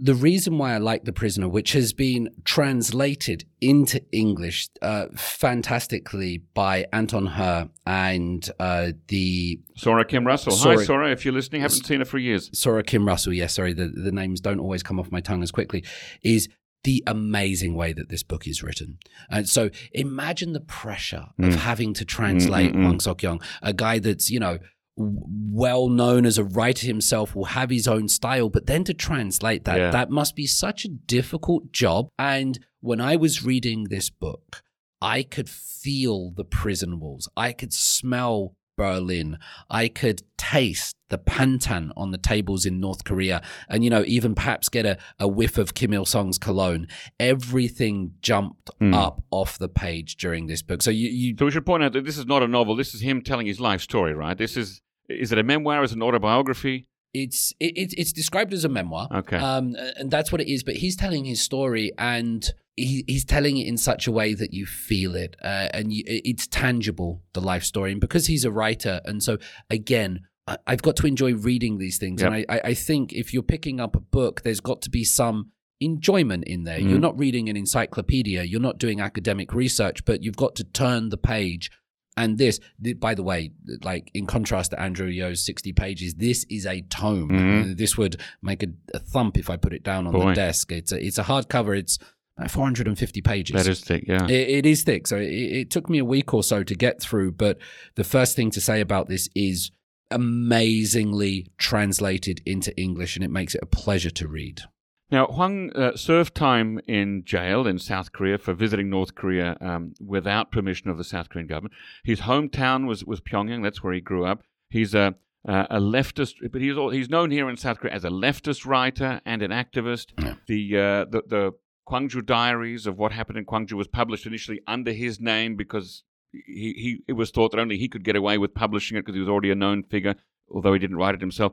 the 0.01 0.15
reason 0.15 0.57
why 0.57 0.73
I 0.75 0.79
like 0.79 1.05
The 1.05 1.13
Prisoner, 1.13 1.47
which 1.47 1.73
has 1.73 1.93
been 1.93 2.31
translated 2.45 3.45
into 3.61 4.01
English 4.13 4.69
uh, 4.81 5.07
fantastically 5.15 6.39
by 6.55 6.87
Anton 6.91 7.27
Hur 7.27 7.69
and 7.85 8.49
uh, 8.59 8.93
the 9.09 9.61
Sora 9.77 10.07
Kim 10.07 10.27
Russell. 10.27 10.55
Hi, 10.55 10.63
Sora- 10.63 10.85
Sora, 10.85 11.11
if 11.11 11.25
you're 11.25 11.35
listening. 11.35 11.61
Haven't 11.63 11.85
seen 11.85 11.99
her 11.99 12.07
for 12.07 12.17
years. 12.17 12.49
Sora 12.59 12.83
Kim 12.83 13.07
Russell, 13.07 13.35
yes, 13.35 13.55
sorry, 13.55 13.75
the, 13.75 13.89
the 13.89 14.13
names 14.13 14.41
don't 14.41 14.61
always 14.61 14.83
come 14.83 14.99
off 14.99 15.11
my 15.11 15.21
tongue 15.21 15.43
as 15.43 15.51
quickly, 15.51 15.85
is 16.23 16.49
the 16.85 17.03
amazing 17.07 17.75
way 17.75 17.93
that 17.93 18.09
this 18.09 18.23
book 18.23 18.47
is 18.47 18.63
written. 18.63 18.99
And 19.31 19.49
so 19.49 19.71
imagine 19.93 20.53
the 20.53 20.61
pressure 20.61 21.27
of 21.39 21.55
Mm. 21.55 21.57
having 21.57 21.95
to 21.95 22.05
translate 22.05 22.73
Mm, 22.73 22.77
mm, 22.77 22.79
mm. 22.79 22.85
Hwang 22.87 23.01
Sok 23.01 23.23
Yong, 23.23 23.43
a 23.63 23.73
guy 23.73 23.99
that's, 23.99 24.31
you 24.31 24.41
know, 24.41 24.59
well 24.97 25.89
known 25.89 26.27
as 26.27 26.39
a 26.39 26.45
writer 26.45 26.87
himself, 26.87 27.35
will 27.35 27.47
have 27.47 27.71
his 27.71 27.89
own 27.89 28.09
style, 28.09 28.49
but 28.51 28.67
then 28.67 28.85
to 28.85 28.95
translate 28.95 29.65
that, 29.65 29.79
Yeah. 29.79 29.91
that 29.91 30.11
must 30.11 30.35
be 30.37 30.47
such 30.47 30.85
a 30.85 30.89
difficult 30.89 31.73
job. 31.73 32.09
And 32.19 32.59
when 32.81 33.01
I 33.01 33.17
was 33.17 33.45
reading 33.45 33.85
this 33.85 34.11
book, 34.11 34.63
I 35.03 35.23
could 35.23 35.49
feel 35.49 36.33
the 36.33 36.45
prison 36.45 37.01
walls. 37.01 37.29
I 37.37 37.53
could 37.53 37.73
smell 37.73 38.57
Berlin. 38.81 39.39
I 39.69 39.89
could 39.89 40.23
taste 40.39 40.97
the 41.11 41.19
pantan 41.19 41.91
on 41.97 42.13
the 42.13 42.19
tables 42.19 42.65
in 42.65 42.81
North 42.81 43.03
Korea 43.05 43.43
and, 43.69 43.85
you 43.85 43.91
know, 43.91 44.05
even 44.07 44.35
perhaps 44.35 44.69
get 44.71 44.87
a, 44.87 44.97
a 45.19 45.29
whiff 45.29 45.59
of 45.59 45.75
Kim 45.75 45.93
Il 45.93 46.07
sung's 46.07 46.39
cologne. 46.39 46.87
Everything 47.35 48.13
jumped 48.23 48.71
Mm. 48.81 48.95
up 48.95 49.23
off 49.31 49.59
the 49.59 49.69
page 49.69 50.17
during 50.17 50.47
this 50.47 50.63
book. 50.63 50.81
So 50.81 50.91
you, 50.91 51.09
you 51.11 51.35
So 51.39 51.45
we 51.45 51.51
should 51.51 51.67
point 51.67 51.83
out 51.83 51.93
that 51.93 52.05
this 52.05 52.17
is 52.17 52.27
not 52.27 52.43
a 52.43 52.49
novel. 52.49 52.75
This 52.77 52.95
is 52.95 53.01
him 53.03 53.21
telling 53.21 53.47
his 53.47 53.61
life 53.61 53.83
story, 53.83 54.15
right? 54.15 54.39
This 54.39 54.57
is 54.57 54.81
is 55.09 55.33
it 55.33 55.39
a 55.39 55.43
memoir? 55.43 55.83
Is 55.85 55.93
it 55.93 55.97
an 55.97 56.03
autobiography? 56.03 56.87
it's 57.13 57.53
it, 57.59 57.77
it, 57.77 57.93
it's 57.99 58.13
described 58.13 58.53
as 58.55 58.65
a 58.65 58.69
memoir. 58.69 59.09
Okay. 59.13 59.37
Um, 59.37 59.75
and 59.99 60.11
that's 60.11 60.31
what 60.33 60.41
it 60.41 60.49
is. 60.51 60.63
But 60.63 60.77
he's 60.77 60.97
telling 60.97 61.25
his 61.25 61.41
story, 61.43 61.91
and 61.99 62.49
he, 62.81 63.05
he's 63.07 63.25
telling 63.25 63.57
it 63.59 63.67
in 63.67 63.77
such 63.77 64.07
a 64.07 64.13
way 64.13 64.35
that 64.35 64.53
you 64.53 64.67
feel 64.67 65.15
it, 65.17 65.37
uh, 65.43 65.69
and 65.73 65.93
you, 65.93 66.03
it's 66.07 66.47
tangible. 66.47 67.23
The 67.33 67.41
life 67.41 67.65
story, 67.65 67.93
and 67.93 68.01
because 68.01 68.27
he's 68.27 68.45
a 68.45 68.51
writer, 68.51 69.01
and 69.05 69.23
so 69.23 69.39
again. 69.69 70.21
I- 70.47 70.57
I've 70.67 70.83
got 70.83 70.97
to 70.97 71.07
enjoy 71.07 71.35
reading 71.35 71.79
these 71.79 71.99
things, 71.99 72.23
and 72.23 72.35
I, 72.35 72.45
I, 72.49 72.75
think 72.75 73.13
if 73.13 73.33
you're 73.33 73.43
picking 73.43 73.79
up 73.79 73.95
a 73.95 74.01
book, 74.01 74.41
there's 74.43 74.59
got 74.59 74.83
to 74.83 74.91
be 74.91 75.05
some 75.05 75.53
enjoyment 75.81 76.45
in 76.45 76.65
there. 76.65 76.81
You're 76.81 76.99
Mhm. 76.99 77.03
not 77.03 77.19
reading 77.19 77.49
an 77.49 77.57
encyclopedia, 77.57 78.43
you're 78.45 78.59
not 78.61 78.79
doing 78.79 79.01
academic 79.01 79.53
research, 79.55 80.05
but 80.05 80.25
you've 80.25 80.37
got 80.37 80.57
to 80.57 80.65
turn 80.65 81.11
the 81.11 81.17
page. 81.19 81.71
And 82.17 82.37
this, 82.37 82.59
by 82.99 83.15
the 83.15 83.23
way, 83.23 83.53
like 83.85 84.11
in 84.13 84.27
contrast 84.27 84.73
to 84.73 84.81
Andrew 84.81 85.07
Yeo's 85.07 85.45
60 85.45 85.73
pages, 85.73 86.15
this 86.15 86.45
is 86.51 86.67
a 86.67 86.81
tome. 86.83 87.29
Mhm. 87.31 87.71
Uh, 87.71 87.75
This 87.77 87.97
would 87.97 88.17
make 88.43 88.63
a, 88.63 88.69
a 88.93 88.99
thump 88.99 89.39
if 89.39 89.49
I 89.49 89.57
put 89.57 89.73
it 89.73 89.85
down 89.85 90.07
on 90.07 90.13
Boy. 90.13 90.31
the 90.31 90.35
desk. 90.35 90.73
It's 90.73 90.91
a, 90.91 90.99
it's 91.07 91.19
a 91.19 91.25
hardcover. 91.25 91.79
It's 91.79 91.99
uh, 92.41 92.49
450 92.49 93.21
pages. 93.23 93.57
That 93.57 93.71
is 93.71 93.81
thick, 93.81 94.05
yeah. 94.07 94.25
It, 94.27 94.49
it 94.49 94.67
is 94.67 94.83
thick. 94.83 95.07
So 95.07 95.17
it, 95.17 95.31
it 95.31 95.71
took 95.71 95.89
me 95.89 95.99
a 95.99 96.05
week 96.05 96.33
or 96.33 96.43
so 96.43 96.63
to 96.63 96.75
get 96.75 97.01
through. 97.01 97.33
But 97.33 97.59
the 97.97 98.05
first 98.05 98.37
thing 98.37 98.51
to 98.53 98.61
say 98.61 98.81
about 98.81 99.09
this 99.09 99.29
is 99.35 99.71
amazingly 100.11 101.47
translated 101.59 102.41
into 102.45 102.77
English, 102.77 103.17
and 103.17 103.25
it 103.25 103.31
makes 103.31 103.55
it 103.55 103.61
a 103.63 103.67
pleasure 103.67 104.11
to 104.11 104.29
read. 104.29 104.63
Now, 105.11 105.27
Hwang 105.27 105.73
uh, 105.75 105.97
served 105.97 106.37
time 106.37 106.81
in 106.87 107.25
jail 107.25 107.67
in 107.67 107.79
South 107.79 108.13
Korea 108.13 108.39
for 108.39 108.55
visiting 108.55 108.91
North 108.91 109.17
Korea 109.17 109.57
um, 109.61 109.95
without 110.01 110.53
permission 110.53 110.89
of 110.89 110.99
the 110.99 111.05
South 111.05 111.29
Korean 111.29 111.49
government. 111.49 111.75
His 112.05 112.21
hometown 112.21 112.87
was, 112.87 113.05
was 113.05 113.21
Pyongyang. 113.21 113.63
That's 113.63 113.83
where 113.83 113.93
he 113.93 114.01
grew 114.01 114.25
up. 114.25 114.45
He's 114.69 114.95
a, 114.95 115.17
uh, 115.49 115.67
a 115.69 115.81
leftist, 115.81 116.35
but 116.53 116.61
he's 116.61 116.77
all, 116.77 116.91
he's 116.91 117.11
known 117.11 117.33
here 117.33 117.51
in 117.51 117.57
South 117.57 117.81
Korea 117.81 117.93
as 117.93 118.05
a 118.05 118.11
leftist 118.11 118.67
writer 118.67 119.21
and 119.25 119.43
an 119.43 119.51
activist. 119.51 120.13
Yeah. 120.17 120.35
The, 120.47 120.77
uh, 120.77 121.05
the 121.11 121.23
the 121.27 121.53
Gwangju 121.91 122.25
Diaries 122.25 122.87
of 122.87 122.99
what 122.99 123.13
happened 123.13 123.39
in 123.39 123.45
Kwangju 123.45 123.73
was 123.73 123.89
published 123.89 124.27
initially 124.27 124.61
under 124.67 124.93
his 124.93 125.21
name 125.21 125.57
because 125.57 126.05
he, 126.33 126.75
he 126.77 126.99
it 127.09 127.15
was 127.15 127.31
thought 127.31 127.51
that 127.51 127.61
only 127.61 127.77
he 127.77 127.89
could 127.89 128.05
get 128.05 128.17
away 128.17 128.39
with 128.39 128.55
publishing 128.55 128.97
it 128.97 129.01
because 129.01 129.15
he 129.15 129.21
was 129.21 129.29
already 129.29 129.51
a 129.51 129.55
known 129.55 129.83
figure, 129.83 130.15
although 130.51 130.73
he 130.73 130.79
didn't 130.79 130.97
write 130.97 131.15
it 131.15 131.21
himself. 131.21 131.53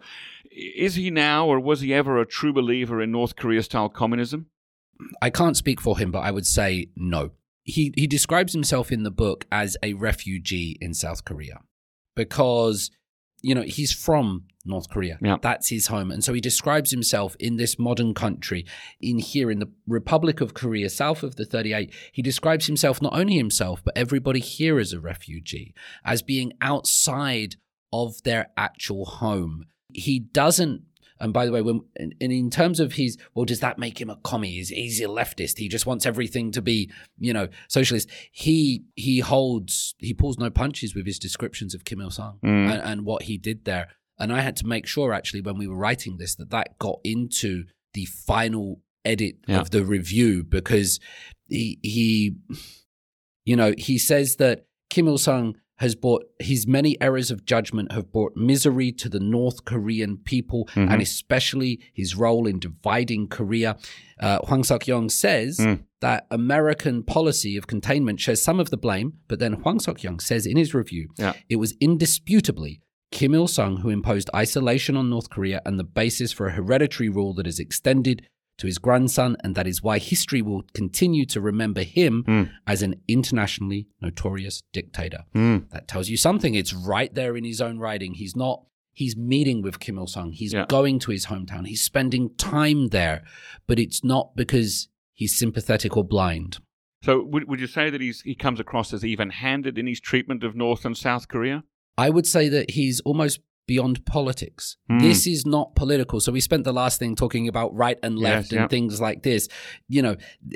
Is 0.52 0.96
he 0.96 1.10
now, 1.10 1.48
or 1.48 1.60
was 1.60 1.82
he 1.82 1.94
ever, 1.94 2.20
a 2.20 2.26
true 2.26 2.54
believer 2.54 3.02
in 3.02 3.12
North 3.12 3.36
Korea 3.36 3.64
style 3.64 3.90
communism? 3.90 4.48
I 5.22 5.30
can't 5.30 5.58
speak 5.58 5.82
for 5.82 5.98
him, 5.98 6.12
but 6.12 6.20
I 6.20 6.32
would 6.32 6.48
say 6.48 6.90
no. 6.96 7.32
He 7.64 7.94
he 7.96 8.08
describes 8.08 8.54
himself 8.54 8.92
in 8.92 9.04
the 9.04 9.12
book 9.12 9.46
as 9.52 9.78
a 9.84 9.94
refugee 9.94 10.78
in 10.80 10.94
South 10.94 11.26
Korea 11.26 11.62
because 12.16 12.92
you 13.42 13.56
know 13.56 13.62
he's 13.62 13.92
from 13.92 14.46
North 14.66 14.90
Korea. 14.90 15.18
Yeah. 15.22 15.38
That's 15.42 15.70
his 15.70 15.88
home, 15.88 16.12
and 16.12 16.24
so 16.24 16.34
he 16.34 16.42
describes 16.42 16.92
himself 16.92 17.36
in 17.40 17.58
this 17.58 17.78
modern 17.80 18.14
country, 18.14 18.66
in 19.00 19.20
here 19.20 19.50
in 19.52 19.60
the 19.60 19.72
Republic 19.88 20.42
of 20.42 20.54
Korea, 20.54 20.90
south 20.90 21.24
of 21.24 21.36
the 21.36 21.46
38. 21.46 21.94
He 22.12 22.22
describes 22.22 22.68
himself 22.68 23.02
not 23.02 23.14
only 23.14 23.38
himself 23.38 23.82
but 23.84 23.98
everybody 23.98 24.40
here 24.40 24.80
as 24.80 24.94
a 24.94 25.00
refugee, 25.00 25.74
as 26.04 26.22
being 26.22 26.54
outside 26.62 27.56
of 27.94 28.24
their 28.24 28.48
actual 28.58 29.06
home. 29.06 29.66
He 29.94 30.20
doesn't 30.20 30.84
and 31.20 31.34
by 31.34 31.46
the 31.46 31.52
way, 31.52 31.62
when 31.62 31.82
and 31.96 32.14
and 32.22 32.32
in 32.32 32.50
terms 32.50 32.80
of 32.80 32.94
his, 32.94 33.18
well, 33.34 33.46
does 33.46 33.60
that 33.62 33.78
make 33.80 34.00
him 34.00 34.10
a 34.10 34.16
commie? 34.18 34.60
Is 34.60 34.70
he's 34.70 35.00
a 35.02 35.06
leftist? 35.06 35.58
He 35.58 35.68
just 35.68 35.86
wants 35.86 36.06
everything 36.06 36.52
to 36.52 36.62
be, 36.62 36.92
you 37.20 37.34
know, 37.34 37.48
socialist. 37.68 38.10
He 38.32 38.84
he 38.96 39.20
holds, 39.20 39.96
he 40.00 40.14
pulls 40.14 40.38
no 40.38 40.50
punches 40.50 40.94
with 40.96 41.06
his 41.06 41.20
descriptions 41.20 41.74
of 41.74 41.86
Kim 41.86 42.02
Il 42.02 42.12
Sung 42.12 42.40
Mm. 42.44 42.72
and, 42.72 42.82
and 42.82 43.06
what 43.06 43.24
he 43.24 43.38
did 43.38 43.66
there. 43.66 43.88
And 44.20 44.34
I 44.34 44.42
had 44.42 44.56
to 44.58 44.66
make 44.68 44.88
sure, 44.88 45.14
actually, 45.14 45.42
when 45.42 45.58
we 45.58 45.68
were 45.68 45.78
writing 45.78 46.18
this, 46.18 46.36
that 46.36 46.50
that 46.50 46.78
got 46.80 47.00
into 47.04 47.66
the 47.94 48.06
final 48.06 48.82
edit 49.06 49.36
Yeah. 49.48 49.60
of 49.62 49.70
the 49.72 49.86
review 49.86 50.44
because 50.44 51.00
he 51.48 51.80
he, 51.84 52.36
you 53.46 53.56
know, 53.56 53.74
he 53.78 53.98
says 53.98 54.36
that 54.38 54.66
Kim 54.90 55.08
Il 55.08 55.18
Sung 55.18 55.56
has 55.78 55.96
brought 55.96 56.24
his 56.40 56.66
many 56.68 57.00
errors 57.02 57.30
of 57.32 57.46
judgment 57.46 57.92
have 57.92 58.12
brought 58.12 58.36
misery 58.36 58.92
to 58.92 59.10
the 59.10 59.20
North 59.20 59.64
Korean 59.66 60.18
people, 60.18 60.68
Mhm. 60.76 60.92
and 60.92 61.02
especially 61.02 61.80
his 61.94 62.16
role 62.16 62.48
in 62.48 62.60
dividing 62.60 63.28
Korea. 63.28 63.78
Uh, 64.20 64.40
Hwang 64.46 64.64
Sok 64.64 64.88
Yong 64.88 65.10
says 65.10 65.58
Mm. 65.60 65.84
that 66.02 66.26
American 66.32 67.04
policy 67.04 67.58
of 67.58 67.68
containment 67.68 68.20
shares 68.20 68.42
some 68.42 68.60
of 68.60 68.70
the 68.72 68.78
blame, 68.78 69.14
but 69.28 69.40
then 69.40 69.54
Hwang 69.54 69.80
Sok 69.80 70.04
Yong 70.04 70.20
says 70.20 70.46
in 70.46 70.58
his 70.58 70.74
review, 70.74 71.10
Yeah. 71.18 71.34
it 71.50 71.58
was 71.58 71.74
indisputably 71.80 72.82
Kim 73.12 73.34
Il 73.34 73.48
sung 73.48 73.78
who 73.78 73.90
imposed 73.90 74.30
isolation 74.36 74.98
on 74.98 75.10
North 75.10 75.30
Korea 75.30 75.62
and 75.66 75.80
the 75.80 75.84
basis 75.84 76.32
for 76.32 76.48
a 76.48 76.52
hereditary 76.54 77.08
rule 77.10 77.34
that 77.36 77.48
is 77.48 77.60
extended 77.60 78.24
to 78.58 78.68
his 78.68 78.78
grandson, 78.78 79.38
and 79.44 79.56
that 79.56 79.68
is 79.68 79.84
why 79.84 80.00
history 80.00 80.42
will 80.42 80.64
continue 80.74 81.26
to 81.28 81.40
remember 81.40 81.84
him 81.84 82.24
Mm. 82.28 82.50
as 82.66 82.82
an 82.82 82.96
internationally 83.08 83.88
notorious 84.02 84.64
dictator. 84.74 85.26
Mm. 85.36 85.70
That 85.72 85.88
tells 85.88 86.10
you 86.10 86.18
something. 86.18 86.56
It's 86.56 86.74
right 86.74 87.14
there 87.14 87.36
in 87.38 87.44
his 87.44 87.62
own 87.62 87.78
writing. 87.80 88.16
He's 88.16 88.36
not. 88.36 88.64
He's 88.94 89.16
meeting 89.16 89.62
with 89.62 89.80
Kim 89.80 89.98
Il 90.00 90.08
Sung. 90.08 90.32
He's 90.32 90.54
Yeah. 90.54 90.66
going 90.68 90.98
to 91.00 91.12
his 91.12 91.28
hometown. 91.28 91.68
He's 91.68 91.84
spending 91.84 92.32
time 92.38 92.88
there, 92.88 93.24
but 93.68 93.78
it's 93.78 94.04
not 94.04 94.36
because 94.36 94.88
he's 95.14 95.38
sympathetic 95.38 95.96
or 95.96 96.04
blind. 96.04 96.58
So, 97.04 97.22
would, 97.24 97.48
would 97.48 97.60
you 97.60 97.68
say 97.68 97.92
that 97.92 98.02
he's 98.02 98.22
he 98.22 98.34
comes 98.34 98.60
across 98.60 98.92
as 98.92 99.06
even-handed 99.06 99.78
in 99.78 99.86
his 99.86 100.00
treatment 100.00 100.44
of 100.44 100.56
North 100.56 100.84
and 100.84 100.98
South 100.98 101.28
Korea? 101.28 101.64
I 101.96 102.10
would 102.10 102.26
say 102.26 102.50
that 102.50 102.72
he's 102.72 103.00
almost 103.02 103.40
beyond 103.68 104.06
politics. 104.06 104.78
Hmm. 104.90 105.00
This 105.00 105.28
is 105.28 105.46
not 105.46 105.76
political. 105.76 106.20
So 106.20 106.32
we 106.32 106.40
spent 106.42 106.64
the 106.64 106.74
last 106.74 107.00
thing 107.00 107.16
talking 107.16 107.48
about 107.48 107.76
right 107.76 108.00
and 108.02 108.18
left 108.18 108.46
Yes, 108.46 108.52
and 108.52 108.62
yeah. 108.62 108.68
things 108.68 109.00
like 109.00 109.24
this. 109.24 109.48
You 109.88 110.02
know, 110.02 110.16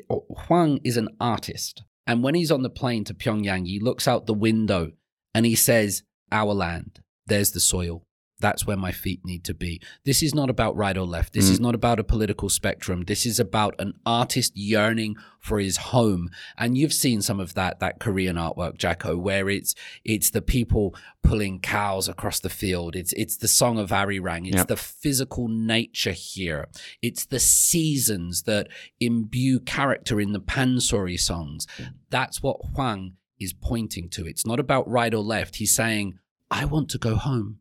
Hwang 0.09 0.80
is 0.84 0.97
an 0.97 1.09
artist. 1.20 1.84
And 2.07 2.24
when 2.24 2.34
he's 2.36 2.51
on 2.51 2.64
the 2.64 2.70
plane 2.70 3.03
to 3.05 3.14
Pyongyang, 3.14 3.68
he 3.68 3.80
looks 3.80 4.07
out 4.07 4.26
the 4.26 4.34
window 4.34 4.91
and 5.36 5.45
he 5.45 5.55
says, 5.55 6.03
Our 6.32 6.53
land, 6.53 7.01
there's 7.28 7.51
the 7.51 7.59
soil. 7.59 8.05
That's 8.42 8.66
where 8.66 8.78
my 8.78 8.92
feet 8.92 9.24
need 9.24 9.44
to 9.46 9.54
be. 9.54 9.82
This 10.04 10.22
is 10.22 10.36
not 10.36 10.50
about 10.50 10.76
right 10.76 10.98
or 10.98 11.06
left. 11.06 11.34
This 11.34 11.48
mm. 11.48 11.52
is 11.52 11.60
not 11.60 11.76
about 11.76 12.00
a 12.00 12.04
political 12.04 12.50
spectrum. 12.50 13.04
This 13.06 13.26
is 13.26 13.39
about 13.39 13.76
an 13.80 13.94
artist 14.06 14.52
yearning 14.56 15.16
for 15.39 15.60
his 15.60 15.78
home. 15.78 16.30
And 16.58 16.78
you've 16.78 16.94
seen 16.94 17.22
some 17.22 17.39
of 17.39 17.54
that, 17.54 17.80
that 17.80 18.00
Korean 18.00 18.36
artwork, 18.36 18.78
Jacco, 18.78 19.18
where 19.18 19.50
it's, 19.50 19.74
it's 20.04 20.30
the 20.30 20.42
people 20.42 20.96
pulling 21.24 21.60
cows 21.60 22.10
across 22.10 22.39
the 22.39 22.50
field. 22.50 22.96
It's, 22.96 23.14
it's 23.14 23.38
the 23.38 23.48
song 23.48 23.80
of 23.80 23.89
Arirang. 23.89 24.48
It's 24.48 24.58
yep. 24.58 24.68
the 24.68 24.78
physical 24.78 25.48
nature 25.48 26.12
here. 26.12 26.68
It's 27.02 27.26
the 27.26 27.39
seasons 27.39 28.44
that 28.44 28.68
imbue 29.00 29.60
character 29.60 30.20
in 30.20 30.32
the 30.32 30.42
Pansori 30.42 31.20
songs. 31.20 31.68
That's 32.10 32.44
what 32.44 32.58
Hwang 32.74 33.14
is 33.39 33.54
pointing 33.54 34.10
to. 34.10 34.28
It's 34.28 34.46
not 34.46 34.60
about 34.60 34.88
right 34.88 35.14
or 35.14 35.24
left. 35.24 35.56
He's 35.56 35.74
saying, 35.74 36.20
I 36.50 36.66
want 36.66 36.89
to 36.89 36.98
go 36.98 37.16
home. 37.16 37.60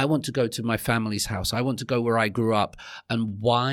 I 0.00 0.04
want 0.04 0.24
to 0.26 0.32
go 0.40 0.46
to 0.46 0.62
my 0.62 0.76
family's 0.76 1.26
house. 1.26 1.54
I 1.58 1.62
want 1.62 1.78
to 1.78 1.86
go 1.86 1.98
where 2.02 2.18
I 2.18 2.28
grew 2.28 2.54
up. 2.54 2.76
And 3.08 3.40
why 3.40 3.68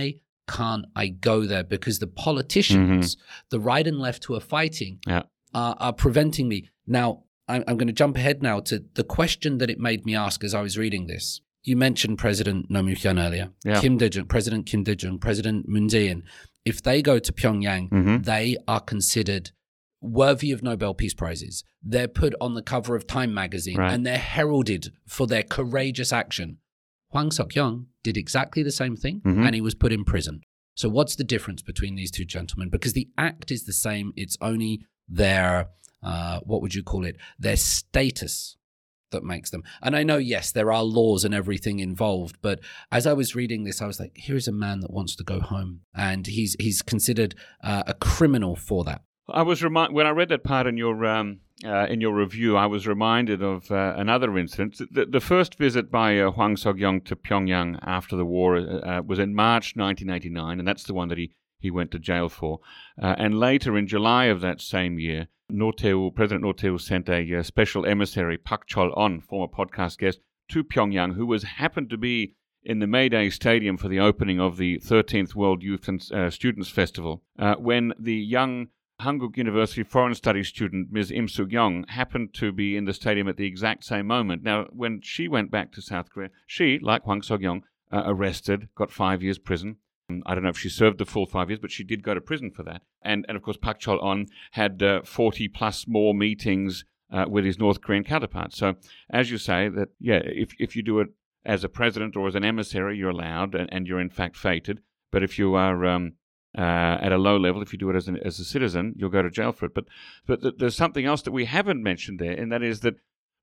can't 0.48 0.86
I 0.96 1.08
go 1.08 1.46
there? 1.46 1.66
Because 1.76 2.00
the 2.00 2.08
politicians, 2.08 3.16
mm-hmm. 3.16 3.24
the 3.50 3.60
right 3.60 3.86
and 3.86 4.00
left 4.00 4.24
who 4.26 4.36
are 4.36 4.48
fighting, 4.58 5.00
yeah. 5.06 5.24
are, 5.54 5.76
are 5.80 5.94
preventing 5.94 6.48
me. 6.48 6.70
Now, 6.88 7.24
I'm, 7.50 7.64
I'm 7.68 7.78
going 7.78 7.88
to 7.88 7.94
jump 8.04 8.16
ahead 8.16 8.42
now 8.42 8.62
to 8.70 8.76
the 8.94 9.04
question 9.04 9.58
that 9.58 9.70
it 9.70 9.80
made 9.80 10.06
me 10.06 10.16
ask 10.16 10.44
as 10.46 10.54
I 10.54 10.62
was 10.62 10.78
reading 10.78 11.08
this. 11.08 11.42
You 11.64 11.76
mentioned 11.76 12.18
President 12.18 12.68
Roh 12.70 12.84
Moo-hyun 12.84 13.20
earlier, 13.20 13.50
yeah. 13.66 13.82
Kim 13.82 13.98
Dae-jung, 13.98 14.28
President 14.28 14.66
Kim 14.66 14.84
Dae-jung, 14.84 15.20
President 15.20 15.68
Moon 15.68 15.88
Jae-in. 15.90 16.24
If 16.64 16.82
they 16.84 17.02
go 17.02 17.20
to 17.20 17.34
Pyongyang, 17.34 17.90
mm-hmm. 17.90 18.18
they 18.22 18.58
are 18.68 18.82
considered 18.82 19.52
worthy 20.04 20.52
of 20.52 20.62
Nobel 20.62 20.94
Peace 20.94 21.14
Prizes. 21.14 21.64
They're 21.82 22.08
put 22.08 22.36
on 22.40 22.54
the 22.54 22.62
cover 22.62 22.96
of 22.96 23.08
Time 23.08 23.34
magazine 23.34 23.78
right. 23.78 23.92
and 23.92 24.06
they're 24.06 24.18
heralded 24.18 24.92
for 25.08 25.26
their 25.26 25.44
courageous 25.44 26.14
action. 26.14 26.58
Hwang 27.10 27.32
Sok-yong 27.32 27.88
did 28.04 28.18
exactly 28.18 28.64
the 28.64 28.72
same 28.72 28.96
thing 28.96 29.22
mm-hmm. 29.26 29.44
and 29.44 29.56
he 29.56 29.62
was 29.62 29.76
put 29.76 29.94
in 29.94 30.04
prison. 30.04 30.42
So 30.76 30.90
what's 30.90 31.16
the 31.16 31.24
difference 31.24 31.62
between 31.62 31.96
these 31.96 32.12
two 32.12 32.26
gentlemen? 32.26 32.70
Because 32.70 32.94
the 32.94 33.10
act 33.18 33.52
is 33.52 33.66
the 33.66 33.74
same. 33.74 34.12
It's 34.16 34.38
only 34.42 34.86
their, 35.08 35.70
uh, 36.02 36.40
what 36.44 36.62
would 36.62 36.76
you 36.76 36.84
call 36.84 37.06
it? 37.06 37.18
Their 37.40 37.58
status 37.58 38.58
that 39.12 39.24
makes 39.24 39.52
them. 39.52 39.64
And 39.82 39.96
I 39.96 40.04
know, 40.04 40.18
yes, 40.18 40.52
there 40.52 40.72
are 40.72 40.84
laws 40.84 41.24
and 41.24 41.34
everything 41.34 41.80
involved, 41.80 42.38
but 42.42 42.60
as 42.92 43.08
I 43.08 43.14
was 43.14 43.36
reading 43.36 43.64
this, 43.64 43.82
I 43.82 43.88
was 43.88 44.00
like, 44.00 44.12
here 44.16 44.36
is 44.36 44.48
a 44.48 44.52
man 44.52 44.82
that 44.82 44.92
wants 44.92 45.16
to 45.16 45.24
go 45.24 45.40
home, 45.40 45.82
and 45.96 46.28
he's 46.28 46.56
he's 46.60 46.82
considered 46.82 47.36
uh, 47.64 47.84
a 47.88 47.94
criminal 47.94 48.56
for 48.56 48.84
that. 48.84 49.04
I 49.30 49.42
was 49.42 49.64
remind 49.64 49.94
when 49.94 50.06
I 50.06 50.10
read 50.10 50.30
that 50.30 50.44
part 50.44 50.68
in 50.68 50.76
your 50.76 51.06
um, 51.06 51.40
uh, 51.64 51.86
in 51.86 52.02
your 52.02 52.14
review, 52.14 52.58
I 52.58 52.66
was 52.66 52.88
reminded 52.88 53.42
of 53.42 53.72
uh, 53.72 53.94
another 53.96 54.38
incident. 54.38 54.82
The, 54.92 55.06
the, 55.06 55.22
first 55.22 55.56
visit 55.56 55.90
by 55.90 56.20
uh, 56.20 56.32
Hwang 56.32 56.58
Sok-yong 56.58 57.02
to 57.02 57.16
Pyongyang 57.16 57.80
after 57.84 58.18
the 58.18 58.26
war 58.26 58.58
uh, 58.58 58.62
uh, 58.62 59.02
was 59.06 59.18
in 59.18 59.34
March 59.34 59.76
1989, 59.78 60.60
and 60.60 60.68
that's 60.68 60.84
the 60.84 60.94
one 60.94 61.08
that 61.08 61.18
he, 61.18 61.32
he 61.60 61.72
went 61.72 61.92
to 61.92 62.00
jail 62.00 62.28
for. 62.28 62.60
Uh, 63.02 63.16
and 63.18 63.40
later, 63.40 63.78
in 63.78 63.88
July 63.88 64.26
of 64.26 64.42
that 64.42 64.60
same 64.60 65.00
year, 65.00 65.28
Roh 65.50 66.12
President 66.12 66.44
Roh 66.44 66.78
sent 66.78 67.08
a 67.08 67.44
special 67.44 67.86
emissary, 67.86 68.38
Pak 68.38 68.68
Chol-on, 68.68 69.22
former 69.22 69.48
podcast 69.48 70.00
guest, 70.00 70.20
to 70.50 70.66
Pyongyang, 70.66 71.14
who 71.16 71.26
was 71.26 71.44
happened 71.44 71.90
to 71.92 71.98
be 71.98 72.36
in 72.66 72.80
the 72.80 72.88
Mayday 72.88 73.30
Stadium 73.30 73.78
for 73.78 73.88
the 73.88 74.02
opening 74.02 74.42
of 74.42 74.58
the 74.58 74.80
13th 74.80 75.34
World 75.34 75.64
Youth 75.64 75.88
and 75.88 76.34
Students 76.34 76.70
Festival, 76.70 77.24
when 77.58 77.94
the 77.98 78.16
young 78.16 78.68
Hankuk 79.00 79.38
University 79.38 79.84
foreign 79.84 80.16
studies 80.16 80.48
student 80.48 80.92
Ms. 80.92 81.12
Im 81.12 81.28
Suk 81.28 81.52
Young 81.52 81.86
happened 81.88 82.34
to 82.36 82.52
be 82.52 82.78
in 82.78 82.86
the 82.86 82.94
stadium 82.94 83.28
at 83.28 83.38
the 83.38 83.46
exact 83.46 83.84
same 83.84 84.08
moment. 84.08 84.44
Now, 84.44 84.68
when 84.72 85.02
she 85.02 85.28
went 85.28 85.52
back 85.52 85.72
to 85.74 85.82
South 85.82 86.10
Korea, 86.12 86.30
she, 86.48 86.80
like 86.80 87.04
Hwang 87.04 87.22
Sok 87.22 87.42
Yong, 87.42 87.64
uh, 87.92 88.04
arrested, 88.06 88.70
got 88.76 88.92
five 88.92 89.22
years 89.22 89.38
prison. 89.38 89.78
Um, 90.10 90.24
I 90.26 90.34
don't 90.34 90.44
know 90.44 90.50
if 90.50 90.58
she 90.58 90.70
served 90.70 90.98
the 90.98 91.06
full 91.06 91.26
five 91.26 91.50
years, 91.50 91.60
but 91.60 91.72
she 91.72 91.84
did 91.84 92.04
go 92.04 92.14
to 92.14 92.22
prison 92.22 92.52
for 92.52 92.64
that. 92.64 92.82
And 93.02 93.26
and 93.28 93.36
of 93.36 93.44
course, 93.44 93.58
Pak 93.58 93.80
Chol 93.80 94.02
On 94.04 94.28
had 94.52 94.82
uh, 94.82 95.02
forty 95.04 95.48
plus 95.48 95.88
more 95.88 96.14
meetings 96.14 96.86
uh, 97.12 97.26
with 97.30 97.46
his 97.46 97.60
North 97.60 97.82
Korean 97.82 98.04
counterpart. 98.04 98.54
So, 98.54 98.76
as 99.10 99.32
you 99.32 99.38
say, 99.38 99.70
that 99.70 99.90
yeah, 100.00 100.22
if 100.24 100.54
if 100.60 100.76
you 100.76 100.84
do 100.84 101.00
it 101.00 101.10
as 101.46 101.64
a 101.64 101.70
president 101.70 102.16
or 102.16 102.28
as 102.28 102.36
an 102.36 102.46
emissary, 102.46 102.98
you're 102.98 103.10
allowed, 103.10 103.54
and, 103.56 103.72
and 103.72 103.88
you're 103.88 104.00
in 104.00 104.10
fact 104.10 104.38
feted. 104.38 104.80
But 105.12 105.24
if 105.24 105.38
you 105.38 105.56
are 105.56 105.86
um, 105.86 106.14
uh, 106.58 106.98
at 107.02 107.12
a 107.12 107.18
low 107.18 107.38
level. 107.38 107.62
If 107.62 107.74
you 107.74 107.80
do 107.80 107.90
it 107.90 107.96
as, 107.96 108.08
an, 108.08 108.18
as 108.18 108.40
a 108.40 108.46
citizen, 108.46 108.94
you'll 108.98 109.10
go 109.10 109.22
to 109.22 109.30
jail 109.30 109.52
for 109.52 109.66
it. 109.66 109.74
But 109.74 109.86
but 110.26 110.42
th- 110.42 110.56
there's 110.58 110.76
something 110.76 111.06
else 111.06 111.22
that 111.24 111.32
we 111.32 111.46
haven't 111.46 111.82
mentioned 111.82 112.20
there, 112.20 112.34
and 112.34 112.52
that 112.52 112.64
is 112.64 112.82
that 112.82 112.96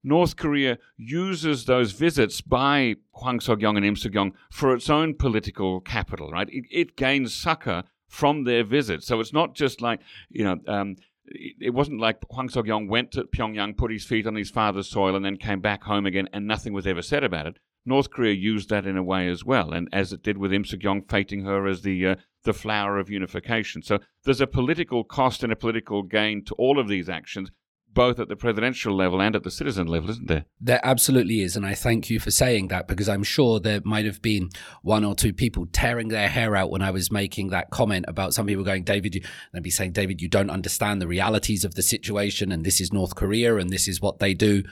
North 0.03 0.37
Korea 0.37 0.79
uses 0.97 1.67
those 1.67 1.93
visits 1.93 2.41
by 2.41 2.97
Hwang 3.13 3.41
Sok-yong 3.41 3.77
and 3.77 3.85
Im 3.85 3.97
Suk-yong 3.97 4.33
for 4.51 4.75
its 4.75 4.89
own 4.89 5.15
political 5.15 5.81
capital. 5.81 6.31
Right? 6.31 6.49
It, 6.51 6.65
it, 6.71 6.97
gains 6.97 7.35
succor 7.35 7.85
from 8.09 8.45
their 8.45 8.65
visits. 8.65 9.07
So 9.07 9.21
it's 9.21 9.33
not 9.33 9.55
just 9.55 9.81
like 9.81 10.01
you 10.31 10.45
know. 10.45 10.57
Um, 10.67 10.97
it 11.33 11.73
wasn't 11.75 12.01
like 12.01 12.19
Hwang 12.29 12.49
Sok-yong 12.49 12.89
went 12.89 13.13
to 13.13 13.23
Pyongyang, 13.23 13.77
put 13.77 13.93
his 13.93 14.05
feet 14.05 14.27
on 14.27 14.35
his 14.35 14.51
father's 14.51 14.91
soil, 14.91 15.15
and 15.15 15.25
then 15.25 15.37
came 15.37 15.61
back 15.61 15.85
home 15.85 16.05
again, 16.05 16.29
and 16.33 16.45
nothing 16.45 16.73
was 16.73 16.89
ever 16.89 17.03
said 17.03 17.23
about 17.23 17.47
it. 17.47 17.59
North 17.87 18.11
Korea 18.11 18.35
used 18.35 18.69
that 18.69 18.87
in 18.87 18.97
a 18.97 19.03
way 19.03 19.29
as 19.29 19.45
well, 19.45 19.73
and 19.73 19.89
as 19.93 20.13
it 20.13 20.23
did 20.23 20.39
with 20.39 20.53
Im 20.53 20.65
Suk-yong, 20.65 21.03
feting 21.09 21.45
her 21.45 21.67
as 21.67 21.83
the 21.83 22.07
uh, 22.07 22.15
the 22.45 22.53
flower 22.53 22.99
of 22.99 23.11
unification. 23.11 23.83
So 23.83 23.99
there's 24.25 24.41
a 24.41 24.47
political 24.47 25.05
cost 25.05 25.43
and 25.43 25.53
a 25.53 25.57
political 25.57 26.03
gain 26.03 26.45
to 26.47 26.55
all 26.55 26.79
of 26.79 26.89
these 26.89 27.09
actions, 27.09 27.51
both 27.93 28.19
at 28.19 28.29
the 28.29 28.37
presidential 28.37 28.95
level 28.95 29.21
and 29.21 29.37
at 29.37 29.43
the 29.43 29.51
citizen 29.51 29.87
level, 29.87 30.11
isn't 30.11 30.29
there? 30.29 30.45
There 30.61 30.81
absolutely 30.83 31.43
is. 31.43 31.57
And 31.57 31.67
I 31.67 31.75
thank 31.75 32.09
you 32.09 32.21
for 32.21 32.31
saying 32.31 32.69
that 32.69 32.89
because 32.89 33.09
I'm 33.09 33.23
sure 33.23 33.61
there 33.61 33.81
might 33.85 34.07
have 34.07 34.23
been 34.23 34.51
one 34.83 35.05
or 35.05 35.15
two 35.15 35.33
people 35.33 35.67
tearing 35.67 36.09
their 36.09 36.29
hair 36.29 36.57
out 36.57 36.71
when 36.71 36.83
I 36.83 36.91
was 36.91 37.11
making 37.11 37.49
that 37.49 37.71
comment 37.71 38.05
about 38.09 38.33
some 38.33 38.47
people 38.47 38.65
going, 38.65 38.85
David, 38.85 39.27
they'd 39.53 39.63
be 39.63 39.71
saying, 39.71 39.93
David, 39.93 40.23
you 40.23 40.29
don't 40.29 40.51
understand 40.51 41.03
the 41.03 41.09
realities 41.09 41.65
of 41.65 41.75
the 41.75 41.83
situation. 41.83 42.53
And 42.53 42.65
this 42.65 42.81
is 42.81 42.93
North 42.93 43.17
Korea 43.17 43.57
and 43.57 43.71
this 43.71 43.89
is 43.89 44.01
what 44.01 44.19
they 44.19 44.35
do. 44.35 44.63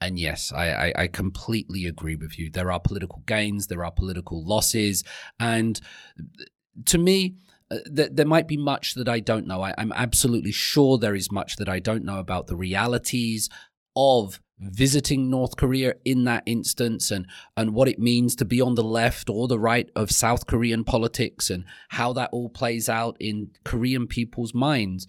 And 0.00 0.18
yes, 0.18 0.52
I, 0.52 0.70
I, 0.70 0.92
I, 0.96 1.06
completely 1.08 1.84
agree 1.84 2.14
with 2.14 2.38
you. 2.38 2.50
There 2.50 2.70
are 2.70 2.78
political 2.78 3.22
gains, 3.26 3.66
there 3.66 3.84
are 3.84 3.90
political 3.90 4.44
losses. 4.44 5.02
And 5.40 5.80
to 6.86 6.98
me, 6.98 7.34
uh, 7.70 7.78
th- 7.94 8.10
there 8.12 8.26
might 8.26 8.46
be 8.46 8.56
much 8.56 8.94
that 8.94 9.08
I 9.08 9.20
don't 9.20 9.46
know. 9.46 9.62
I, 9.62 9.74
I'm 9.76 9.92
absolutely 9.92 10.52
sure 10.52 10.98
there 10.98 11.16
is 11.16 11.32
much 11.32 11.56
that 11.56 11.68
I 11.68 11.80
don't 11.80 12.04
know 12.04 12.20
about 12.20 12.46
the 12.46 12.56
realities 12.56 13.50
of 13.96 14.40
visiting 14.60 15.30
North 15.30 15.56
Korea 15.56 15.94
in 16.04 16.24
that 16.24 16.42
instance 16.46 17.10
and 17.10 17.26
and 17.56 17.74
what 17.74 17.88
it 17.88 17.98
means 17.98 18.34
to 18.36 18.44
be 18.44 18.60
on 18.60 18.74
the 18.74 18.82
left 18.82 19.30
or 19.30 19.46
the 19.46 19.58
right 19.58 19.88
of 19.94 20.10
South 20.10 20.46
Korean 20.46 20.82
politics 20.84 21.48
and 21.48 21.64
how 21.90 22.12
that 22.14 22.30
all 22.32 22.48
plays 22.48 22.88
out 22.88 23.16
in 23.20 23.50
Korean 23.64 24.06
people's 24.06 24.54
minds 24.54 25.06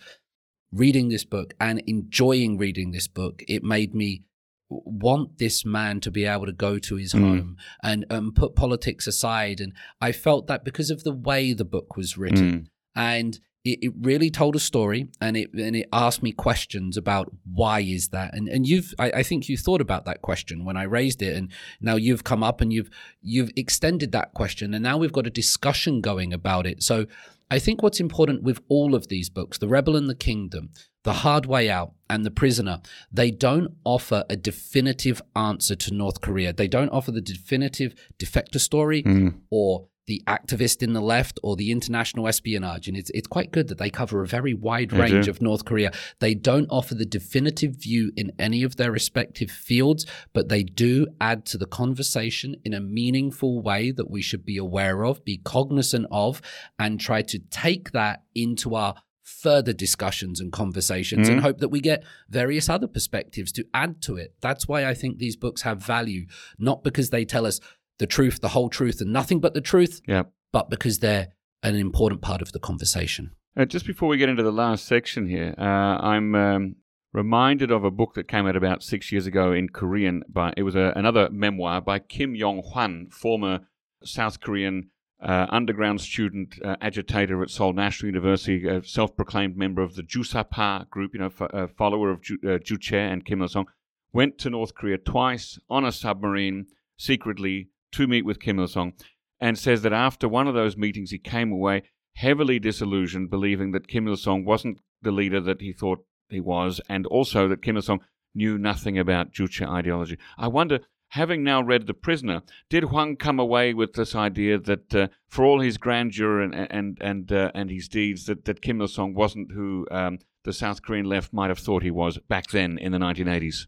reading 0.71 1.09
this 1.09 1.25
book 1.25 1.55
and 1.59 1.81
enjoying 1.87 2.57
reading 2.59 2.91
this 2.91 3.07
book 3.07 3.41
it 3.47 3.63
made 3.63 3.95
me 3.95 4.21
want 4.69 5.37
this 5.39 5.65
man 5.65 5.99
to 6.01 6.11
be 6.11 6.25
able 6.25 6.45
to 6.45 6.51
go 6.51 6.77
to 6.79 6.95
his 6.95 7.13
mm. 7.13 7.21
home 7.21 7.57
and 7.83 8.05
um, 8.09 8.31
put 8.31 8.55
politics 8.55 9.07
aside. 9.07 9.59
And 9.59 9.73
I 9.99 10.11
felt 10.11 10.47
that 10.47 10.63
because 10.63 10.89
of 10.89 11.03
the 11.03 11.13
way 11.13 11.53
the 11.53 11.65
book 11.65 11.97
was 11.97 12.17
written, 12.17 12.51
mm. 12.51 12.67
and 12.95 13.39
it, 13.65 13.79
it, 13.81 13.93
really 13.99 14.29
told 14.29 14.55
a 14.55 14.59
story, 14.59 15.07
and 15.19 15.35
it 15.35 15.53
and 15.53 15.75
it 15.75 15.89
asked 15.91 16.23
me 16.23 16.31
questions 16.31 16.95
about 16.95 17.31
why 17.51 17.81
is 17.81 18.09
that, 18.09 18.33
and 18.33 18.47
and 18.47 18.65
you've 18.65 18.93
I, 18.97 19.11
I 19.11 19.23
think 19.23 19.49
you 19.49 19.57
thought 19.57 19.81
about 19.81 20.05
that 20.05 20.21
question 20.21 20.63
when 20.63 20.77
I 20.77 20.83
raised 20.83 21.21
it, 21.21 21.35
and 21.35 21.51
now 21.81 21.95
you've 21.95 22.23
come 22.23 22.41
up 22.41 22.61
and 22.61 22.71
you've 22.71 22.89
you've 23.21 23.51
extended 23.57 24.11
that 24.13 24.33
question, 24.33 24.73
and 24.73 24.83
now 24.83 24.97
we've 24.97 25.11
got 25.11 25.27
a 25.27 25.31
discussion 25.31 26.01
going 26.01 26.33
about 26.33 26.65
it. 26.65 26.83
So. 26.83 27.05
I 27.51 27.57
think 27.57 27.81
what's 27.81 27.99
important 27.99 28.43
with 28.43 28.61
all 28.69 28.93
of 28.93 29.07
these 29.07 29.27
books, 29.27 29.57
The 29.57 29.67
Rebel 29.67 29.95
and 29.95 30.07
the 30.07 30.13
Kingdom, 30.13 30.69
the 31.03 31.13
Hard 31.13 31.45
Way 31.45 31.69
Out, 31.69 31.93
and 32.09 32.25
The 32.25 32.31
Prisoner, 32.31 32.81
they 33.11 33.31
don't 33.31 33.75
offer 33.83 34.23
a 34.29 34.35
definitive 34.35 35.21
answer 35.35 35.75
to 35.75 35.93
North 35.93 36.21
Korea. 36.21 36.51
They 36.51 36.67
don't 36.67 36.89
offer 36.89 37.11
the 37.11 37.21
definitive 37.21 37.93
defector 38.17 38.59
story 38.59 39.03
mm. 39.03 39.35
or 39.51 39.87
the 40.07 40.23
activist 40.25 40.81
in 40.81 40.93
the 40.93 41.01
left 41.01 41.39
or 41.43 41.55
the 41.55 41.71
international 41.71 42.27
espionage. 42.27 42.87
And 42.87 42.97
it's, 42.97 43.11
it's 43.11 43.27
quite 43.27 43.51
good 43.51 43.67
that 43.67 43.77
they 43.77 43.91
cover 43.91 44.23
a 44.23 44.27
very 44.27 44.55
wide 44.55 44.91
range 44.91 45.27
of 45.27 45.39
North 45.39 45.65
Korea. 45.65 45.91
They 46.17 46.33
don't 46.33 46.65
offer 46.71 46.95
the 46.95 47.05
definitive 47.05 47.75
view 47.75 48.11
in 48.17 48.31
any 48.39 48.63
of 48.63 48.77
their 48.77 48.91
respective 48.91 49.51
fields, 49.51 50.07
but 50.33 50.49
they 50.49 50.63
do 50.63 51.05
add 51.21 51.45
to 51.47 51.59
the 51.59 51.67
conversation 51.67 52.55
in 52.65 52.73
a 52.73 52.79
meaningful 52.79 53.61
way 53.61 53.91
that 53.91 54.09
we 54.09 54.23
should 54.23 54.43
be 54.43 54.57
aware 54.57 55.05
of, 55.05 55.23
be 55.23 55.37
cognizant 55.37 56.07
of, 56.09 56.41
and 56.79 56.99
try 56.99 57.21
to 57.21 57.37
take 57.51 57.91
that 57.91 58.23
into 58.33 58.73
our 58.73 58.95
further 59.29 59.73
discussions 59.73 60.39
and 60.39 60.51
conversations 60.51 61.27
mm-hmm. 61.27 61.37
and 61.37 61.41
hope 61.41 61.59
that 61.59 61.69
we 61.69 61.79
get 61.79 62.03
various 62.29 62.67
other 62.69 62.87
perspectives 62.87 63.51
to 63.53 63.65
add 63.73 64.01
to 64.01 64.17
it. 64.17 64.33
That's 64.41 64.67
why 64.67 64.85
I 64.85 64.93
think 64.93 65.17
these 65.17 65.35
books 65.35 65.61
have 65.61 65.83
value, 65.83 66.25
not 66.57 66.83
because 66.83 67.09
they 67.09 67.25
tell 67.25 67.45
us 67.45 67.59
the 67.99 68.07
truth, 68.07 68.41
the 68.41 68.49
whole 68.49 68.69
truth, 68.69 69.01
and 69.01 69.13
nothing 69.13 69.39
but 69.39 69.53
the 69.53 69.61
truth, 69.61 70.01
yeah. 70.07 70.23
but 70.51 70.69
because 70.69 70.99
they're 70.99 71.27
an 71.63 71.75
important 71.75 72.21
part 72.21 72.41
of 72.41 72.51
the 72.51 72.59
conversation. 72.59 73.31
Uh, 73.55 73.65
just 73.65 73.85
before 73.85 74.09
we 74.09 74.17
get 74.17 74.29
into 74.29 74.43
the 74.43 74.51
last 74.51 74.85
section 74.85 75.27
here, 75.27 75.53
uh, 75.57 75.61
I'm 75.61 76.35
um, 76.35 76.75
reminded 77.13 77.71
of 77.71 77.83
a 77.83 77.91
book 77.91 78.13
that 78.13 78.27
came 78.27 78.47
out 78.47 78.55
about 78.55 78.83
six 78.83 79.11
years 79.11 79.25
ago 79.25 79.51
in 79.51 79.69
Korean. 79.69 80.23
By 80.29 80.53
it 80.55 80.63
was 80.63 80.75
a, 80.75 80.93
another 80.95 81.29
memoir 81.29 81.81
by 81.81 81.99
Kim 81.99 82.35
Yong 82.35 82.61
Hwan, 82.63 83.07
former 83.11 83.61
South 84.03 84.39
Korean 84.39 84.89
uh, 85.21 85.47
underground 85.49 86.01
student 86.01 86.55
uh, 86.63 86.75
agitator 86.81 87.41
at 87.41 87.49
Seoul 87.49 87.73
National 87.73 88.07
University, 88.07 88.67
a 88.67 88.83
self-proclaimed 88.83 89.57
member 89.57 89.81
of 89.81 89.95
the 89.95 90.03
Jusapa 90.03 90.89
group, 90.89 91.13
you 91.13 91.19
know, 91.19 91.25
f- 91.27 91.41
a 91.53 91.67
follower 91.67 92.09
of 92.09 92.21
Ju- 92.21 92.39
uh, 92.47 92.57
Ju 92.57 92.77
Che 92.77 92.97
and 92.97 93.25
Kim 93.25 93.41
Il 93.41 93.47
Sung, 93.49 93.67
went 94.13 94.37
to 94.37 94.49
North 94.49 94.73
Korea 94.75 94.97
twice 94.97 95.59
on 95.69 95.83
a 95.85 95.91
submarine 95.91 96.67
secretly 96.97 97.69
to 97.91 98.07
meet 98.07 98.25
with 98.25 98.39
Kim 98.39 98.59
Il 98.59 98.67
Sung, 98.67 98.93
and 99.39 99.57
says 99.57 99.81
that 99.81 99.93
after 99.93 100.27
one 100.27 100.47
of 100.47 100.53
those 100.53 100.77
meetings, 100.77 101.11
he 101.11 101.19
came 101.19 101.51
away 101.51 101.83
heavily 102.15 102.59
disillusioned, 102.59 103.29
believing 103.29 103.71
that 103.71 103.87
Kim 103.87 104.07
Il 104.07 104.17
Sung 104.17 104.45
wasn't 104.45 104.79
the 105.01 105.11
leader 105.11 105.39
that 105.41 105.61
he 105.61 105.73
thought 105.73 106.05
he 106.29 106.39
was, 106.39 106.79
and 106.89 107.05
also 107.07 107.47
that 107.47 107.61
Kim 107.61 107.75
Il 107.75 107.81
Sung 107.81 107.99
knew 108.35 108.57
nothing 108.57 108.97
about 108.97 109.33
Juche 109.33 109.61
ideology. 109.61 110.17
I 110.37 110.47
wonder 110.47 110.79
having 111.09 111.43
now 111.43 111.61
read 111.61 111.87
The 111.87 111.93
Prisoner, 111.93 112.41
did 112.69 112.85
Hwang 112.85 113.15
come 113.15 113.39
away 113.39 113.73
with 113.73 113.93
this 113.93 114.15
idea 114.15 114.57
that 114.59 114.95
uh, 114.95 115.07
for 115.27 115.45
all 115.45 115.59
his 115.59 115.77
grandeur 115.77 116.41
and 116.41 116.53
and 116.55 116.97
and 117.01 117.31
uh, 117.31 117.51
and 117.53 117.69
his 117.69 117.87
deeds, 117.87 118.25
that, 118.25 118.45
that 118.45 118.61
Kim 118.61 118.81
Il 118.81 118.87
Sung 118.87 119.13
wasn't 119.13 119.51
who 119.51 119.87
um, 119.91 120.19
the 120.43 120.53
South 120.53 120.81
Korean 120.81 121.05
left 121.05 121.33
might 121.33 121.49
have 121.49 121.59
thought 121.59 121.83
he 121.83 121.91
was 121.91 122.17
back 122.29 122.47
then 122.51 122.77
in 122.77 122.91
the 122.91 122.97
1980s? 122.97 123.67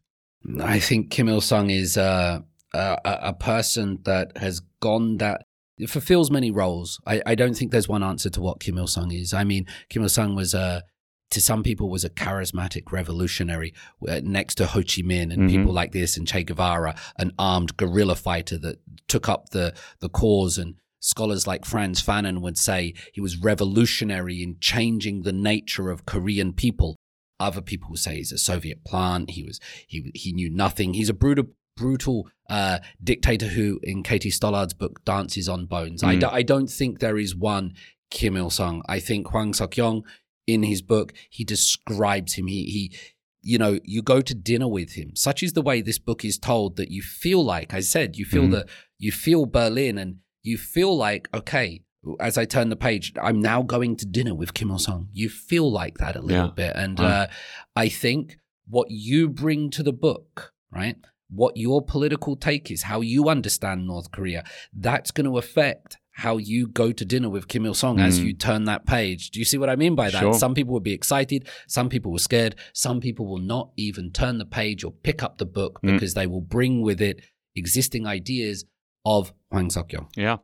I 0.60 0.80
think 0.80 1.12
Kim 1.12 1.30
Il 1.30 1.42
Sung 1.42 1.70
is 1.70 1.98
uh, 1.98 2.40
a, 2.74 2.98
a 3.06 3.34
person 3.34 4.00
that 4.04 4.38
has 4.38 4.62
gone 4.80 5.18
that 5.18 5.46
it 5.78 5.90
fulfills 5.90 6.30
many 6.30 6.52
roles. 6.52 7.00
I, 7.08 7.22
I 7.26 7.36
don't 7.36 7.56
think 7.56 7.72
there's 7.72 7.90
one 7.90 8.04
answer 8.04 8.30
to 8.30 8.42
what 8.42 8.60
Kim 8.60 8.78
Il 8.78 8.88
Sung 8.88 9.12
is. 9.12 9.34
I 9.34 9.44
mean, 9.44 9.66
Kim 9.90 10.04
Il 10.04 10.10
Sung 10.10 10.36
was 10.36 10.54
a 10.54 10.84
to 11.32 11.42
some 11.42 11.64
people 11.64 11.90
was 11.90 12.04
a 12.04 12.10
charismatic 12.10 12.92
revolutionary 12.92 13.74
uh, 14.08 14.22
next 14.24 14.56
to 14.56 14.68
Ho 14.68 14.80
Chi 14.80 15.02
Minh 15.02 15.24
and 15.24 15.32
mm-hmm. 15.32 15.48
people 15.48 15.74
like 15.74 15.92
this 15.92 16.18
and 16.18 16.28
Che 16.28 16.44
Guevara, 16.44 16.96
an 17.18 17.32
armed 17.40 17.78
guerrilla 17.78 18.16
fighter 18.16 18.58
that 18.60 18.80
took 19.08 19.28
up 19.28 19.50
the, 19.50 19.74
the 20.00 20.10
cause. 20.10 20.58
And 20.58 20.76
scholars 21.00 21.48
like 21.48 21.66
Frantz 21.66 22.02
Fanon 22.02 22.42
would 22.42 22.58
say 22.58 22.94
he 23.14 23.22
was 23.22 23.38
revolutionary 23.38 24.44
in 24.44 24.58
changing 24.60 25.24
the 25.24 25.34
nature 25.34 25.90
of 25.90 26.06
Korean 26.06 26.54
people. 26.54 26.98
Other 27.40 27.62
people 27.62 27.96
say 27.96 28.18
he's 28.18 28.32
a 28.32 28.38
Soviet 28.38 28.84
plant. 28.84 29.32
He 29.32 29.44
was, 29.44 29.60
he, 29.88 30.12
he 30.14 30.34
knew 30.34 30.50
nothing. 30.50 30.94
He's 30.94 31.10
a 31.10 31.14
brutal, 31.14 31.46
brutal 31.78 32.30
uh, 32.50 32.80
dictator 33.02 33.48
who, 33.48 33.80
in 33.82 34.04
Katie 34.04 34.30
Stallard's 34.30 34.74
book, 34.74 35.04
dances 35.06 35.48
on 35.50 35.66
bones. 35.66 36.04
Mm. 36.04 36.08
I 36.08 36.16
d- 36.18 36.26
I 36.26 36.44
don't 36.44 36.70
think 36.70 37.00
there 37.00 37.18
is 37.18 37.36
one 37.36 37.74
Kim 38.12 38.36
Il 38.36 38.50
Sung. 38.50 38.84
I 38.88 39.00
think 39.00 39.28
Hwang 39.28 39.54
Suk 39.54 39.78
Yong 39.78 40.04
in 40.48 40.64
his 40.64 40.82
book, 40.82 41.14
he 41.30 41.44
describes 41.44 42.34
him. 42.34 42.48
He, 42.48 42.66
he, 42.66 42.98
you 43.42 43.58
know, 43.58 43.80
you 43.84 44.02
go 44.02 44.22
to 44.22 44.34
dinner 44.34 44.68
with 44.68 44.94
him. 44.94 45.16
Such 45.16 45.44
is 45.44 45.54
the 45.54 45.62
way 45.62 45.82
this 45.82 46.00
book 46.00 46.24
is 46.24 46.38
told 46.38 46.76
that 46.78 46.92
you 46.92 47.02
feel 47.02 47.44
like, 47.44 47.74
I 47.74 47.80
said, 47.80 48.18
you 48.18 48.26
feel 48.26 48.44
mm-hmm. 48.44 48.52
that 48.54 48.70
you 48.98 49.12
feel 49.12 49.46
Berlin 49.46 49.98
and 49.98 50.18
you 50.44 50.58
feel 50.58 50.96
like, 50.96 51.28
okay, 51.34 51.84
as 52.20 52.38
I 52.38 52.46
turn 52.46 52.70
the 52.70 52.76
page, 52.76 53.14
I'm 53.22 53.40
now 53.40 53.62
going 53.62 53.96
to 53.98 54.06
dinner 54.06 54.34
with 54.34 54.54
Kim 54.54 54.72
Il 54.72 54.80
Sung. 54.80 55.08
You 55.12 55.30
feel 55.30 55.72
like 55.72 56.00
that 56.00 56.16
a 56.16 56.22
little 56.22 56.48
yeah. 56.48 56.54
bit. 56.56 56.76
And 56.76 57.00
uh, 57.00 57.28
I 57.76 57.90
think 57.90 58.38
what 58.68 58.88
you 58.90 59.30
bring 59.30 59.70
to 59.72 59.84
the 59.84 59.94
book, 59.94 60.54
right? 60.72 60.98
What 61.30 61.58
your 61.58 61.84
political 61.84 62.36
take 62.36 62.72
is, 62.72 62.84
how 62.84 63.02
you 63.02 63.30
understand 63.30 63.86
North 63.86 64.12
Korea, 64.12 64.44
that's 64.74 65.12
going 65.12 65.26
to 65.26 65.38
affect 65.38 65.98
how 66.12 66.38
you 66.38 66.68
go 66.68 66.92
to 66.92 67.06
dinner 67.06 67.30
with 67.30 67.48
Kim 67.48 67.66
Il 67.66 67.74
Sung 67.74 67.98
mm. 67.98 68.06
as 68.06 68.20
you 68.20 68.34
turn 68.34 68.66
that 68.66 68.86
page. 68.86 69.32
Do 69.32 69.40
you 69.40 69.46
see 69.46 69.58
what 69.58 69.70
I 69.70 69.76
mean 69.76 69.96
by 69.96 70.10
that? 70.10 70.20
Sure. 70.20 70.34
Some 70.34 70.54
people 70.54 70.74
will 70.74 70.80
be 70.80 70.94
excited, 70.94 71.48
some 71.68 71.90
people 71.90 72.12
will 72.12 72.20
scared, 72.20 72.56
some 72.74 73.00
people 73.00 73.28
will 73.28 73.40
not 73.40 73.72
even 73.78 74.12
turn 74.12 74.38
the 74.38 74.46
page 74.46 74.84
or 74.84 74.92
pick 74.92 75.24
up 75.24 75.38
the 75.38 75.46
book 75.46 75.80
mm. 75.82 75.94
because 75.94 76.14
they 76.14 76.28
will 76.28 76.42
bring 76.42 76.82
with 76.82 77.02
it 77.02 77.22
existing 77.56 78.06
ideas 78.06 78.66
of 79.06 79.34
Hwang 79.52 79.70
Suk-yong. 79.70 80.10
Yeah. 80.16 80.38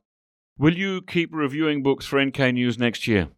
Will 0.57 0.75
you 0.75 1.01
keep 1.01 1.29
reviewing 1.33 1.83
books 1.83 2.05
for 2.05 2.23
NK 2.23 2.39
News 2.53 2.79
next 2.79 3.07
year? 3.07 3.29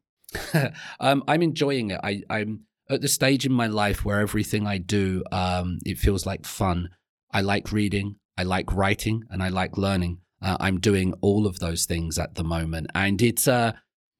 um, 1.00 1.24
I'm 1.28 1.42
enjoying 1.42 1.92
it. 1.92 2.00
I, 2.04 2.22
am 2.30 2.62
at 2.90 3.02
the 3.02 3.08
stage 3.08 3.46
in 3.46 3.52
my 3.52 3.68
life 3.68 4.06
where 4.06 4.22
everything 4.22 4.66
I 4.66 4.78
do, 4.78 5.24
um, 5.32 5.80
it 5.86 5.98
feels 5.98 6.26
like 6.26 6.46
fun. 6.46 6.90
I 7.32 7.42
like 7.42 7.72
reading, 7.72 8.16
I 8.38 8.44
like 8.44 8.74
writing, 8.74 9.24
and 9.30 9.44
I 9.44 9.50
like 9.50 9.78
learning. 9.78 10.20
Uh, 10.42 10.58
I'm 10.60 10.80
doing 10.80 11.14
all 11.22 11.46
of 11.46 11.60
those 11.60 11.86
things 11.86 12.18
at 12.18 12.36
the 12.36 12.44
moment. 12.44 12.88
And 12.96 13.22
it's, 13.22 13.48
uh, 13.48 13.74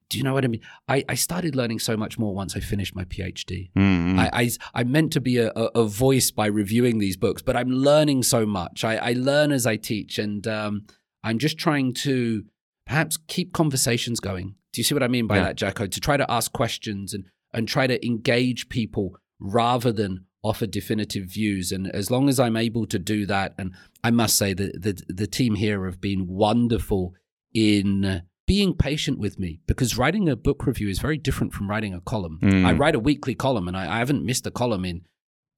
do 0.10 0.18
you 0.18 0.24
know 0.24 0.34
what 0.34 0.44
I 0.44 0.48
mean? 0.48 0.62
I, 0.88 1.06
I 1.08 1.16
started 1.16 1.56
learning 1.56 1.80
so 1.80 1.96
much 1.96 2.18
more 2.18 2.34
once 2.34 2.56
I 2.56 2.60
finished 2.60 2.96
my 2.96 3.06
PhD. 3.06 3.72
Mm-hmm. 3.76 4.20
I, 4.20 4.30
I, 4.34 4.50
I 4.74 4.84
meant 4.84 5.14
to 5.14 5.22
be 5.22 5.38
a, 5.38 5.52
a, 5.52 5.86
voice 5.86 6.32
by 6.32 6.48
reviewing 6.48 6.98
these 6.98 7.16
books, 7.16 7.42
but 7.42 7.56
I'm 7.56 7.70
learning 7.70 8.24
so 8.24 8.46
much. 8.46 8.84
I, 8.84 8.96
I 8.98 9.14
learn 9.14 9.52
as 9.52 9.68
I 9.68 9.76
teach, 9.76 10.18
and 10.18 10.48
um, 10.48 10.88
I'm 11.24 11.38
just 11.38 11.58
trying 11.58 11.94
to 11.96 12.44
perhaps 12.88 13.18
keep 13.28 13.54
conversations 13.54 14.20
going. 14.20 14.56
Do 14.74 14.82
you 14.82 14.84
see 14.84 14.96
what 14.96 15.04
I 15.04 15.08
mean 15.08 15.28
by 15.28 15.38
yeah. 15.38 15.44
that, 15.44 15.56
Jacco? 15.56 15.86
To 15.86 16.00
try 16.00 16.18
to 16.18 16.30
ask 16.30 16.52
questions 16.52 17.14
and, 17.14 17.26
and 17.54 17.68
try 17.68 17.86
to 17.86 18.04
engage 18.06 18.68
people 18.70 19.16
rather 19.40 19.92
than 19.92 20.26
offer 20.44 20.66
definitive 20.66 21.26
views. 21.26 21.72
And 21.72 21.88
as 21.88 22.10
long 22.10 22.30
as 22.30 22.40
I'm 22.40 22.56
able 22.56 22.86
to 22.88 23.00
do 23.00 23.26
that, 23.26 23.54
and 23.58 23.74
I 24.04 24.12
must 24.12 24.38
say 24.38 24.54
that 24.54 24.82
the, 24.82 25.02
the 25.08 25.28
team 25.28 25.56
here 25.56 25.86
have 25.86 26.00
been 26.00 26.28
wonderful 26.28 27.14
in 27.54 28.24
being 28.48 28.74
patient 28.74 29.20
with 29.20 29.38
me 29.38 29.60
because 29.68 29.98
writing 29.98 30.28
a 30.28 30.36
book 30.36 30.66
review 30.66 30.90
is 30.90 31.00
very 31.00 31.18
different 31.18 31.54
from 31.54 31.70
writing 31.70 31.94
a 31.94 32.02
column. 32.02 32.40
Mm. 32.42 32.66
I 32.66 32.74
write 32.74 32.96
a 32.96 33.00
weekly 33.00 33.36
column 33.36 33.68
and 33.68 33.78
I, 33.78 33.96
I 33.96 34.00
haven't 34.00 34.26
missed 34.26 34.48
a 34.48 34.52
column 34.52 34.86
in 34.86 35.02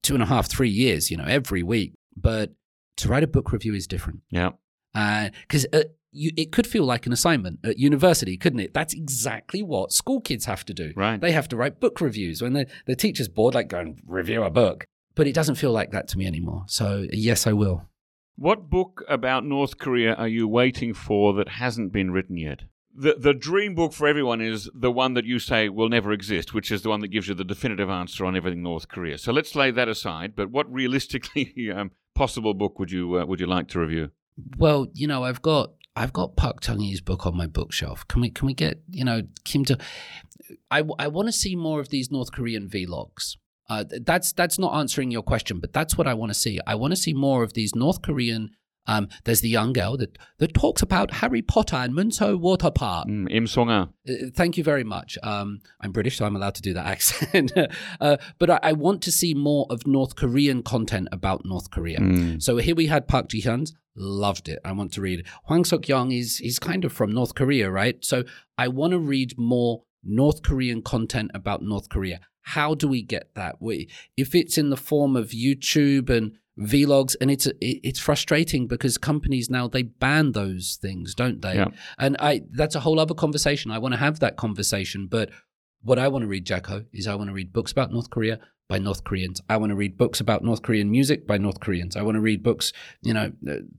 two 0.03 0.13
and 0.13 0.23
a 0.23 0.25
half, 0.25 0.47
three 0.47 0.69
years, 0.69 1.09
you 1.09 1.17
know, 1.17 1.23
every 1.23 1.63
week. 1.63 1.93
But 2.17 2.51
to 2.97 3.07
write 3.07 3.23
a 3.23 3.27
book 3.27 3.51
review 3.51 3.73
is 3.73 3.87
different. 3.87 4.21
Yeah. 4.29 4.51
Because 4.93 5.65
uh, 5.71 5.83
you, 6.11 6.31
it 6.35 6.51
could 6.51 6.67
feel 6.67 6.83
like 6.83 7.05
an 7.05 7.13
assignment 7.13 7.59
at 7.63 7.79
university, 7.79 8.37
couldn't 8.37 8.59
it? 8.59 8.73
That's 8.73 8.93
exactly 8.93 9.63
what 9.63 9.91
school 9.91 10.21
kids 10.21 10.45
have 10.45 10.65
to 10.65 10.73
do. 10.73 10.93
Right. 10.95 11.19
They 11.19 11.31
have 11.31 11.47
to 11.49 11.55
write 11.55 11.79
book 11.79 12.01
reviews 12.01 12.41
when 12.41 12.53
the, 12.53 12.67
the 12.85 12.95
teacher's 12.95 13.29
bored, 13.29 13.55
like 13.55 13.69
go 13.69 13.79
and 13.79 14.01
review 14.05 14.43
a 14.43 14.49
book. 14.49 14.85
But 15.15 15.27
it 15.27 15.33
doesn't 15.33 15.55
feel 15.55 15.71
like 15.71 15.91
that 15.91 16.07
to 16.09 16.17
me 16.17 16.25
anymore. 16.25 16.63
So, 16.67 17.05
yes, 17.11 17.47
I 17.47 17.53
will. 17.53 17.85
What 18.35 18.69
book 18.69 19.03
about 19.07 19.45
North 19.45 19.77
Korea 19.77 20.15
are 20.15 20.27
you 20.27 20.47
waiting 20.47 20.93
for 20.93 21.33
that 21.33 21.47
hasn't 21.47 21.91
been 21.91 22.11
written 22.11 22.37
yet? 22.37 22.63
The, 22.93 23.15
the 23.17 23.33
dream 23.33 23.75
book 23.75 23.93
for 23.93 24.07
everyone 24.07 24.41
is 24.41 24.69
the 24.73 24.91
one 24.91 25.13
that 25.13 25.25
you 25.25 25.39
say 25.39 25.69
will 25.69 25.89
never 25.89 26.11
exist, 26.11 26.53
which 26.53 26.71
is 26.71 26.81
the 26.81 26.89
one 26.89 26.99
that 27.01 27.07
gives 27.07 27.27
you 27.27 27.33
the 27.33 27.45
definitive 27.45 27.89
answer 27.89 28.25
on 28.25 28.35
everything 28.35 28.63
North 28.63 28.89
Korea. 28.89 29.17
So 29.17 29.31
let's 29.31 29.55
lay 29.55 29.71
that 29.71 29.87
aside. 29.87 30.35
But 30.35 30.49
what 30.49 30.71
realistically 30.71 31.71
um, 31.75 31.91
possible 32.15 32.53
book 32.53 32.79
would 32.79 32.91
you 32.91 33.19
uh, 33.19 33.25
would 33.25 33.39
you 33.39 33.47
like 33.47 33.69
to 33.69 33.79
review? 33.79 34.11
Well, 34.57 34.87
you 34.93 35.07
know, 35.07 35.23
I've 35.23 35.41
got 35.41 35.71
I've 35.95 36.13
got 36.13 36.35
Park 36.35 36.61
Chung 36.61 36.81
book 37.05 37.25
on 37.25 37.35
my 37.35 37.47
bookshelf. 37.47 38.07
Can 38.07 38.21
we 38.21 38.29
can 38.29 38.45
we 38.45 38.53
get 38.53 38.81
you 38.89 39.03
know 39.03 39.21
Kim 39.43 39.65
to? 39.65 39.77
I 40.69 40.83
I 40.99 41.07
want 41.07 41.27
to 41.27 41.33
see 41.33 41.55
more 41.55 41.79
of 41.79 41.89
these 41.89 42.11
North 42.11 42.31
Korean 42.31 42.69
vlogs. 42.69 43.37
Uh, 43.69 43.85
that's 44.05 44.33
that's 44.33 44.59
not 44.59 44.73
answering 44.73 45.11
your 45.11 45.23
question, 45.23 45.59
but 45.59 45.73
that's 45.73 45.97
what 45.97 46.07
I 46.07 46.13
want 46.13 46.29
to 46.31 46.37
see. 46.37 46.59
I 46.65 46.75
want 46.75 46.91
to 46.91 46.97
see 46.97 47.13
more 47.13 47.43
of 47.43 47.53
these 47.53 47.75
North 47.75 48.01
Korean. 48.01 48.51
Um, 48.87 49.09
there's 49.25 49.41
the 49.41 49.47
young 49.49 49.73
girl 49.73 49.95
that, 49.97 50.17
that 50.39 50.55
talks 50.55 50.81
about 50.81 51.11
Harry 51.11 51.43
Potter 51.43 51.75
and 51.75 51.93
Munsu 51.93 52.37
Water 52.39 52.71
Park. 52.71 53.07
Mm, 53.07 53.27
Im 53.29 53.45
Songa. 53.45 53.89
Uh, 54.09 54.13
thank 54.35 54.57
you 54.57 54.63
very 54.63 54.83
much. 54.83 55.19
Um, 55.21 55.59
I'm 55.79 55.91
British, 55.91 56.17
so 56.17 56.25
I'm 56.25 56.35
allowed 56.35 56.55
to 56.55 56.63
do 56.63 56.73
that 56.73 56.87
accent. 56.87 57.53
uh, 58.01 58.17
but 58.39 58.49
I, 58.49 58.59
I, 58.63 58.73
want 58.73 59.03
to 59.03 59.11
see 59.11 59.35
more 59.35 59.67
of 59.69 59.85
North 59.85 60.15
Korean 60.15 60.63
content 60.63 61.09
about 61.11 61.45
North 61.45 61.69
Korea. 61.69 61.99
Mm. 61.99 62.41
So 62.41 62.57
here 62.57 62.73
we 62.73 62.87
had 62.87 63.07
Park 63.07 63.29
Ji 63.29 63.43
Hyun's 63.43 63.75
loved 63.95 64.49
it. 64.49 64.59
I 64.63 64.71
want 64.71 64.93
to 64.93 65.01
read. 65.01 65.25
Hwang 65.45 65.65
Suk 65.65 65.87
Young 65.87 66.11
is 66.11 66.37
he's 66.37 66.59
kind 66.59 66.85
of 66.85 66.93
from 66.93 67.11
North 67.11 67.35
Korea, 67.35 67.69
right? 67.69 68.03
So 68.03 68.23
I 68.57 68.67
want 68.67 68.91
to 68.91 68.99
read 68.99 69.37
more 69.37 69.83
North 70.03 70.41
Korean 70.43 70.81
content 70.81 71.31
about 71.33 71.61
North 71.61 71.89
Korea. 71.89 72.19
How 72.43 72.73
do 72.73 72.87
we 72.87 73.03
get 73.03 73.35
that? 73.35 73.61
We, 73.61 73.89
if 74.17 74.33
it's 74.33 74.57
in 74.57 74.69
the 74.69 74.77
form 74.77 75.15
of 75.15 75.29
YouTube 75.29 76.09
and 76.09 76.37
vlogs, 76.59 77.15
and 77.21 77.29
it's 77.29 77.47
it's 77.59 77.99
frustrating 77.99 78.67
because 78.67 78.97
companies 78.97 79.49
now 79.49 79.67
they 79.67 79.83
ban 79.83 80.31
those 80.31 80.77
things, 80.81 81.13
don't 81.13 81.41
they? 81.41 81.55
Yeah. 81.55 81.67
And 81.97 82.17
I 82.19 82.41
that's 82.51 82.75
a 82.75 82.81
whole 82.81 82.99
other 82.99 83.13
conversation. 83.13 83.71
I 83.71 83.77
want 83.77 83.93
to 83.93 83.99
have 83.99 84.19
that 84.19 84.37
conversation, 84.37 85.07
but 85.07 85.29
what 85.83 85.99
I 85.99 86.07
want 86.07 86.23
to 86.23 86.27
read, 86.27 86.45
Jacco, 86.45 86.85
is 86.93 87.07
I 87.07 87.15
want 87.15 87.29
to 87.29 87.33
read 87.33 87.53
books 87.53 87.71
about 87.71 87.91
North 87.91 88.09
Korea 88.09 88.39
by 88.69 88.77
North 88.77 89.03
Koreans. 89.03 89.41
I 89.49 89.57
want 89.57 89.71
to 89.71 89.75
read 89.75 89.97
books 89.97 90.19
about 90.19 90.43
North 90.43 90.61
Korean 90.61 90.89
music 90.89 91.27
by 91.27 91.37
North 91.37 91.59
Koreans. 91.59 91.97
I 91.97 92.03
want 92.03 92.15
to 92.15 92.21
read 92.21 92.41
books, 92.41 92.71
you 93.01 93.13
know, 93.13 93.31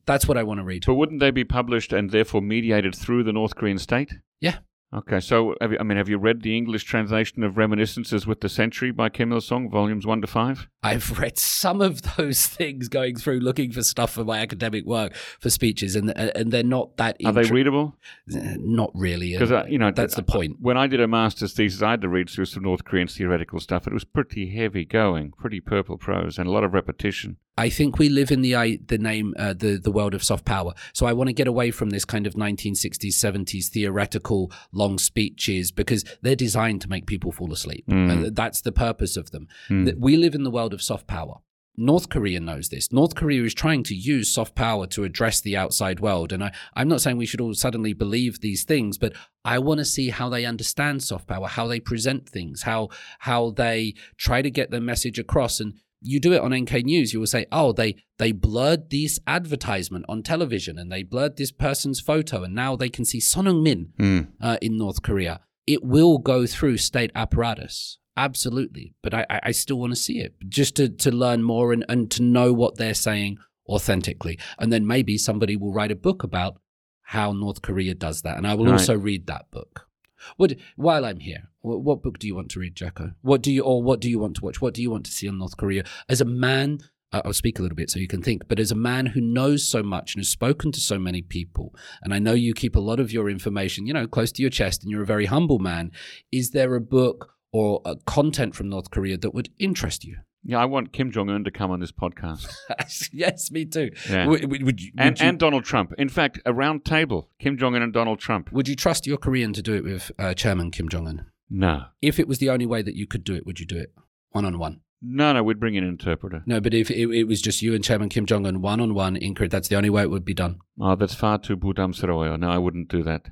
that's 0.04 0.28
what 0.28 0.36
I 0.36 0.42
want 0.42 0.60
to 0.60 0.64
read. 0.64 0.84
But 0.86 0.94
wouldn't 0.94 1.20
they 1.20 1.30
be 1.30 1.44
published 1.44 1.92
and 1.92 2.10
therefore 2.10 2.42
mediated 2.42 2.94
through 2.94 3.24
the 3.24 3.32
North 3.32 3.56
Korean 3.56 3.78
state? 3.78 4.12
Yeah. 4.40 4.58
Okay, 4.94 5.20
so 5.20 5.54
have 5.62 5.72
you, 5.72 5.78
I 5.80 5.84
mean, 5.84 5.96
have 5.96 6.10
you 6.10 6.18
read 6.18 6.42
the 6.42 6.54
English 6.54 6.84
translation 6.84 7.42
of 7.44 7.56
Reminiscences 7.56 8.26
with 8.26 8.42
the 8.42 8.50
Century 8.50 8.90
by 8.90 9.08
Kim 9.08 9.32
Il 9.32 9.40
Sung, 9.40 9.70
volumes 9.70 10.06
one 10.06 10.20
to 10.20 10.26
five? 10.26 10.68
I've 10.82 11.18
read 11.18 11.38
some 11.38 11.80
of 11.80 12.16
those 12.16 12.46
things 12.46 12.88
going 12.88 13.16
through 13.16 13.40
looking 13.40 13.72
for 13.72 13.82
stuff 13.82 14.12
for 14.12 14.22
my 14.22 14.40
academic 14.40 14.84
work 14.84 15.14
for 15.40 15.48
speeches, 15.48 15.96
and 15.96 16.10
and 16.10 16.52
they're 16.52 16.62
not 16.62 16.98
that. 16.98 17.16
Are 17.24 17.32
they 17.32 17.44
readable? 17.44 17.96
Uh, 18.34 18.40
not 18.58 18.90
really, 18.94 19.32
because 19.32 19.50
uh, 19.50 19.64
you 19.66 19.78
know 19.78 19.92
that's 19.92 20.16
the 20.16 20.22
point. 20.22 20.56
When 20.60 20.76
I 20.76 20.86
did 20.86 21.00
a 21.00 21.08
master's 21.08 21.54
thesis, 21.54 21.80
I 21.80 21.92
had 21.92 22.02
to 22.02 22.08
read 22.10 22.28
through 22.28 22.44
some 22.44 22.62
North 22.62 22.84
Korean 22.84 23.08
theoretical 23.08 23.60
stuff. 23.60 23.86
It 23.86 23.94
was 23.94 24.04
pretty 24.04 24.54
heavy 24.54 24.84
going, 24.84 25.32
pretty 25.32 25.60
purple 25.60 25.96
prose, 25.96 26.38
and 26.38 26.46
a 26.46 26.52
lot 26.52 26.64
of 26.64 26.74
repetition. 26.74 27.38
I 27.58 27.68
think 27.68 27.98
we 27.98 28.08
live 28.08 28.30
in 28.30 28.40
the 28.40 28.78
the 28.86 28.98
name 28.98 29.34
uh, 29.38 29.52
the 29.52 29.76
the 29.76 29.92
world 29.92 30.14
of 30.14 30.24
soft 30.24 30.44
power. 30.44 30.72
So 30.94 31.06
I 31.06 31.12
want 31.12 31.28
to 31.28 31.34
get 31.34 31.46
away 31.46 31.70
from 31.70 31.90
this 31.90 32.04
kind 32.04 32.26
of 32.26 32.34
1960s 32.34 33.12
70s 33.12 33.68
theoretical 33.68 34.50
long 34.72 34.98
speeches 34.98 35.70
because 35.70 36.04
they're 36.22 36.36
designed 36.36 36.80
to 36.82 36.88
make 36.88 37.06
people 37.06 37.30
fall 37.30 37.52
asleep. 37.52 37.84
Mm. 37.88 38.26
Uh, 38.26 38.30
that's 38.32 38.62
the 38.62 38.72
purpose 38.72 39.16
of 39.16 39.30
them. 39.32 39.48
Mm. 39.68 39.98
We 39.98 40.16
live 40.16 40.34
in 40.34 40.44
the 40.44 40.50
world 40.50 40.72
of 40.72 40.82
soft 40.82 41.06
power. 41.06 41.36
North 41.76 42.10
Korea 42.10 42.38
knows 42.38 42.68
this. 42.68 42.92
North 42.92 43.14
Korea 43.14 43.42
is 43.44 43.54
trying 43.54 43.82
to 43.84 43.94
use 43.94 44.30
soft 44.30 44.54
power 44.54 44.86
to 44.88 45.04
address 45.04 45.40
the 45.40 45.56
outside 45.56 46.00
world. 46.00 46.30
And 46.30 46.44
I, 46.44 46.52
I'm 46.74 46.88
not 46.88 47.00
saying 47.00 47.16
we 47.16 47.24
should 47.24 47.40
all 47.40 47.54
suddenly 47.54 47.94
believe 47.94 48.40
these 48.40 48.64
things, 48.64 48.98
but 48.98 49.14
I 49.44 49.58
want 49.58 49.78
to 49.78 49.84
see 49.86 50.10
how 50.10 50.28
they 50.28 50.44
understand 50.44 51.02
soft 51.02 51.26
power, 51.26 51.48
how 51.48 51.66
they 51.66 51.80
present 51.80 52.28
things, 52.28 52.62
how 52.62 52.90
how 53.20 53.50
they 53.50 53.94
try 54.18 54.42
to 54.42 54.50
get 54.50 54.70
their 54.70 54.82
message 54.82 55.18
across. 55.18 55.60
And 55.60 55.74
you 56.02 56.20
do 56.20 56.32
it 56.32 56.40
on 56.40 56.54
NK 56.54 56.84
News, 56.84 57.12
you 57.12 57.20
will 57.20 57.26
say, 57.26 57.46
"Oh, 57.52 57.72
they 57.72 57.96
they 58.18 58.32
blurred 58.32 58.90
this 58.90 59.18
advertisement 59.26 60.04
on 60.08 60.22
television, 60.22 60.78
and 60.78 60.90
they 60.90 61.02
blurred 61.02 61.36
this 61.36 61.52
person's 61.52 62.00
photo, 62.00 62.42
and 62.42 62.54
now 62.54 62.76
they 62.76 62.88
can 62.88 63.04
see 63.04 63.20
Son 63.20 63.62
Min 63.62 63.92
mm. 63.98 64.28
uh, 64.40 64.58
in 64.60 64.76
North 64.76 65.02
Korea." 65.02 65.40
It 65.66 65.84
will 65.84 66.18
go 66.18 66.46
through 66.46 66.78
state 66.78 67.12
apparatus, 67.14 67.98
absolutely, 68.16 68.94
but 69.02 69.14
I 69.14 69.26
I 69.28 69.52
still 69.52 69.78
want 69.78 69.92
to 69.92 70.00
see 70.00 70.18
it 70.18 70.34
just 70.48 70.76
to 70.76 70.88
to 70.88 71.10
learn 71.10 71.42
more 71.42 71.72
and 71.72 71.84
and 71.88 72.10
to 72.12 72.22
know 72.22 72.52
what 72.52 72.76
they're 72.76 72.94
saying 72.94 73.38
authentically, 73.68 74.38
and 74.58 74.72
then 74.72 74.86
maybe 74.86 75.16
somebody 75.16 75.56
will 75.56 75.72
write 75.72 75.92
a 75.92 75.96
book 75.96 76.22
about 76.22 76.60
how 77.02 77.32
North 77.32 77.62
Korea 77.62 77.94
does 77.94 78.22
that, 78.22 78.36
and 78.36 78.46
I 78.46 78.54
will 78.54 78.66
right. 78.66 78.72
also 78.72 78.96
read 78.96 79.26
that 79.26 79.50
book. 79.50 79.88
What 80.36 80.54
while 80.76 81.04
I'm 81.04 81.20
here, 81.20 81.48
what, 81.60 81.82
what, 81.82 82.02
book 82.02 82.18
do 82.18 82.26
you 82.26 82.34
want 82.34 82.50
to 82.50 82.60
read, 82.60 82.74
Jacco? 82.74 83.12
What 83.22 83.42
do 83.42 83.52
you 83.52 83.62
or 83.62 83.82
what 83.82 84.00
do 84.00 84.10
you 84.10 84.18
want 84.18 84.36
to 84.36 84.44
watch? 84.44 84.60
What 84.60 84.74
do 84.74 84.82
you 84.82 84.90
want 84.90 85.06
to 85.06 85.12
see 85.12 85.28
on 85.28 85.38
North 85.38 85.56
Korea? 85.56 85.84
As 86.08 86.20
a 86.20 86.24
man, 86.24 86.80
I'll 87.12 87.32
speak 87.32 87.58
a 87.58 87.62
little 87.62 87.76
bit 87.76 87.90
so 87.90 87.98
you 87.98 88.08
can 88.08 88.22
think. 88.22 88.48
But 88.48 88.58
as 88.58 88.70
a 88.70 88.76
man 88.76 89.06
who 89.06 89.20
knows 89.20 89.66
so 89.66 89.82
much 89.82 90.14
and 90.14 90.20
has 90.20 90.28
spoken 90.28 90.72
to 90.72 90.80
so 90.80 90.98
many 90.98 91.22
people, 91.22 91.74
and 92.02 92.14
I 92.14 92.18
know 92.18 92.32
you 92.32 92.54
keep 92.54 92.74
a 92.74 92.80
lot 92.80 93.00
of 93.00 93.12
your 93.12 93.28
information, 93.28 93.86
you 93.86 93.92
know, 93.92 94.06
close 94.06 94.32
to 94.32 94.42
your 94.42 94.50
chest, 94.50 94.82
and 94.82 94.90
you're 94.90 95.02
a 95.02 95.06
very 95.06 95.26
humble 95.26 95.58
man. 95.58 95.92
Is 96.30 96.50
there 96.50 96.74
a 96.74 96.80
book 96.80 97.34
or 97.52 97.82
a 97.84 97.96
content 98.06 98.54
from 98.54 98.70
North 98.70 98.90
Korea 98.90 99.18
that 99.18 99.34
would 99.34 99.50
interest 99.58 100.04
you? 100.04 100.18
Yeah, 100.44 100.58
I 100.58 100.64
want 100.64 100.92
Kim 100.92 101.12
Jong 101.12 101.30
Un 101.30 101.44
to 101.44 101.50
come 101.50 101.70
on 101.70 101.80
this 101.80 101.92
podcast. 101.92 102.52
yes, 103.12 103.50
me 103.50 103.64
too. 103.64 103.90
Yeah. 104.10 104.26
Would, 104.26 104.50
would, 104.50 104.62
would, 104.64 104.80
you, 104.80 104.92
and, 104.98 105.18
you, 105.18 105.26
and, 105.26 105.38
Donald 105.38 105.64
Trump. 105.64 105.92
In 105.98 106.08
fact, 106.08 106.40
a 106.44 106.52
round 106.52 106.84
table: 106.84 107.28
Kim 107.38 107.56
Jong 107.56 107.76
Un 107.76 107.82
and 107.82 107.92
Donald 107.92 108.18
Trump. 108.18 108.50
Would 108.52 108.68
you 108.68 108.74
trust 108.74 109.06
your 109.06 109.18
Korean 109.18 109.52
to 109.52 109.62
do 109.62 109.74
it 109.74 109.84
with 109.84 110.10
uh, 110.18 110.34
Chairman 110.34 110.70
Kim 110.70 110.88
Jong 110.88 111.06
Un? 111.06 111.26
No. 111.48 111.84
If 112.00 112.18
it 112.18 112.26
was 112.26 112.38
the 112.38 112.50
only 112.50 112.66
way 112.66 112.82
that 112.82 112.96
you 112.96 113.06
could 113.06 113.24
do 113.24 113.34
it, 113.34 113.46
would 113.46 113.60
you 113.60 113.66
do 113.66 113.76
it 113.76 113.94
one 114.30 114.44
on 114.44 114.58
one? 114.58 114.80
No, 115.04 115.32
no, 115.32 115.42
we'd 115.42 115.58
bring 115.58 115.74
in 115.74 115.82
an 115.82 115.90
interpreter. 115.90 116.42
No, 116.46 116.60
but 116.60 116.72
if 116.72 116.88
it, 116.90 117.10
it 117.10 117.24
was 117.24 117.42
just 117.42 117.60
you 117.60 117.74
and 117.74 117.82
Chairman 117.82 118.08
Kim 118.08 118.24
Jong 118.24 118.46
Un 118.46 118.62
one 118.62 118.80
on 118.80 118.94
one 118.94 119.16
in 119.16 119.34
Korea, 119.34 119.48
that's 119.48 119.68
the 119.68 119.76
only 119.76 119.90
way 119.90 120.02
it 120.02 120.10
would 120.10 120.24
be 120.24 120.34
done. 120.34 120.60
Oh, 120.80 120.94
that's 120.94 121.14
far 121.14 121.38
too 121.38 121.56
budamsroyo. 121.56 122.38
No, 122.38 122.50
I 122.50 122.58
wouldn't 122.58 122.88
do 122.88 123.02
that. 123.02 123.26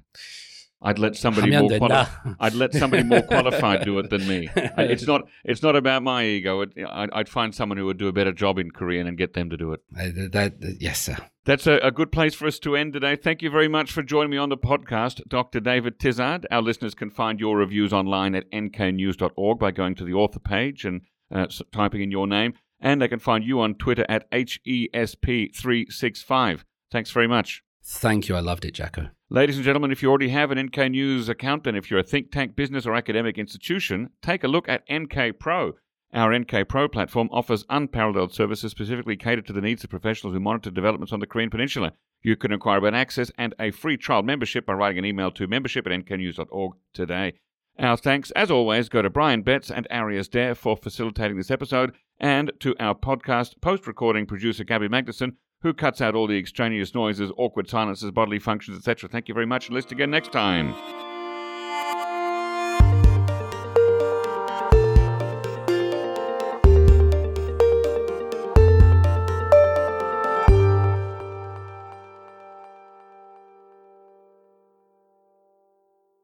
I'd 0.83 0.99
let 0.99 1.15
somebody 1.15 1.51
more 1.51 1.79
quali- 1.79 2.07
I'd 2.41 2.55
let 2.55 2.73
somebody 2.73 3.03
more 3.03 3.21
qualified 3.23 3.85
do 3.85 3.99
it 3.99 4.09
than 4.09 4.27
me. 4.27 4.49
It's 4.55 5.07
not 5.07 5.29
it's 5.45 5.63
not 5.63 5.77
about 5.77 6.03
my 6.03 6.25
ego. 6.25 6.63
It, 6.63 6.73
I'd, 6.89 7.11
I'd, 7.13 7.29
find 7.29 7.55
someone 7.55 7.77
who 7.77 7.85
would 7.87 7.99
do 7.99 8.09
a 8.09 8.13
better 8.13 8.33
job 8.33 8.59
in 8.59 8.71
Korean 8.71 9.07
and 9.07 9.19
get 9.19 9.35
them 9.35 9.51
to 9.51 9.59
do 9.59 9.73
it. 9.73 9.81
Uh, 9.95 10.05
that, 10.33 10.55
yes, 10.81 11.03
sir. 11.03 11.19
That's 11.45 11.67
a, 11.67 11.77
a, 11.79 11.91
good 11.91 12.13
place 12.13 12.35
for 12.35 12.47
us 12.47 12.59
to 12.61 12.77
end 12.77 12.95
today. 12.95 13.17
Thank 13.17 13.43
you 13.43 13.51
very 13.51 13.69
much 13.69 13.93
for 13.93 14.03
joining 14.03 14.31
me 14.31 14.39
on 14.39 14.49
the 14.49 14.57
podcast, 14.57 15.29
Dr. 15.29 15.61
David 15.61 15.99
Tizzard. 15.99 16.47
Our 16.51 16.63
listeners 16.63 16.95
can 16.95 17.11
find 17.11 17.39
your 17.41 17.59
reviews 17.59 17.93
online 17.93 18.35
at 18.35 18.51
nknews.org 18.51 19.59
by 19.59 19.71
going 19.71 19.95
to 19.97 20.05
the 20.05 20.15
author 20.15 20.41
page 20.41 20.87
and 20.87 21.03
uh, 21.31 21.47
typing 21.73 22.01
in 22.03 22.11
your 22.11 22.27
name, 22.27 22.55
and 22.81 23.03
they 23.03 23.09
can 23.09 23.19
find 23.19 23.45
you 23.45 23.61
on 23.61 23.75
Twitter 23.75 24.07
at 24.09 24.31
HESP365. 24.31 26.65
Thanks 26.91 27.11
very 27.11 27.29
much. 27.29 27.63
Thank 27.93 28.29
you. 28.29 28.37
I 28.37 28.41
loved 28.41 28.65
it, 28.65 28.73
Jacco. 28.73 29.09
Ladies 29.31 29.57
and 29.57 29.65
gentlemen, 29.65 29.91
if 29.91 30.01
you 30.01 30.09
already 30.09 30.29
have 30.29 30.53
an 30.53 30.61
NK 30.61 30.93
News 30.93 31.29
account, 31.29 31.67
and 31.67 31.77
if 31.77 31.91
you're 31.91 31.99
a 31.99 32.05
think 32.05 32.31
tank, 32.31 32.55
business, 32.55 32.87
or 32.87 32.95
academic 32.95 33.37
institution, 33.37 34.11
take 34.23 34.45
a 34.45 34.49
look 34.49 34.69
at 34.69 34.85
NK 34.91 35.41
Pro. 35.41 35.73
Our 36.15 36.39
NK 36.39 36.69
Pro 36.69 36.87
platform 36.87 37.29
offers 37.33 37.65
unparalleled 37.69 38.33
services 38.33 38.71
specifically 38.71 39.17
catered 39.17 39.45
to 39.49 39.53
the 39.53 39.61
needs 39.61 39.83
of 39.83 39.91
professionals 39.91 40.35
who 40.35 40.41
monitor 40.41 40.71
developments 40.71 41.13
on 41.13 41.19
the 41.19 41.27
Korean 41.27 41.51
Peninsula. 41.51 41.93
You 42.23 42.37
can 42.37 42.53
inquire 42.53 42.79
about 42.79 42.95
access 42.95 43.33
and 43.37 43.57
a 43.59 43.73
free 43.73 43.97
trial 43.97 44.23
membership 44.23 44.67
by 44.67 44.75
writing 44.75 44.99
an 44.99 45.05
email 45.05 45.33
to 45.33 45.49
membership 45.49 45.85
at 45.85 45.93
nknews.org 45.93 46.75
today. 46.95 47.35
Our 47.77 47.97
thanks, 47.97 48.31
as 48.33 48.53
always, 48.53 48.89
go 48.89 49.03
to 49.03 49.11
Brian 49.11 49.43
Betts 49.43 49.69
and 49.69 49.89
Arias 49.91 50.29
Dare 50.29 50.55
for 50.55 50.77
facilitating 50.77 51.37
this 51.37 51.51
episode, 51.51 51.97
and 52.21 52.53
to 52.61 52.77
our 52.79 52.95
podcast 52.95 53.61
post 53.61 53.89
recording 53.89 54.27
producer 54.27 54.63
Gabby 54.63 54.89
Magnuson 54.89 55.33
who 55.63 55.75
cuts 55.75 56.01
out 56.01 56.15
all 56.15 56.27
the 56.27 56.39
extraneous 56.39 56.95
noises, 56.95 57.31
awkward 57.37 57.69
silences, 57.69 58.11
bodily 58.11 58.39
functions, 58.39 58.79
etc. 58.79 59.09
Thank 59.09 59.29
you 59.29 59.35
very 59.35 59.47
much 59.47 59.69
and 59.69 59.75
listen 59.75 59.93
again 59.93 60.11
next 60.11 60.33
time. 60.33 60.75